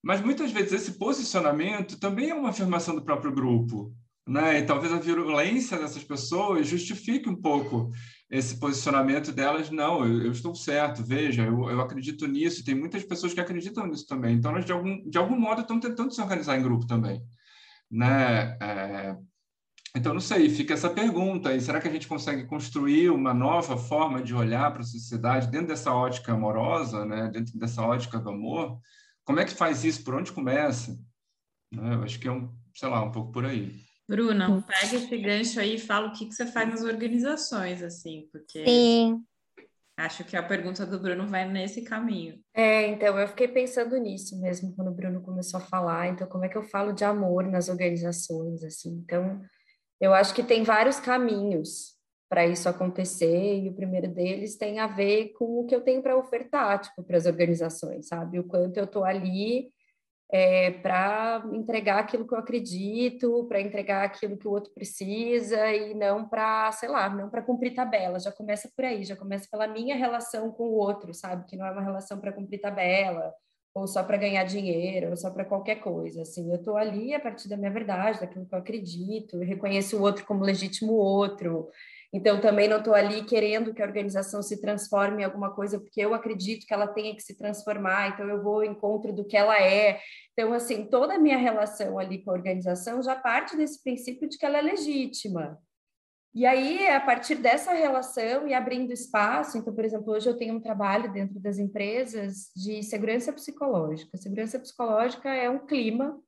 mas 0.03 0.21
muitas 0.21 0.53
vezes 0.53 0.73
esse 0.73 0.99
posicionamento 0.99 1.99
também 1.99 2.31
é 2.31 2.35
uma 2.35 2.51
afirmação 2.51 2.95
do 2.95 3.05
próprio 3.05 3.33
grupo, 3.33 3.93
né? 4.27 4.59
E 4.59 4.67
talvez 4.67 4.93
a 4.93 4.99
virulência 4.99 5.79
dessas 5.79 6.05
pessoas 6.05 6.67
justifique 6.67 7.29
um 7.29 7.35
pouco 7.35 7.91
esse 8.31 8.59
posicionamento 8.59 9.33
delas. 9.33 9.71
Não, 9.71 10.05
eu, 10.05 10.27
eu 10.27 10.33
estou 10.33 10.55
certo, 10.55 11.05
veja, 11.05 11.45
eu, 11.45 11.71
eu, 11.71 11.81
acredito 11.81 12.27
nisso. 12.27 12.65
Tem 12.65 12.75
muitas 12.75 13.05
pessoas 13.05 13.33
que 13.33 13.41
acreditam 13.41 13.87
nisso 13.87 14.07
também. 14.07 14.35
Então, 14.35 14.51
elas, 14.51 14.65
de 14.65 14.73
algum, 14.73 15.09
de 15.09 15.17
algum 15.17 15.39
modo, 15.39 15.61
estão 15.61 15.79
tentando 15.79 16.13
se 16.13 16.21
organizar 16.21 16.59
em 16.59 16.63
grupo 16.63 16.87
também. 16.87 17.23
Né? 17.91 18.59
É... 18.61 19.17
Então, 19.97 20.13
não 20.13 20.21
sei, 20.21 20.51
fica 20.51 20.75
essa 20.75 20.91
pergunta. 20.91 21.55
E 21.55 21.61
será 21.61 21.81
que 21.81 21.89
a 21.89 21.91
gente 21.91 22.07
consegue 22.07 22.45
construir 22.45 23.09
uma 23.09 23.33
nova 23.33 23.79
forma 23.79 24.23
de 24.23 24.35
olhar 24.35 24.71
para 24.71 24.83
a 24.83 24.85
sociedade 24.85 25.51
dentro 25.51 25.69
dessa 25.69 25.91
ótica 25.91 26.33
amorosa, 26.33 27.07
né? 27.07 27.31
dentro 27.33 27.59
dessa 27.59 27.81
ótica 27.81 28.19
do 28.19 28.29
amor? 28.29 28.79
Como 29.25 29.41
é 29.41 29.45
que 29.47 29.55
faz 29.55 29.85
isso? 29.85 30.05
Por 30.05 30.15
onde 30.15 30.33
começa? 30.33 30.93
Né? 31.73 31.95
Eu 31.95 32.03
acho 32.03 32.21
que 32.21 32.29
é 32.29 32.31
um, 32.31 32.53
sei 32.75 32.91
lá, 32.91 33.03
um 33.03 33.11
pouco 33.11 33.33
por 33.33 33.47
aí. 33.47 33.75
Bruna, 34.07 34.63
pega 34.63 34.97
esse 34.97 35.17
gancho 35.17 35.59
aí 35.59 35.77
e 35.77 35.81
fala 35.81 36.09
o 36.09 36.13
que, 36.13 36.27
que 36.27 36.35
você 36.35 36.47
faz 36.47 36.69
nas 36.69 36.85
organizações, 36.85 37.83
assim, 37.83 38.29
porque 38.31 38.65
Sim. 38.65 39.25
acho 39.97 40.23
que 40.25 40.37
a 40.37 40.43
pergunta 40.43 40.87
do 40.87 41.01
Bruno 41.01 41.27
vai 41.27 41.49
nesse 41.51 41.83
caminho. 41.83 42.39
É, 42.55 42.87
então 42.87 43.19
eu 43.19 43.27
fiquei 43.29 43.49
pensando 43.49 43.97
nisso 43.97 44.41
mesmo 44.41 44.77
quando 44.77 44.89
o 44.89 44.95
Bruno 44.95 45.23
começou 45.23 45.59
a 45.59 45.65
falar. 45.65 46.07
Então, 46.09 46.29
como 46.29 46.45
é 46.45 46.49
que 46.49 46.57
eu 46.57 46.63
falo 46.63 46.93
de 46.93 47.03
amor 47.03 47.45
nas 47.49 47.69
organizações, 47.69 48.63
assim? 48.63 48.91
Então, 49.03 49.43
eu 50.01 50.13
acho 50.15 50.35
que 50.35 50.43
tem 50.43 50.63
vários 50.63 51.01
caminhos 51.01 51.97
para 52.29 52.47
isso 52.47 52.69
acontecer, 52.69 53.61
e 53.61 53.69
o 53.69 53.75
primeiro 53.75 54.09
deles 54.09 54.57
tem 54.57 54.81
a 54.81 54.87
ver 54.87 55.33
com 55.35 55.61
o 55.61 55.65
que 55.65 55.75
eu 55.75 55.81
tenho 55.81 56.03
para 56.03 56.17
ofertar, 56.17 56.81
tipo, 56.81 57.03
para 57.05 57.17
as 57.17 57.27
organizações, 57.27 58.09
sabe? 58.09 58.41
O 58.41 58.45
quanto 58.45 58.77
eu 58.79 58.85
estou 58.85 59.05
ali 59.05 59.71
é, 60.31 60.73
para 60.73 61.45
entregar 61.53 62.01
aquilo 62.01 62.27
que 62.27 62.35
eu 62.35 62.39
acredito, 62.39 63.45
para 63.49 63.61
entregar 63.61 64.05
aquilo 64.05 64.37
que 64.37 64.49
o 64.49 64.51
outro 64.51 64.73
precisa 64.75 65.73
e 65.73 65.95
não 65.95 66.29
para, 66.29 66.73
sei 66.73 66.89
lá, 66.89 67.09
não 67.09 67.31
para 67.31 67.43
cumprir 67.43 67.75
tabela. 67.75 68.19
Já 68.19 68.33
começa 68.33 68.69
por 68.75 68.85
aí, 68.85 69.05
já 69.05 69.15
começa 69.15 69.47
pela 69.49 69.69
minha 69.69 69.95
relação 69.95 70.51
com 70.51 70.65
o 70.65 70.75
outro, 70.75 71.15
sabe? 71.15 71.47
Que 71.47 71.57
não 71.57 71.65
é 71.65 71.71
uma 71.71 71.83
relação 71.83 72.19
para 72.21 72.33
cumprir 72.33 72.61
tabela 72.61 73.33
ou 73.77 73.87
só 73.87 74.03
para 74.03 74.17
ganhar 74.17 74.43
dinheiro, 74.45 75.11
ou 75.11 75.17
só 75.19 75.31
para 75.31 75.45
qualquer 75.45 75.77
coisa. 75.77 76.23
Assim, 76.23 76.51
eu 76.51 76.57
estou 76.57 76.79
ali 76.79 77.13
a 77.13 77.21
partir 77.21 77.47
da 77.47 77.59
minha 77.59 77.71
verdade, 77.71 78.21
daquilo 78.21 78.47
que 78.47 78.55
eu 78.55 78.59
acredito, 78.59 79.37
eu 79.37 79.47
reconheço 79.47 79.99
o 79.99 80.01
outro 80.01 80.25
como 80.25 80.43
legítimo 80.43 80.95
outro. 80.95 81.69
Então, 82.11 82.41
também 82.41 82.69
não 82.69 82.79
estou 82.79 82.95
ali 82.95 83.23
querendo 83.25 83.75
que 83.75 83.83
a 83.83 83.85
organização 83.85 84.43
se 84.43 84.63
transforme 84.63 85.21
em 85.21 85.25
alguma 85.27 85.55
coisa, 85.55 85.79
porque 85.79 86.01
eu 86.01 86.15
acredito 86.15 86.67
que 86.67 86.73
ela 86.73 86.87
tenha 86.87 87.15
que 87.15 87.21
se 87.21 87.37
transformar, 87.37 88.15
então 88.15 88.27
eu 88.27 88.43
vou 88.43 88.55
ao 88.55 88.65
encontro 88.65 89.13
do 89.13 89.27
que 89.27 89.37
ela 89.37 89.61
é. 89.61 90.01
Então, 90.33 90.55
assim, 90.55 90.87
toda 90.87 91.17
a 91.17 91.19
minha 91.19 91.37
relação 91.37 91.99
ali 91.99 92.25
com 92.25 92.31
a 92.31 92.35
organização 92.35 93.03
já 93.03 93.15
parte 93.15 93.59
desse 93.59 93.83
princípio 93.85 94.27
de 94.27 94.39
que 94.39 94.47
ela 94.47 94.57
é 94.57 94.63
legítima. 94.63 95.59
E 96.37 96.45
aí, 96.45 96.87
a 96.89 97.01
partir 97.01 97.37
dessa 97.37 97.73
relação 97.73 98.47
e 98.47 98.53
abrindo 98.53 98.93
espaço, 98.93 99.57
então, 99.57 99.75
por 99.75 99.83
exemplo, 99.83 100.13
hoje 100.13 100.29
eu 100.29 100.37
tenho 100.37 100.55
um 100.55 100.61
trabalho 100.61 101.11
dentro 101.11 101.41
das 101.41 101.59
empresas 101.59 102.51
de 102.55 102.83
segurança 102.83 103.33
psicológica. 103.33 104.19
Segurança 104.19 104.59
psicológica 104.59 105.35
é 105.35 105.49
um 105.49 105.61
clima 105.61 106.21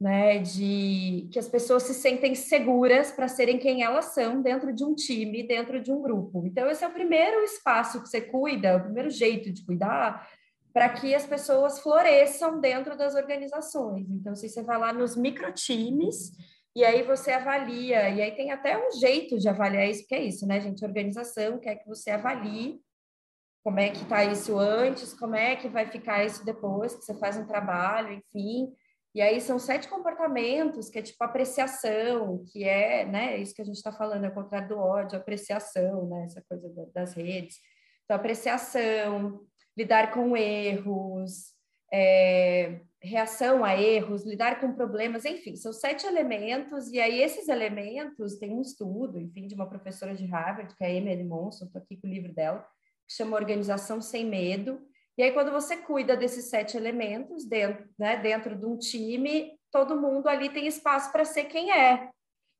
né, 0.00 0.38
de 0.38 1.28
que 1.32 1.40
as 1.40 1.48
pessoas 1.48 1.82
se 1.82 1.92
sentem 1.92 2.36
seguras 2.36 3.10
para 3.10 3.26
serem 3.26 3.58
quem 3.58 3.82
elas 3.82 4.14
são 4.14 4.40
dentro 4.40 4.72
de 4.72 4.84
um 4.84 4.94
time, 4.94 5.42
dentro 5.42 5.82
de 5.82 5.90
um 5.90 6.00
grupo. 6.00 6.46
Então, 6.46 6.70
esse 6.70 6.84
é 6.84 6.86
o 6.86 6.92
primeiro 6.92 7.42
espaço 7.42 8.00
que 8.00 8.08
você 8.08 8.20
cuida, 8.20 8.76
o 8.76 8.84
primeiro 8.84 9.10
jeito 9.10 9.52
de 9.52 9.66
cuidar, 9.66 10.24
para 10.72 10.88
que 10.88 11.16
as 11.16 11.26
pessoas 11.26 11.80
floresçam 11.80 12.60
dentro 12.60 12.96
das 12.96 13.16
organizações. 13.16 14.08
Então, 14.08 14.36
se 14.36 14.48
você 14.48 14.62
vai 14.62 14.78
lá 14.78 14.92
nos 14.92 15.16
microtimes, 15.16 16.30
e 16.74 16.84
aí 16.84 17.02
você 17.02 17.32
avalia, 17.32 18.08
e 18.08 18.22
aí 18.22 18.30
tem 18.32 18.50
até 18.50 18.78
um 18.78 18.90
jeito 18.92 19.38
de 19.38 19.48
avaliar 19.48 19.88
isso, 19.88 20.06
que 20.06 20.14
é 20.14 20.22
isso, 20.22 20.46
né, 20.46 20.60
gente? 20.60 20.84
Organização 20.84 21.58
quer 21.58 21.76
que 21.76 21.86
você 21.86 22.10
avalie 22.10 22.80
como 23.62 23.78
é 23.78 23.90
que 23.90 24.02
está 24.02 24.24
isso 24.24 24.58
antes, 24.58 25.14
como 25.14 25.36
é 25.36 25.54
que 25.54 25.68
vai 25.68 25.86
ficar 25.86 26.24
isso 26.24 26.44
depois 26.44 26.94
que 26.94 27.04
você 27.04 27.14
faz 27.14 27.36
um 27.36 27.46
trabalho, 27.46 28.12
enfim. 28.12 28.74
E 29.14 29.20
aí 29.20 29.40
são 29.40 29.58
sete 29.58 29.88
comportamentos, 29.88 30.88
que 30.88 30.98
é 30.98 31.02
tipo 31.02 31.22
apreciação, 31.22 32.42
que 32.50 32.64
é, 32.64 33.04
né, 33.04 33.36
isso 33.36 33.54
que 33.54 33.62
a 33.62 33.64
gente 33.64 33.76
está 33.76 33.92
falando, 33.92 34.24
é 34.24 34.28
o 34.28 34.34
contrário 34.34 34.68
do 34.68 34.78
ódio, 34.78 35.18
apreciação, 35.18 36.08
né, 36.08 36.24
essa 36.24 36.42
coisa 36.48 36.68
das 36.92 37.12
redes. 37.14 37.58
Então, 38.04 38.16
apreciação, 38.16 39.40
lidar 39.76 40.10
com 40.12 40.36
erros, 40.36 41.52
é, 41.92 42.80
reação 43.02 43.64
a 43.64 43.76
erros, 43.80 44.24
lidar 44.24 44.60
com 44.60 44.72
problemas, 44.72 45.24
enfim, 45.24 45.56
são 45.56 45.72
sete 45.72 46.06
elementos, 46.06 46.90
e 46.92 47.00
aí 47.00 47.20
esses 47.20 47.48
elementos, 47.48 48.38
tem 48.38 48.52
um 48.52 48.62
estudo, 48.62 49.18
enfim, 49.18 49.46
de 49.46 49.54
uma 49.54 49.68
professora 49.68 50.14
de 50.14 50.24
Harvard, 50.26 50.74
que 50.76 50.84
é 50.84 50.86
a 50.86 50.90
Emily 50.90 51.24
Monson, 51.24 51.64
estou 51.64 51.82
aqui 51.82 51.96
com 51.96 52.06
o 52.06 52.10
livro 52.10 52.32
dela, 52.32 52.64
que 53.08 53.14
chama 53.14 53.36
Organização 53.36 54.00
Sem 54.00 54.24
Medo, 54.24 54.80
e 55.16 55.22
aí, 55.22 55.32
quando 55.32 55.52
você 55.52 55.76
cuida 55.76 56.16
desses 56.16 56.46
sete 56.46 56.76
elementos 56.76 57.44
dentro, 57.44 57.84
né, 57.98 58.16
dentro 58.16 58.56
de 58.56 58.64
um 58.64 58.78
time, 58.78 59.52
todo 59.70 60.00
mundo 60.00 60.26
ali 60.26 60.48
tem 60.48 60.66
espaço 60.66 61.12
para 61.12 61.24
ser 61.24 61.44
quem 61.44 61.70
é. 61.70 62.08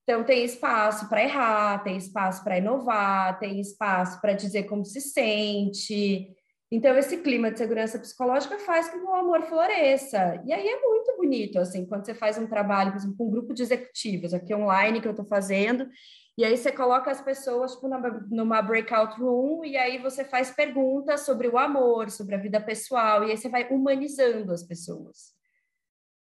Então, 0.03 0.23
tem 0.23 0.45
espaço 0.45 1.09
para 1.09 1.23
errar, 1.23 1.83
tem 1.83 1.97
espaço 1.97 2.45
para 2.45 2.59
inovar, 2.59 3.39
tem 3.39 3.59
espaço 3.59 4.21
para 4.21 4.35
dizer 4.35 4.65
como 4.65 4.85
se 4.85 5.01
sente. 5.01 6.31
Então, 6.75 6.97
esse 6.97 7.19
clima 7.19 7.51
de 7.51 7.59
segurança 7.59 7.99
psicológica 7.99 8.59
faz 8.61 8.89
com 8.89 8.99
que 8.99 9.05
o 9.05 9.15
amor 9.15 9.43
floresça. 9.43 10.43
E 10.47 10.55
aí 10.55 10.67
é 10.67 10.81
muito 10.81 11.15
bonito, 11.19 11.59
assim, 11.59 11.85
quando 11.85 12.07
você 12.07 12.15
faz 12.15 12.39
um 12.39 12.47
trabalho, 12.47 12.93
por 12.93 12.97
exemplo, 12.97 13.17
com 13.19 13.27
um 13.27 13.31
grupo 13.31 13.53
de 13.53 13.63
executivos, 13.63 14.33
aqui 14.33 14.55
online 14.55 14.99
que 14.99 15.07
eu 15.07 15.11
estou 15.13 15.27
fazendo, 15.27 15.87
e 16.35 16.43
aí 16.43 16.57
você 16.57 16.73
coloca 16.73 17.11
as 17.11 17.21
pessoas 17.21 17.75
tipo, 17.75 17.89
numa 18.31 18.63
breakout 18.63 19.21
room 19.21 19.67
e 19.67 19.77
aí 19.77 19.99
você 19.99 20.25
faz 20.25 20.51
perguntas 20.51 21.21
sobre 21.27 21.47
o 21.47 21.59
amor, 21.59 22.11
sobre 22.11 22.37
a 22.37 22.39
vida 22.39 22.59
pessoal, 22.59 23.23
e 23.23 23.33
aí 23.33 23.37
você 23.37 23.51
vai 23.51 23.69
humanizando 23.69 24.51
as 24.51 24.63
pessoas. 24.63 25.35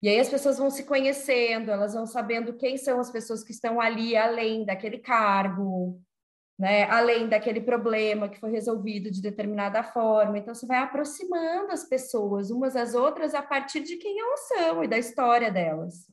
E 0.03 0.09
aí 0.11 0.21
as 0.21 0.29
pessoas 0.29 0.59
vão 0.59 0.69
se 0.69 0.85
conhecendo, 0.85 1.71
elas 1.71 1.95
vão 1.95 2.07
sabendo 2.07 2.59
quem 2.59 2.77
são 2.77 3.01
as 3.01 3.11
pessoas 3.11 3.43
que 3.43 3.53
estão 3.53 3.81
ali 3.81 4.15
além 4.15 4.67
daquele 4.67 4.99
cargo, 4.99 5.99
né? 6.59 6.85
Além 6.85 7.29
daquele 7.29 7.61
problema 7.61 8.29
que 8.29 8.41
foi 8.41 8.51
resolvido 8.51 9.11
de 9.11 9.21
determinada 9.21 9.83
forma. 9.83 10.39
Então 10.39 10.55
você 10.55 10.67
vai 10.67 10.79
aproximando 10.79 11.73
as 11.73 11.85
pessoas 11.85 12.51
umas 12.51 12.75
das 12.75 12.95
outras 12.95 13.35
a 13.35 13.43
partir 13.43 13.81
de 13.81 13.97
quem 13.97 14.19
elas 14.19 14.49
são 14.49 14.83
e 14.83 14.89
da 14.89 14.99
história 14.99 15.51
delas. 15.51 16.07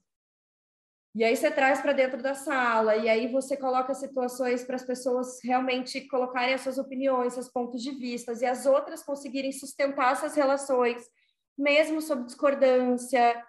E 1.15 1.23
aí 1.23 1.35
você 1.35 1.51
traz 1.51 1.79
para 1.79 1.93
dentro 1.93 2.23
da 2.23 2.33
sala, 2.33 2.95
e 2.95 3.07
aí 3.07 3.27
você 3.27 3.55
coloca 3.55 3.93
situações 3.93 4.63
para 4.63 4.75
as 4.75 4.83
pessoas 4.83 5.39
realmente 5.43 6.07
colocarem 6.07 6.55
as 6.55 6.61
suas 6.61 6.79
opiniões, 6.79 7.33
seus 7.33 7.47
pontos 7.49 7.83
de 7.83 7.91
vista, 7.91 8.33
e 8.33 8.45
as 8.45 8.65
outras 8.65 9.03
conseguirem 9.03 9.51
sustentar 9.51 10.13
essas 10.13 10.33
relações, 10.35 11.03
mesmo 11.55 12.01
sob 12.01 12.25
discordância. 12.25 13.45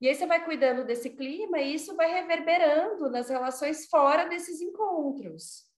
E 0.00 0.08
aí 0.08 0.14
você 0.14 0.26
vai 0.26 0.42
cuidando 0.42 0.86
desse 0.86 1.10
clima 1.10 1.58
e 1.60 1.74
isso 1.74 1.94
vai 1.96 2.10
reverberando 2.10 3.10
nas 3.10 3.28
relações 3.28 3.86
fora 3.90 4.24
desses 4.24 4.62
encontros. 4.62 5.70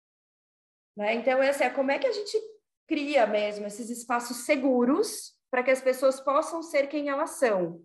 Né? 0.97 1.15
Então, 1.15 1.43
é 1.43 1.51
assim, 1.51 1.69
como 1.71 1.91
é 1.91 1.99
que 1.99 2.07
a 2.07 2.13
gente 2.13 2.39
cria 2.87 3.27
mesmo 3.27 3.67
esses 3.67 3.91
espaços 3.91 4.39
seguros 4.39 5.33
para 5.51 5.63
que 5.63 5.71
as 5.71 5.81
pessoas 5.81 6.21
possam 6.21 6.63
ser 6.63 6.89
quem 6.89 7.09
elas 7.09 7.31
são? 7.31 7.81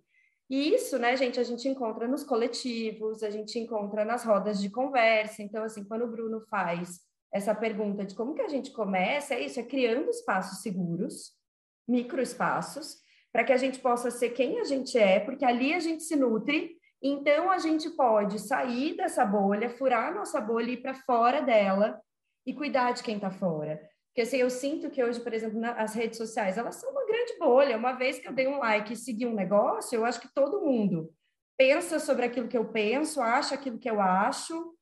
E 0.50 0.74
isso, 0.74 0.98
né, 0.98 1.16
gente, 1.16 1.40
a 1.40 1.44
gente 1.44 1.68
encontra 1.68 2.08
nos 2.08 2.24
coletivos, 2.24 3.22
a 3.22 3.30
gente 3.30 3.60
encontra 3.60 4.04
nas 4.04 4.24
rodas 4.24 4.60
de 4.60 4.70
conversa. 4.70 5.44
Então, 5.44 5.64
assim, 5.64 5.84
quando 5.84 6.06
o 6.06 6.12
Bruno 6.12 6.42
faz 6.50 7.02
essa 7.32 7.54
pergunta 7.54 8.04
de 8.04 8.16
como 8.16 8.34
que 8.34 8.42
a 8.42 8.48
gente 8.48 8.72
começa, 8.72 9.36
é 9.36 9.42
isso, 9.42 9.60
é 9.60 9.64
criando 9.64 10.10
espaços 10.10 10.64
seguros, 10.64 11.34
microespaços, 11.88 12.98
para 13.32 13.44
que 13.44 13.54
a 13.54 13.58
gente 13.58 13.80
possa 13.80 14.10
ser 14.10 14.32
quem 14.32 14.60
a 14.60 14.64
gente 14.64 14.98
é, 14.98 15.20
porque 15.20 15.46
ali 15.46 15.74
a 15.74 15.80
gente 15.80 16.02
se 16.02 16.16
nutre, 16.16 16.76
então 17.00 17.52
a 17.52 17.60
gente 17.60 17.88
pode 17.92 18.40
sair 18.40 18.98
dessa 18.98 19.24
bolha, 19.24 19.70
furar 19.70 20.08
a 20.08 20.16
nossa 20.16 20.42
bolha 20.42 20.72
e 20.72 20.74
ir 20.74 20.82
para 20.82 20.96
fora 20.96 21.42
dela 21.42 22.02
e 22.50 22.54
cuidar 22.54 22.94
de 22.94 23.04
quem 23.04 23.16
está 23.16 23.30
fora. 23.30 23.80
Porque 24.08 24.22
assim, 24.22 24.38
eu 24.38 24.50
sinto 24.50 24.90
que 24.90 25.04
hoje, 25.04 25.20
por 25.20 25.34
exemplo, 25.34 25.64
as 25.78 25.94
redes 25.94 26.18
sociais, 26.18 26.58
elas 26.58 26.76
são 26.76 26.90
uma 26.90 27.06
grande 27.06 27.38
bolha. 27.38 27.78
Uma 27.78 27.94
vez 27.94 28.18
que 28.18 28.28
eu 28.28 28.34
dei 28.34 28.48
um 28.48 28.58
like 28.58 28.92
e 28.92 28.96
segui 28.96 29.28
um 29.28 29.36
negócio, 29.36 29.96
eu 29.96 30.04
acho 30.04 30.20
que 30.20 30.34
todo 30.34 30.62
mundo 30.62 31.14
pensa 31.56 32.00
sobre 32.00 32.26
aquilo 32.26 32.48
que 32.48 32.58
eu 32.58 32.66
penso, 32.72 33.22
acha 33.22 33.54
aquilo 33.54 33.78
que 33.78 33.90
eu 33.90 34.02
acho, 34.02 34.74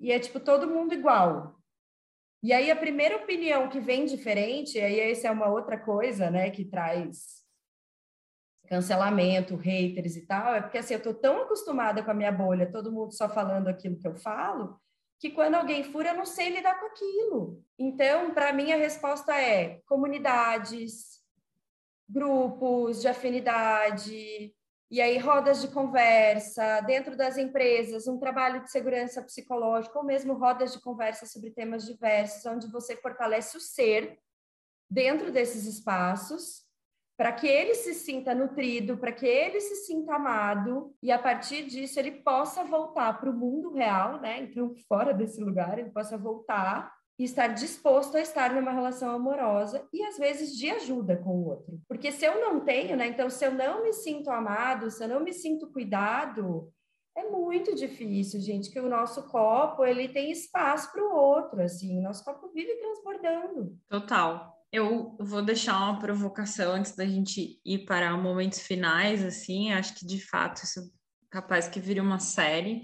e 0.00 0.10
é 0.10 0.18
tipo 0.18 0.40
todo 0.40 0.70
mundo 0.70 0.94
igual. 0.94 1.60
E 2.42 2.54
aí 2.54 2.70
a 2.70 2.76
primeira 2.76 3.16
opinião 3.16 3.68
que 3.68 3.80
vem 3.80 4.06
diferente, 4.06 4.80
aí 4.80 4.98
essa 4.98 5.28
é 5.28 5.30
uma 5.30 5.48
outra 5.48 5.78
coisa, 5.78 6.30
né, 6.30 6.50
que 6.50 6.64
traz 6.64 7.44
cancelamento, 8.66 9.56
haters 9.56 10.16
e 10.16 10.26
tal, 10.26 10.54
é 10.54 10.62
porque 10.62 10.78
assim, 10.78 10.94
eu 10.94 11.02
tô 11.02 11.12
tão 11.12 11.42
acostumada 11.42 12.02
com 12.02 12.10
a 12.12 12.14
minha 12.14 12.32
bolha, 12.32 12.70
todo 12.70 12.92
mundo 12.92 13.12
só 13.12 13.28
falando 13.28 13.68
aquilo 13.68 13.98
que 13.98 14.06
eu 14.06 14.16
falo, 14.16 14.80
que 15.20 15.30
quando 15.30 15.54
alguém 15.54 15.84
fura, 15.84 16.10
eu 16.10 16.16
não 16.16 16.24
sei 16.24 16.48
lidar 16.48 16.80
com 16.80 16.86
aquilo. 16.86 17.62
Então, 17.78 18.32
para 18.32 18.52
mim, 18.54 18.72
a 18.72 18.76
resposta 18.76 19.38
é 19.38 19.80
comunidades, 19.86 21.20
grupos 22.08 23.02
de 23.02 23.08
afinidade, 23.08 24.54
E 24.92 25.00
aí, 25.00 25.18
rodas 25.18 25.60
de 25.60 25.68
conversa, 25.68 26.80
dentro 26.80 27.16
das 27.16 27.38
empresas, 27.38 28.08
um 28.08 28.18
trabalho 28.18 28.64
de 28.64 28.72
segurança 28.72 29.22
psicológica, 29.22 29.96
ou 29.96 30.04
mesmo 30.04 30.34
rodas 30.34 30.72
de 30.72 30.80
conversa 30.80 31.26
sobre 31.26 31.52
temas 31.52 31.86
diversos, 31.86 32.44
onde 32.44 32.66
você 32.66 32.96
fortalece 32.96 33.56
o 33.56 33.60
ser 33.60 34.18
dentro 34.90 35.30
desses 35.30 35.64
espaços, 35.64 36.64
para 37.20 37.32
que 37.32 37.46
ele 37.46 37.74
se 37.74 37.92
sinta 37.92 38.34
nutrido, 38.34 38.96
para 38.96 39.12
que 39.12 39.26
ele 39.26 39.60
se 39.60 39.84
sinta 39.84 40.14
amado, 40.14 40.94
e 41.02 41.12
a 41.12 41.18
partir 41.18 41.66
disso 41.66 42.00
ele 42.00 42.12
possa 42.12 42.64
voltar 42.64 43.20
para 43.20 43.28
o 43.28 43.36
mundo 43.36 43.74
real, 43.74 44.18
né? 44.22 44.40
Então, 44.40 44.72
fora 44.88 45.12
desse 45.12 45.38
lugar, 45.38 45.78
ele 45.78 45.90
possa 45.90 46.16
voltar 46.16 46.90
e 47.18 47.24
estar 47.24 47.48
disposto 47.48 48.16
a 48.16 48.22
estar 48.22 48.54
numa 48.54 48.70
relação 48.72 49.10
amorosa 49.10 49.86
e 49.92 50.02
às 50.02 50.16
vezes 50.16 50.56
de 50.56 50.70
ajuda 50.70 51.14
com 51.18 51.28
o 51.28 51.46
outro. 51.46 51.78
Porque 51.86 52.10
se 52.10 52.24
eu 52.24 52.40
não 52.40 52.60
tenho, 52.60 52.96
né? 52.96 53.08
Então, 53.08 53.28
se 53.28 53.44
eu 53.44 53.52
não 53.52 53.82
me 53.82 53.92
sinto 53.92 54.30
amado, 54.30 54.90
se 54.90 55.04
eu 55.04 55.08
não 55.08 55.20
me 55.20 55.34
sinto 55.34 55.70
cuidado, 55.70 56.72
é 57.14 57.28
muito 57.28 57.74
difícil, 57.74 58.40
gente, 58.40 58.70
que 58.70 58.80
o 58.80 58.88
nosso 58.88 59.24
copo 59.24 59.84
ele 59.84 60.08
tem 60.08 60.30
espaço 60.30 60.90
para 60.90 61.04
o 61.04 61.14
outro, 61.14 61.60
assim, 61.60 61.98
o 61.98 62.02
nosso 62.02 62.24
copo 62.24 62.48
vive 62.48 62.76
transbordando. 62.76 63.76
Total. 63.90 64.59
Eu 64.72 65.16
vou 65.18 65.42
deixar 65.42 65.76
uma 65.76 65.98
provocação 65.98 66.72
antes 66.72 66.94
da 66.94 67.04
gente 67.04 67.60
ir 67.64 67.84
para 67.84 68.16
momentos 68.16 68.60
finais, 68.60 69.24
assim, 69.24 69.72
acho 69.72 69.96
que 69.96 70.06
de 70.06 70.20
fato 70.24 70.62
isso 70.62 70.78
é 70.80 70.82
capaz 71.28 71.66
que 71.68 71.80
vire 71.80 72.00
uma 72.00 72.20
série, 72.20 72.82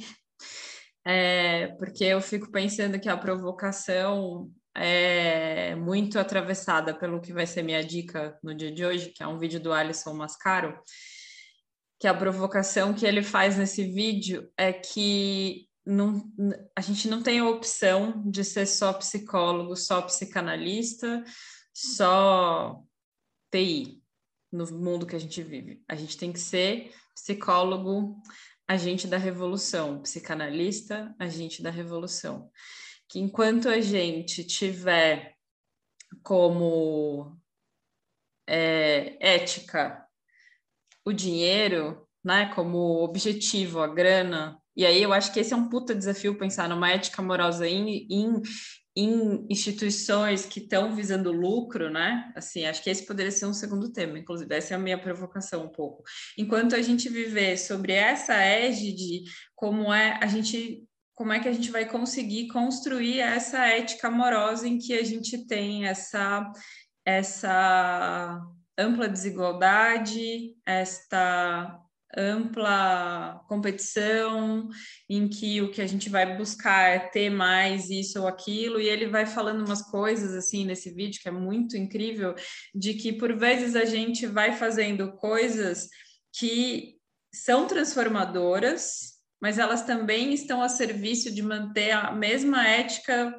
é, 1.07 1.69
porque 1.79 2.03
eu 2.03 2.21
fico 2.21 2.51
pensando 2.51 2.99
que 2.99 3.09
a 3.09 3.17
provocação 3.17 4.51
é 4.77 5.77
muito 5.77 6.19
atravessada 6.19 6.93
pelo 6.93 7.21
que 7.21 7.33
vai 7.33 7.47
ser 7.47 7.63
minha 7.63 7.83
dica 7.85 8.37
no 8.43 8.55
dia 8.55 8.73
de 8.73 8.85
hoje, 8.85 9.11
que 9.11 9.23
é 9.23 9.27
um 9.27 9.39
vídeo 9.39 9.61
do 9.61 9.73
Alisson 9.73 10.13
Mascaro, 10.13 10.77
que 12.01 12.09
a 12.09 12.15
provocação 12.15 12.93
que 12.93 13.07
ele 13.07 13.23
faz 13.23 13.57
nesse 13.57 13.85
vídeo 13.85 14.51
é 14.57 14.73
que 14.73 15.67
não, 15.87 16.29
a 16.75 16.81
gente 16.81 17.09
não 17.09 17.23
tem 17.23 17.39
a 17.39 17.49
opção 17.49 18.23
de 18.27 18.45
ser 18.45 18.67
só 18.67 18.93
psicólogo, 18.93 19.77
só 19.77 20.03
psicanalista, 20.03 21.23
só 21.79 22.83
TI 23.51 24.03
no 24.51 24.65
mundo 24.73 25.07
que 25.07 25.15
a 25.15 25.19
gente 25.19 25.43
vive. 25.43 25.85
A 25.87 25.95
gente 25.95 26.17
tem 26.17 26.33
que 26.33 26.39
ser 26.39 26.91
psicólogo, 27.15 28.17
agente 28.67 29.07
da 29.07 29.19
revolução, 29.19 30.01
psicanalista, 30.01 31.15
agente 31.19 31.63
da 31.63 31.69
revolução. 31.69 32.51
Que 33.07 33.19
enquanto 33.19 33.69
a 33.69 33.79
gente 33.79 34.43
tiver 34.43 35.37
como 36.23 37.39
é, 38.47 39.19
ética 39.21 40.03
o 41.05 41.13
dinheiro, 41.13 42.09
né, 42.25 42.55
como 42.55 43.05
objetivo, 43.05 43.81
a 43.81 43.87
grana, 43.87 44.59
e 44.75 44.87
aí 44.87 45.03
eu 45.03 45.13
acho 45.13 45.31
que 45.31 45.41
esse 45.41 45.53
é 45.53 45.57
um 45.57 45.69
puta 45.69 45.95
desafio 45.95 46.39
pensar 46.39 46.71
numa 46.71 46.91
ética 46.91 47.21
amorosa 47.21 47.69
em, 47.69 48.07
em, 48.11 48.43
em 48.97 49.47
instituições 49.51 50.47
que 50.47 50.59
estão 50.59 50.95
visando 50.97 51.31
lucro, 51.31 51.91
né? 51.91 52.33
Assim, 52.35 52.65
acho 52.65 52.83
que 52.83 52.89
esse 52.89 53.05
poderia 53.05 53.31
ser 53.31 53.45
um 53.45 53.53
segundo 53.53 53.93
tema, 53.93 54.19
inclusive, 54.19 54.55
essa 54.55 54.73
é 54.73 54.77
a 54.77 54.81
minha 54.81 54.97
provocação 54.97 55.65
um 55.65 55.69
pouco. 55.69 56.03
Enquanto 56.39 56.75
a 56.75 56.81
gente 56.81 57.09
viver 57.11 57.59
sobre 57.59 57.93
essa 57.93 58.35
égide, 58.35 59.25
como 59.55 59.93
é 59.93 60.19
a 60.23 60.27
gente 60.27 60.85
como 61.15 61.33
é 61.33 61.41
que 61.41 61.49
a 61.49 61.53
gente 61.53 61.71
vai 61.71 61.87
conseguir 61.87 62.49
construir 62.49 63.21
essa 63.21 63.67
ética 63.67 64.09
amorosa 64.09 64.69
em 64.69 64.77
que 64.79 64.93
a 64.93 65.03
gente 65.03 65.47
tem 65.47 65.87
essa 65.87 66.51
essa 67.05 68.41
ampla 68.79 69.09
desigualdade, 69.09 70.55
esta 70.67 71.81
ampla 72.17 73.45
competição 73.47 74.69
em 75.09 75.29
que 75.29 75.61
o 75.61 75.71
que 75.71 75.83
a 75.83 75.87
gente 75.87 76.09
vai 76.09 76.37
buscar 76.37 76.89
é 76.89 76.99
ter 76.99 77.31
mais 77.31 77.91
isso 77.91 78.21
ou 78.21 78.27
aquilo 78.27 78.81
e 78.81 78.89
ele 78.89 79.07
vai 79.07 79.27
falando 79.27 79.65
umas 79.65 79.83
coisas 79.83 80.35
assim 80.35 80.65
nesse 80.65 80.91
vídeo 80.91 81.21
que 81.21 81.29
é 81.29 81.33
muito 81.33 81.77
incrível 81.77 82.35
de 82.75 82.95
que 82.95 83.13
por 83.13 83.37
vezes 83.37 83.77
a 83.77 83.85
gente 83.85 84.27
vai 84.27 84.53
fazendo 84.53 85.13
coisas 85.13 85.89
que 86.33 86.97
são 87.33 87.67
transformadoras 87.67 89.17
mas 89.41 89.59
elas 89.59 89.83
também 89.83 90.33
estão 90.33 90.63
a 90.63 90.69
serviço 90.69 91.31
de 91.31 91.43
manter 91.43 91.91
a 91.91 92.13
mesma 92.13 92.67
ética 92.67 93.39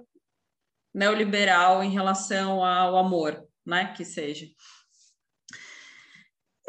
neoliberal 0.94 1.84
em 1.84 1.92
relação 1.92 2.64
ao 2.64 2.98
amor, 2.98 3.46
né, 3.66 3.94
que 3.96 4.06
seja. 4.06 4.48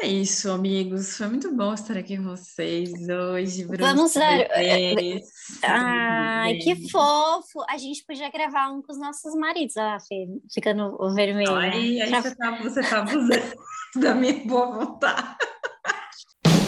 É 0.01 0.07
isso, 0.07 0.49
amigos. 0.49 1.17
Foi 1.17 1.27
muito 1.27 1.53
bom 1.53 1.73
estar 1.73 1.97
aqui 1.97 2.15
com 2.15 2.23
vocês 2.23 2.89
hoje. 3.09 3.65
Bruno 3.65 3.83
Vamos 3.85 4.13
ver. 4.13 4.47
Ai, 5.61 6.53
que 6.55 6.89
fofo! 6.89 7.65
A 7.69 7.77
gente 7.77 8.05
podia 8.05 8.31
gravar 8.31 8.69
um 8.69 8.81
com 8.81 8.93
os 8.93 8.97
nossos 8.97 9.35
maridos, 9.35 9.75
ah, 9.75 9.97
Fê, 10.07 10.25
ficando 10.53 10.97
vermelho. 11.13 11.53
Aí, 11.53 12.01
aí 12.01 12.09
pra... 12.09 12.21
você, 12.21 12.33
tá, 12.33 12.51
você 12.61 12.81
tá 12.81 12.99
abusando 12.99 13.53
da 13.99 14.15
minha 14.15 14.41
boa 14.45 14.85
vontade. 14.85 15.35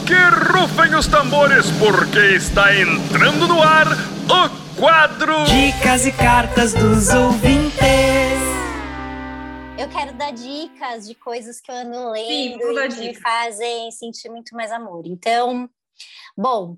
Que 0.06 0.52
rufem 0.52 0.94
os 0.94 1.08
tambores, 1.08 1.72
porque 1.80 2.36
está 2.36 2.76
entrando 2.76 3.48
no 3.48 3.64
ar 3.64 3.88
o 3.88 4.76
quadro 4.76 5.46
Dicas 5.46 6.06
e 6.06 6.12
Cartas 6.12 6.74
dos 6.74 7.08
Ouvintes 7.14 8.51
eu 9.82 9.90
quero 9.90 10.14
dar 10.16 10.32
dicas 10.32 11.08
de 11.08 11.16
coisas 11.16 11.60
que 11.60 11.72
eu 11.72 11.76
ando 11.76 12.12
lendo 12.12 12.28
Sim, 12.28 12.56
e 12.56 12.90
que 12.90 13.00
me 13.00 13.16
fazem 13.16 13.90
sentir 13.90 14.30
muito 14.30 14.54
mais 14.54 14.72
amor. 14.72 15.08
Então, 15.08 15.68
bom, 16.38 16.78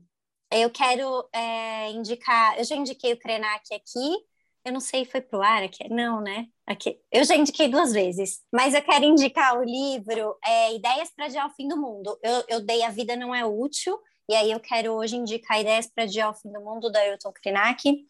eu 0.50 0.70
quero 0.70 1.28
é, 1.34 1.92
indicar. 1.92 2.58
Eu 2.58 2.64
já 2.64 2.78
indiquei 2.78 3.12
o 3.12 3.20
Krenak 3.20 3.74
aqui. 3.74 4.18
Eu 4.64 4.72
não 4.72 4.80
sei, 4.80 5.04
foi 5.04 5.20
pro 5.20 5.42
ar 5.42 5.64
aqui? 5.64 5.90
Não, 5.90 6.22
né? 6.22 6.48
Aqui. 6.66 6.98
Eu 7.12 7.26
já 7.26 7.36
indiquei 7.36 7.68
duas 7.68 7.92
vezes, 7.92 8.40
mas 8.50 8.74
eu 8.74 8.82
quero 8.82 9.04
indicar 9.04 9.60
o 9.60 9.66
livro 9.66 10.38
é, 10.46 10.74
Ideias 10.74 11.12
para 11.14 11.26
Adiar 11.26 11.48
o 11.48 11.54
Fim 11.56 11.68
do 11.68 11.76
Mundo. 11.76 12.18
Eu, 12.24 12.46
eu 12.48 12.62
dei 12.62 12.84
A 12.84 12.90
Vida 12.90 13.18
Não 13.18 13.36
É 13.36 13.46
Útil, 13.46 14.00
e 14.30 14.34
aí 14.34 14.50
eu 14.50 14.62
quero 14.62 14.94
hoje 14.94 15.18
indicar 15.18 15.60
Ideias 15.60 15.88
para 15.88 16.06
Adiar 16.06 16.32
o 16.32 16.34
Fim 16.34 16.54
do 16.54 16.62
Mundo, 16.62 16.90
da 16.90 17.00
Ailton 17.00 17.34
Krenak. 17.34 18.08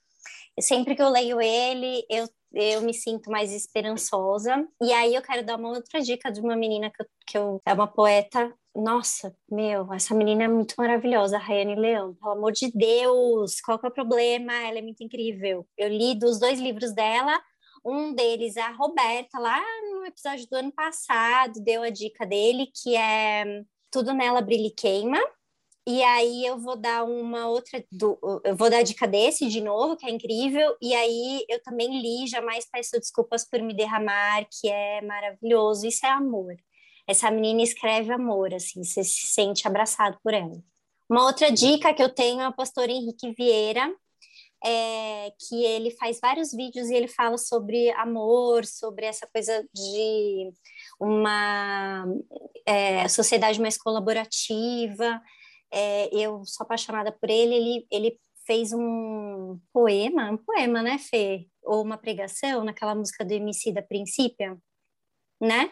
Sempre 0.59 0.95
que 0.95 1.01
eu 1.01 1.09
leio 1.09 1.41
ele, 1.41 2.05
eu 2.07 2.29
eu 2.53 2.81
me 2.81 2.93
sinto 2.93 3.31
mais 3.31 3.51
esperançosa. 3.51 4.67
E 4.81 4.93
aí 4.93 5.15
eu 5.15 5.21
quero 5.21 5.45
dar 5.45 5.57
uma 5.57 5.69
outra 5.69 5.99
dica 6.01 6.31
de 6.31 6.39
uma 6.39 6.55
menina 6.55 6.91
que 6.91 7.01
eu, 7.01 7.07
que 7.27 7.37
eu 7.37 7.61
é 7.65 7.73
uma 7.73 7.87
poeta. 7.87 8.53
Nossa, 8.75 9.35
meu, 9.49 9.91
essa 9.93 10.15
menina 10.15 10.43
é 10.43 10.47
muito 10.47 10.75
maravilhosa, 10.77 11.37
a 11.37 11.39
Rayane 11.39 11.75
Leão. 11.75 12.15
Pelo 12.15 12.31
amor 12.31 12.51
de 12.51 12.71
Deus, 12.71 13.59
qual 13.61 13.79
que 13.79 13.85
é 13.85 13.89
o 13.89 13.93
problema? 13.93 14.53
Ela 14.53 14.79
é 14.79 14.81
muito 14.81 15.03
incrível. 15.03 15.67
Eu 15.77 15.89
li 15.89 16.15
dos 16.15 16.39
dois 16.39 16.59
livros 16.59 16.93
dela, 16.93 17.39
um 17.85 18.13
deles, 18.13 18.55
a 18.57 18.69
Roberta, 18.69 19.37
lá 19.39 19.61
no 19.91 20.05
episódio 20.05 20.47
do 20.49 20.55
ano 20.55 20.71
passado, 20.71 21.61
deu 21.63 21.83
a 21.83 21.89
dica 21.89 22.25
dele, 22.25 22.69
que 22.73 22.95
é 22.95 23.63
Tudo 23.91 24.13
Nela 24.13 24.41
Brilha 24.41 24.67
e 24.67 24.71
Queima, 24.71 25.19
e 25.85 26.01
aí 26.01 26.45
eu 26.45 26.57
vou 26.57 26.77
dar 26.77 27.03
uma 27.03 27.47
outra, 27.47 27.83
do, 27.91 28.17
eu 28.45 28.55
vou 28.55 28.69
dar 28.69 28.77
a 28.77 28.83
dica 28.83 29.05
desse 29.05 29.49
de 29.49 29.59
novo, 29.59 29.97
que 29.97 30.05
é 30.05 30.09
incrível. 30.09 30.77
E 30.81 30.93
aí 30.93 31.45
eu 31.49 31.61
também 31.61 32.01
li 32.01 32.25
Jamais 32.25 32.65
Peço 32.71 32.97
Desculpas 32.97 33.43
por 33.45 33.61
Me 33.61 33.73
Derramar, 33.73 34.47
que 34.49 34.69
é 34.69 35.01
maravilhoso. 35.01 35.85
Isso 35.85 36.05
é 36.05 36.09
amor. 36.09 36.55
Essa 37.05 37.29
menina 37.29 37.61
escreve 37.61 38.13
amor, 38.13 38.53
assim, 38.53 38.81
você 38.81 39.03
se 39.03 39.27
sente 39.27 39.67
abraçado 39.67 40.17
por 40.23 40.33
ela. 40.33 40.55
Uma 41.09 41.25
outra 41.25 41.51
dica 41.51 41.93
que 41.93 42.01
eu 42.01 42.07
tenho 42.07 42.39
é 42.39 42.47
o 42.47 42.55
pastor 42.55 42.89
Henrique 42.89 43.33
Vieira, 43.33 43.93
é, 44.63 45.33
que 45.37 45.65
ele 45.65 45.91
faz 45.91 46.21
vários 46.21 46.53
vídeos 46.53 46.89
e 46.89 46.95
ele 46.95 47.09
fala 47.09 47.37
sobre 47.37 47.91
amor, 47.91 48.65
sobre 48.65 49.05
essa 49.05 49.27
coisa 49.27 49.67
de 49.73 50.53
uma 50.97 52.05
é, 52.65 53.05
sociedade 53.09 53.59
mais 53.59 53.77
colaborativa 53.77 55.21
é, 55.73 56.09
eu 56.15 56.45
sou 56.45 56.63
apaixonada 56.63 57.11
por 57.11 57.29
ele, 57.29 57.55
ele, 57.55 57.87
ele 57.91 58.19
fez 58.45 58.71
um 58.73 59.59
poema, 59.71 60.29
um 60.31 60.37
poema, 60.37 60.83
né, 60.83 60.97
Fê? 60.99 61.47
Ou 61.63 61.83
uma 61.83 61.97
pregação 61.97 62.63
naquela 62.63 62.93
música 62.93 63.25
do 63.25 63.33
MC 63.33 63.71
da 63.71 63.81
Princípio, 63.81 64.61
né? 65.41 65.71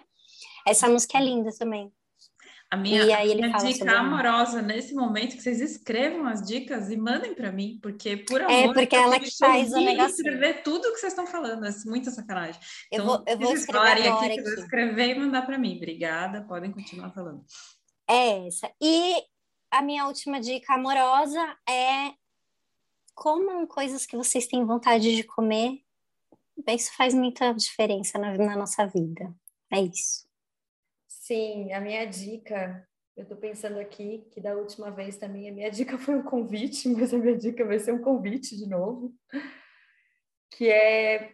Essa 0.65 0.89
música 0.89 1.17
é 1.17 1.21
linda 1.21 1.51
também. 1.57 1.91
A 2.71 2.77
minha, 2.77 3.21
ele 3.25 3.41
minha 3.41 3.57
dica 3.57 3.91
amorosa 3.91 4.61
nesse 4.61 4.95
momento 4.95 5.35
que 5.35 5.41
vocês 5.41 5.59
escrevam 5.59 6.25
as 6.25 6.41
dicas 6.41 6.89
e 6.89 6.95
mandem 6.95 7.35
para 7.35 7.51
mim, 7.51 7.77
porque 7.83 8.15
por 8.15 8.39
é, 8.39 8.45
amor. 8.45 8.71
É, 8.71 8.73
porque 8.73 8.95
ela 8.95 9.19
que 9.19 9.37
faz 9.37 9.73
o 9.73 9.75
negócio. 9.75 10.15
escrever 10.15 10.63
tudo 10.63 10.93
que 10.93 10.97
vocês 10.97 11.11
estão 11.11 11.27
falando, 11.27 11.65
é 11.65 11.71
muita 11.85 12.09
sacanagem. 12.11 12.59
Eu 12.89 13.03
então, 13.03 13.05
vou, 13.05 13.23
eu 13.27 13.37
vou 13.37 13.53
escrever 13.53 14.07
agora 14.07 14.25
aqui, 14.25 14.39
aqui. 14.39 14.49
escrever 14.61 15.09
e 15.09 15.19
mandar 15.19 15.45
para 15.45 15.57
mim. 15.57 15.75
Obrigada, 15.75 16.43
podem 16.43 16.71
continuar 16.71 17.11
falando. 17.11 17.43
É 18.09 18.47
essa. 18.47 18.71
E 18.81 19.21
a 19.71 19.81
minha 19.81 20.05
última 20.05 20.39
dica 20.39 20.73
amorosa 20.73 21.41
é 21.67 22.13
comam 23.15 23.65
coisas 23.65 24.05
que 24.05 24.17
vocês 24.17 24.45
têm 24.47 24.65
vontade 24.65 25.15
de 25.15 25.23
comer. 25.23 25.81
Isso 26.67 26.95
faz 26.95 27.13
muita 27.13 27.53
diferença 27.53 28.19
na, 28.19 28.37
na 28.37 28.55
nossa 28.55 28.85
vida. 28.85 29.33
É 29.71 29.79
isso. 29.79 30.27
Sim, 31.07 31.71
a 31.71 31.79
minha 31.79 32.05
dica 32.05 32.87
Eu 33.15 33.23
estou 33.23 33.37
pensando 33.37 33.79
aqui 33.79 34.27
que 34.31 34.41
da 34.41 34.55
última 34.55 34.91
vez 34.91 35.17
também 35.17 35.49
a 35.49 35.53
minha 35.53 35.69
dica 35.71 35.97
foi 35.97 36.15
um 36.15 36.23
convite, 36.23 36.89
mas 36.89 37.13
a 37.13 37.17
minha 37.17 37.37
dica 37.37 37.65
vai 37.65 37.79
ser 37.79 37.93
um 37.93 38.01
convite 38.01 38.57
de 38.57 38.67
novo, 38.67 39.13
que 40.51 40.69
é, 40.69 41.33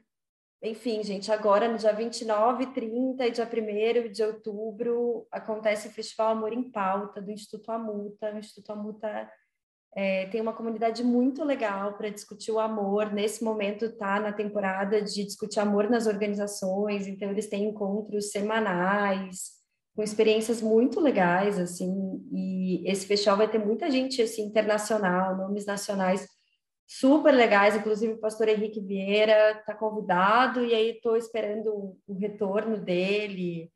enfim, 0.62 1.04
gente, 1.04 1.32
agora 1.32 1.68
no 1.68 1.78
dia 1.78 1.94
29, 1.94 2.68
30 2.68 3.28
e 3.28 3.32
dia 3.32 3.46
1 3.46 4.12
de 4.12 4.24
outubro 4.24 5.28
acontece 5.32 5.88
o 5.88 5.92
Festival 5.92 6.30
Amor 6.30 6.52
em 6.52 6.72
Pauta 6.72 7.22
do 7.22 7.32
Instituto 7.32 7.72
Amuta. 7.72 8.34
O 8.34 8.40
Instituto 8.40 8.72
Amuta 8.72 9.30
é, 9.96 10.26
tem 10.28 10.42
uma 10.42 10.54
comunidade 10.54 11.04
muito 11.04 11.44
legal 11.44 11.94
para 11.94 12.10
discutir 12.10 12.52
o 12.52 12.60
amor. 12.60 13.14
Nesse 13.14 13.44
momento 13.44 13.86
está 13.86 14.20
na 14.20 14.34
temporada 14.34 15.02
de 15.02 15.24
discutir 15.24 15.60
amor 15.60 15.90
nas 15.90 16.08
organizações, 16.08 17.08
então 17.08 17.30
eles 17.30 17.48
têm 17.48 17.70
encontros 17.70 18.32
semanais, 18.32 19.58
com 19.96 20.04
experiências 20.04 20.62
muito 20.62 21.00
legais, 21.00 21.58
assim, 21.58 21.92
e 22.32 22.84
esse 22.88 23.08
festival 23.08 23.38
vai 23.38 23.48
ter 23.48 23.58
muita 23.58 23.90
gente, 23.90 24.22
assim, 24.22 24.44
internacional, 24.44 25.36
nomes 25.36 25.66
nacionais 25.66 26.28
super 26.88 27.34
legais, 27.34 27.76
inclusive 27.76 28.14
o 28.14 28.20
pastor 28.20 28.48
Henrique 28.48 28.80
Vieira 28.80 29.52
está 29.60 29.76
convidado, 29.76 30.64
e 30.64 30.74
aí 30.74 30.92
estou 30.92 31.18
esperando 31.18 31.98
o 32.08 32.14
retorno 32.14 32.78
dele, 32.78 33.70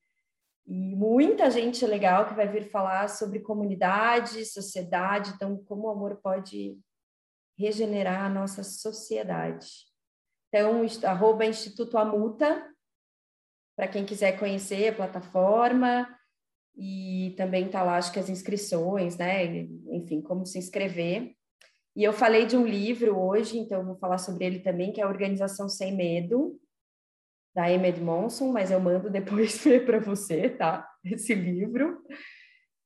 e 0.65 0.95
muita 0.95 1.51
gente 1.51 1.85
legal 1.85 2.25
que 2.25 2.33
vai 2.33 2.47
vir 2.47 2.69
falar 2.69 3.09
sobre 3.09 3.39
comunidade, 3.39 4.45
sociedade, 4.45 5.31
então 5.35 5.61
como 5.65 5.87
o 5.87 5.89
amor 5.89 6.21
pode 6.23 6.79
regenerar 7.57 8.23
a 8.23 8.29
nossa 8.29 8.63
sociedade. 8.63 9.67
Então, 10.47 10.85
arroba 11.03 11.45
Instituto 11.45 11.97
Amuta, 11.97 12.65
para 13.75 13.87
quem 13.87 14.05
quiser 14.05 14.37
conhecer 14.39 14.89
a 14.89 14.95
plataforma 14.95 16.07
e 16.75 17.33
também 17.37 17.69
tá 17.69 17.83
lá 17.83 17.97
acho 17.97 18.11
que 18.11 18.19
as 18.19 18.29
inscrições, 18.29 19.17
né? 19.17 19.45
Enfim, 19.91 20.21
como 20.21 20.45
se 20.45 20.57
inscrever. 20.57 21.35
E 21.95 22.03
eu 22.03 22.13
falei 22.13 22.45
de 22.45 22.55
um 22.55 22.65
livro 22.65 23.17
hoje, 23.17 23.57
então 23.57 23.85
vou 23.85 23.95
falar 23.95 24.17
sobre 24.17 24.45
ele 24.45 24.59
também, 24.59 24.93
que 24.93 25.01
é 25.01 25.03
a 25.03 25.09
Organização 25.09 25.67
Sem 25.67 25.95
Medo, 25.95 26.59
da 27.53 27.69
Emma 27.69 27.87
Edmondson, 27.87 28.51
mas 28.51 28.71
eu 28.71 28.79
mando 28.79 29.09
depois 29.09 29.61
para 29.85 29.99
você, 29.99 30.49
tá? 30.49 30.89
Esse 31.03 31.33
livro. 31.35 32.01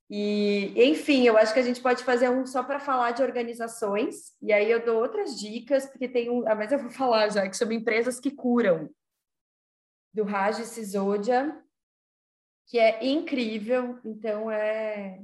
E, 0.10 0.74
enfim, 0.76 1.24
eu 1.24 1.38
acho 1.38 1.54
que 1.54 1.60
a 1.60 1.64
gente 1.64 1.82
pode 1.82 2.04
fazer 2.04 2.30
um 2.30 2.46
só 2.46 2.64
para 2.64 2.80
falar 2.80 3.12
de 3.12 3.24
organizações, 3.24 4.36
e 4.42 4.54
aí 4.54 4.70
eu 4.70 4.84
dou 4.84 5.00
outras 5.02 5.40
dicas, 5.40 5.86
porque 5.86 6.08
tem 6.08 6.30
um. 6.30 6.48
Ah, 6.48 6.56
mas 6.56 6.72
eu 6.72 6.80
vou 6.80 6.90
falar 6.92 7.30
já, 7.30 7.48
que 7.48 7.58
são 7.58 7.72
empresas 7.72 8.20
que 8.20 8.32
curam 8.32 8.90
do 10.14 10.24
Raj 10.24 10.58
Sisodia, 10.64 11.60
que 12.68 12.80
é 12.80 13.06
incrível. 13.06 14.00
Então, 14.04 14.50
é 14.50 15.20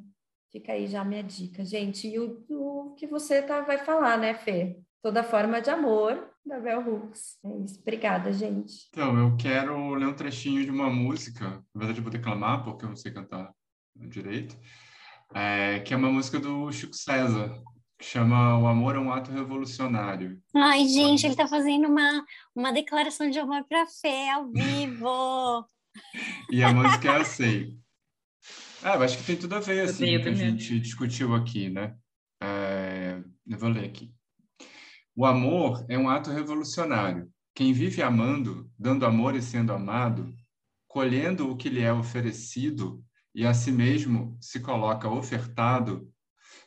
fica 0.51 0.73
aí 0.73 0.87
já 0.87 1.01
a 1.01 1.05
minha 1.05 1.23
dica, 1.23 1.63
gente. 1.63 2.07
E 2.07 2.19
o, 2.19 2.43
o 2.49 2.93
que 2.95 3.07
você 3.07 3.41
tá, 3.41 3.61
vai 3.61 3.77
falar, 3.77 4.17
né, 4.17 4.33
Fê? 4.33 4.77
Toda 5.01 5.23
forma 5.23 5.61
de 5.61 5.69
amor, 5.69 6.29
da 6.45 6.59
Bell 6.59 6.87
Hooks. 6.87 7.37
É 7.43 7.57
isso. 7.63 7.79
Obrigada, 7.79 8.31
gente. 8.31 8.87
Então, 8.89 9.17
eu 9.17 9.35
quero 9.37 9.93
ler 9.95 10.07
um 10.07 10.13
trechinho 10.13 10.63
de 10.63 10.69
uma 10.69 10.89
música. 10.89 11.63
Na 11.73 11.79
verdade, 11.79 11.99
eu 11.99 12.03
vou 12.03 12.11
declamar, 12.11 12.63
porque 12.63 12.85
eu 12.85 12.89
não 12.89 12.95
sei 12.95 13.11
cantar 13.11 13.51
direito. 13.95 14.57
É, 15.33 15.79
que 15.79 15.93
é 15.93 15.97
uma 15.97 16.11
música 16.11 16.39
do 16.39 16.71
Chico 16.71 16.93
César, 16.93 17.61
chama 18.01 18.59
O 18.59 18.67
Amor 18.67 18.95
é 18.95 18.99
um 18.99 19.11
Ato 19.11 19.31
Revolucionário. 19.31 20.41
Ai, 20.53 20.87
gente, 20.87 21.25
ele 21.25 21.33
está 21.33 21.47
fazendo 21.47 21.87
uma, 21.87 22.25
uma 22.53 22.71
declaração 22.73 23.29
de 23.29 23.39
amor 23.39 23.63
para 23.63 23.83
a 23.83 23.87
fé 23.87 24.31
ao 24.31 24.51
vivo. 24.51 25.65
e 26.51 26.63
a 26.63 26.73
música 26.73 27.13
é 27.13 27.21
assim. 27.21 27.80
Ah, 28.83 28.95
eu 28.95 29.03
acho 29.03 29.17
que 29.17 29.23
tem 29.23 29.37
tudo 29.37 29.55
a 29.55 29.59
ver, 29.59 29.81
assim, 29.81 30.05
que 30.19 30.29
a 30.29 30.33
gente 30.33 30.79
discutiu 30.79 31.35
aqui, 31.35 31.69
né? 31.69 31.95
É, 32.41 33.21
eu 33.47 33.57
vou 33.57 33.69
ler 33.69 33.85
aqui. 33.85 34.11
O 35.15 35.25
amor 35.25 35.85
é 35.87 35.97
um 35.97 36.09
ato 36.09 36.31
revolucionário. 36.31 37.31
Quem 37.53 37.73
vive 37.73 38.01
amando, 38.01 38.71
dando 38.79 39.05
amor 39.05 39.35
e 39.35 39.41
sendo 39.41 39.71
amado, 39.71 40.33
colhendo 40.87 41.49
o 41.49 41.55
que 41.55 41.69
lhe 41.69 41.81
é 41.81 41.93
oferecido 41.93 43.03
e 43.35 43.45
a 43.45 43.53
si 43.53 43.71
mesmo 43.71 44.37
se 44.41 44.59
coloca 44.59 45.07
ofertado, 45.07 46.11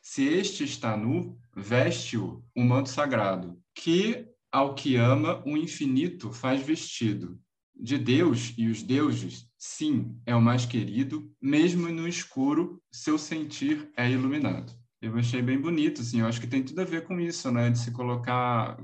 se 0.00 0.24
este 0.24 0.64
está 0.64 0.96
nu, 0.96 1.38
veste-o 1.56 2.44
um 2.54 2.64
manto 2.64 2.90
sagrado, 2.90 3.58
que 3.74 4.26
ao 4.52 4.74
que 4.74 4.96
ama 4.96 5.42
o 5.44 5.56
infinito 5.56 6.32
faz 6.32 6.62
vestido. 6.62 7.40
De 7.74 7.98
Deus 7.98 8.54
e 8.56 8.68
os 8.68 8.82
deuses, 8.82 9.48
sim, 9.64 10.20
é 10.26 10.36
o 10.36 10.42
mais 10.42 10.66
querido, 10.66 11.34
mesmo 11.40 11.88
no 11.88 12.06
escuro, 12.06 12.82
seu 12.92 13.16
sentir 13.16 13.90
é 13.96 14.10
iluminado. 14.10 14.70
Eu 15.00 15.16
achei 15.16 15.40
bem 15.40 15.58
bonito, 15.58 16.02
assim, 16.02 16.20
eu 16.20 16.26
acho 16.26 16.38
que 16.38 16.46
tem 16.46 16.62
tudo 16.62 16.82
a 16.82 16.84
ver 16.84 17.06
com 17.06 17.18
isso, 17.18 17.50
né, 17.50 17.70
de 17.70 17.78
se 17.78 17.90
colocar 17.90 18.76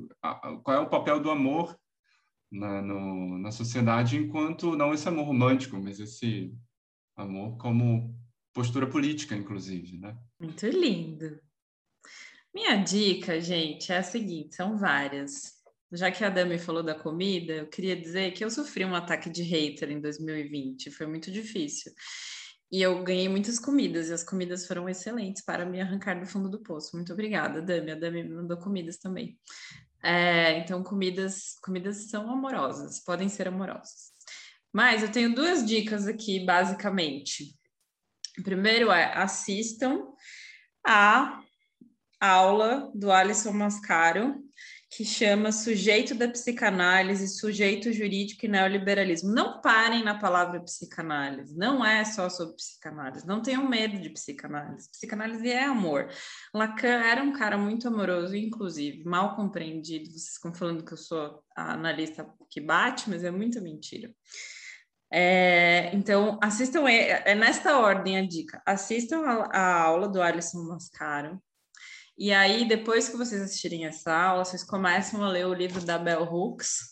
qual 0.63 0.77
é 0.79 0.81
o 0.81 0.89
papel 0.89 1.21
do 1.21 1.31
amor 1.31 1.79
na, 2.51 2.81
no, 2.81 3.39
na 3.39 3.53
sociedade, 3.53 4.17
enquanto 4.17 4.75
não 4.75 4.95
esse 4.95 5.07
amor 5.07 5.27
romântico, 5.27 5.79
mas 5.79 6.01
esse 6.01 6.51
amor 7.15 7.59
como 7.59 8.19
postura 8.55 8.87
política, 8.87 9.37
inclusive, 9.37 9.99
né? 9.99 10.17
Muito 10.41 10.67
lindo. 10.67 11.39
Minha 12.55 12.77
dica, 12.77 13.39
gente, 13.39 13.93
é 13.93 13.99
a 13.99 14.03
seguinte: 14.03 14.57
são 14.57 14.79
várias. 14.79 15.60
Já 15.93 16.11
que 16.11 16.25
a 16.25 16.31
Dami 16.31 16.59
falou 16.59 16.83
da 16.83 16.95
comida, 16.95 17.53
eu 17.53 17.67
queria 17.67 17.97
dizer 17.97 18.33
que 18.33 18.45
eu 18.45 18.51
sofri 18.51 18.85
um 18.85 18.95
ataque 18.95 19.29
de 19.29 19.43
hater 19.43 19.91
em 19.91 20.01
2020, 20.01 20.91
foi 20.91 21.07
muito 21.07 21.31
difícil. 21.31 21.93
E 22.71 22.81
eu 22.81 23.03
ganhei 23.03 23.29
muitas 23.29 23.59
comidas, 23.59 24.09
e 24.09 24.13
as 24.13 24.23
comidas 24.23 24.67
foram 24.67 24.89
excelentes 24.89 25.45
para 25.45 25.67
me 25.67 25.81
arrancar 25.81 26.21
do 26.21 26.27
fundo 26.27 26.49
do 26.49 26.63
poço. 26.63 26.95
Muito 26.95 27.13
obrigada, 27.13 27.61
Dami. 27.61 27.91
A 27.91 27.97
Dami 27.97 28.23
me 28.23 28.35
mandou 28.35 28.57
comidas 28.59 28.99
também. 28.99 29.37
É, 30.03 30.59
então, 30.59 30.83
comidas, 30.83 31.57
comidas 31.63 32.09
são 32.09 32.31
amorosas, 32.31 33.03
podem 33.05 33.29
ser 33.29 33.49
amorosas. 33.49 34.13
Mas 34.73 35.03
eu 35.03 35.11
tenho 35.11 35.35
duas 35.35 35.67
dicas 35.67 36.07
aqui, 36.07 36.45
basicamente. 36.45 37.59
Primeiro 38.45 38.93
é 38.93 39.13
assistam 39.15 40.07
a 40.87 41.43
aula 42.21 42.91
do 42.95 43.11
Alisson 43.11 43.53
Mascaro, 43.53 44.37
que 44.91 45.05
chama 45.05 45.53
Sujeito 45.53 46.17
da 46.17 46.29
Psicanálise, 46.29 47.29
Sujeito 47.29 47.93
Jurídico 47.93 48.45
e 48.45 48.49
Neoliberalismo. 48.49 49.33
Não 49.33 49.61
parem 49.61 50.03
na 50.03 50.19
palavra 50.19 50.61
psicanálise, 50.61 51.57
não 51.57 51.85
é 51.85 52.05
só 52.05 52.29
sobre 52.29 52.57
psicanálise, 52.57 53.25
não 53.25 53.41
tenham 53.41 53.69
medo 53.69 54.01
de 54.01 54.11
psicanálise. 54.11 54.91
Psicanálise 54.91 55.49
é 55.49 55.63
amor. 55.63 56.09
Lacan 56.53 57.05
era 57.05 57.23
um 57.23 57.33
cara 57.33 57.57
muito 57.57 57.87
amoroso, 57.87 58.35
inclusive, 58.35 59.05
mal 59.05 59.37
compreendido. 59.37 60.11
Vocês 60.11 60.35
ficam 60.35 60.53
falando 60.53 60.85
que 60.85 60.93
eu 60.93 60.99
sou 60.99 61.41
a 61.57 61.75
analista 61.75 62.29
que 62.51 62.61
bate, 62.61 63.09
mas 63.09 63.23
é 63.23 63.31
muita 63.31 63.61
mentira. 63.61 64.13
É, 65.13 65.95
então, 65.95 66.39
assistam, 66.43 66.89
é, 66.89 67.31
é, 67.31 67.35
nesta 67.37 67.79
ordem 67.79 68.19
a 68.19 68.27
dica. 68.27 68.61
Assistam 68.67 69.23
a, 69.25 69.57
a, 69.57 69.83
aula 69.83 70.09
do 70.09 70.21
Alisson 70.21 70.65
Mascaro. 70.65 71.41
E 72.21 72.35
aí, 72.35 72.69
depois 72.69 73.09
que 73.09 73.17
vocês 73.17 73.41
assistirem 73.41 73.87
essa 73.87 74.13
aula, 74.13 74.45
vocês 74.45 74.63
começam 74.63 75.25
a 75.25 75.29
ler 75.31 75.47
o 75.47 75.55
livro 75.55 75.81
da 75.81 75.97
Bell 75.97 76.23
Hooks, 76.23 76.91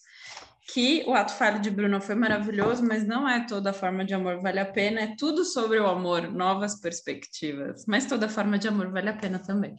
que 0.72 1.04
o 1.06 1.12
Ato 1.12 1.34
Falho 1.34 1.60
de 1.60 1.70
Bruno 1.70 2.00
foi 2.00 2.14
maravilhoso, 2.14 2.82
mas 2.82 3.06
não 3.06 3.28
é 3.28 3.46
toda 3.46 3.74
forma 3.74 4.06
de 4.06 4.14
amor 4.14 4.40
vale 4.40 4.58
a 4.58 4.64
pena, 4.64 5.02
é 5.02 5.14
tudo 5.18 5.44
sobre 5.44 5.78
o 5.78 5.86
amor, 5.86 6.32
novas 6.32 6.80
perspectivas. 6.80 7.84
Mas 7.86 8.06
toda 8.06 8.26
forma 8.26 8.58
de 8.58 8.68
amor 8.68 8.90
vale 8.90 9.10
a 9.10 9.12
pena 9.12 9.38
também. 9.38 9.76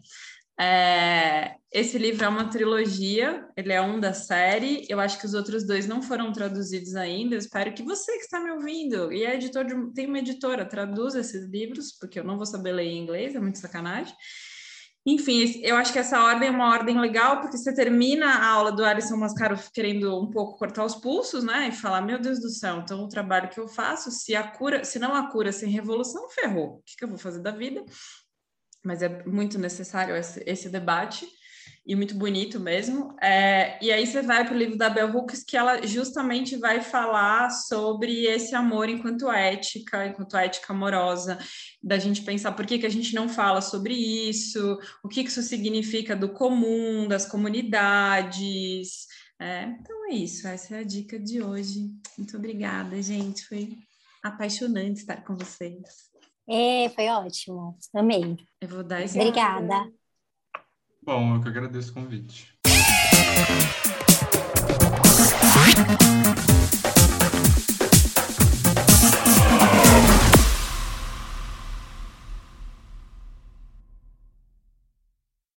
É, 0.62 1.56
esse 1.72 1.98
livro 1.98 2.26
é 2.26 2.28
uma 2.28 2.48
trilogia, 2.48 3.44
ele 3.58 3.74
é 3.74 3.82
um 3.82 4.00
da 4.00 4.14
série. 4.14 4.86
Eu 4.88 5.00
acho 5.00 5.18
que 5.18 5.26
os 5.26 5.34
outros 5.34 5.66
dois 5.66 5.88
não 5.88 6.00
foram 6.00 6.32
traduzidos 6.32 6.96
ainda. 6.96 7.34
Eu 7.34 7.40
espero 7.40 7.74
que 7.74 7.82
você 7.82 8.12
que 8.18 8.26
está 8.26 8.40
me 8.40 8.52
ouvindo 8.52 9.12
e 9.12 9.24
é 9.24 9.34
editor 9.34 9.66
de, 9.66 9.94
tem 9.96 10.06
uma 10.06 10.20
editora, 10.20 10.64
traduza 10.64 11.22
esses 11.22 11.50
livros, 11.50 11.92
porque 12.00 12.20
eu 12.20 12.24
não 12.24 12.38
vou 12.38 12.46
saber 12.46 12.72
ler 12.72 12.86
em 12.86 13.00
inglês, 13.00 13.34
é 13.34 13.40
muito 13.40 13.58
sacanagem. 13.58 14.14
Enfim, 15.06 15.62
eu 15.64 15.76
acho 15.76 15.94
que 15.94 16.00
essa 16.00 16.22
ordem 16.22 16.50
é 16.50 16.52
uma 16.52 16.70
ordem 16.70 17.00
legal, 17.00 17.42
porque 17.42 17.58
você 17.58 17.74
termina 17.74 18.28
a 18.28 18.48
aula 18.48 18.72
do 18.72 18.84
Alisson 18.84 19.16
Mascaro 19.16 19.58
querendo 19.74 20.22
um 20.22 20.30
pouco 20.30 20.58
cortar 20.58 20.84
os 20.84 20.96
pulsos, 20.96 21.44
né? 21.44 21.70
E 21.70 21.72
falar, 21.72 22.02
meu 22.02 22.20
Deus 22.20 22.40
do 22.40 22.50
céu, 22.50 22.80
então 22.80 23.04
o 23.04 23.08
trabalho 23.08 23.50
que 23.50 23.60
eu 23.60 23.68
faço, 23.68 24.12
se 24.12 24.36
a 24.36 24.44
cura, 24.44 24.84
se 24.84 25.00
não 25.00 25.16
a 25.16 25.32
cura 25.32 25.52
sem 25.52 25.70
revolução, 25.70 26.30
ferrou. 26.30 26.76
O 26.76 26.82
que, 26.86 26.98
que 26.98 27.04
eu 27.04 27.10
vou 27.10 27.18
fazer 27.18 27.42
da 27.42 27.52
vida? 27.52 27.84
mas 28.84 29.02
é 29.02 29.24
muito 29.26 29.58
necessário 29.60 30.16
esse, 30.16 30.44
esse 30.46 30.70
debate 30.70 31.28
e 31.86 31.96
muito 31.96 32.16
bonito 32.16 32.60
mesmo. 32.60 33.16
É, 33.22 33.84
e 33.84 33.92
aí 33.92 34.06
você 34.06 34.22
vai 34.22 34.46
para 34.46 34.54
o 34.54 34.58
livro 34.58 34.78
da 34.78 34.90
Bell 34.90 35.12
Hooks, 35.16 35.44
que 35.44 35.58
ela 35.58 35.86
justamente 35.86 36.56
vai 36.58 36.82
falar 36.82 37.50
sobre 37.50 38.26
esse 38.26 38.54
amor 38.54 38.90
enquanto 38.90 39.32
ética, 39.32 40.06
enquanto 40.06 40.38
ética 40.38 40.72
amorosa, 40.72 41.40
da 41.82 41.98
gente 41.98 42.22
pensar 42.22 42.52
por 42.52 42.66
que, 42.66 42.80
que 42.80 42.86
a 42.86 42.92
gente 42.92 43.16
não 43.16 43.28
fala 43.28 43.62
sobre 43.62 43.94
isso, 43.94 44.78
o 45.04 45.08
que, 45.08 45.24
que 45.24 45.30
isso 45.30 45.42
significa 45.42 46.16
do 46.16 46.30
comum, 46.30 47.08
das 47.08 47.26
comunidades. 47.26 49.08
É, 49.40 49.64
então 49.64 50.12
é 50.12 50.16
isso, 50.16 50.48
essa 50.48 50.76
é 50.76 50.80
a 50.80 50.84
dica 50.84 51.20
de 51.20 51.42
hoje. 51.42 51.90
Muito 52.18 52.38
obrigada, 52.38 53.02
gente. 53.02 53.46
Foi 53.46 53.78
apaixonante 54.22 55.00
estar 55.00 55.24
com 55.24 55.36
vocês. 55.36 56.10
É, 56.48 56.90
foi 56.90 57.08
ótimo. 57.10 57.78
Amei. 57.94 58.38
Eu 58.60 58.68
vou 58.68 58.84
dar 58.84 59.02
esse. 59.02 59.20
Obrigada. 59.20 59.92
Bom, 61.10 61.34
eu 61.34 61.42
que 61.42 61.48
agradeço 61.50 61.90
o 61.90 61.94
convite. 61.96 62.54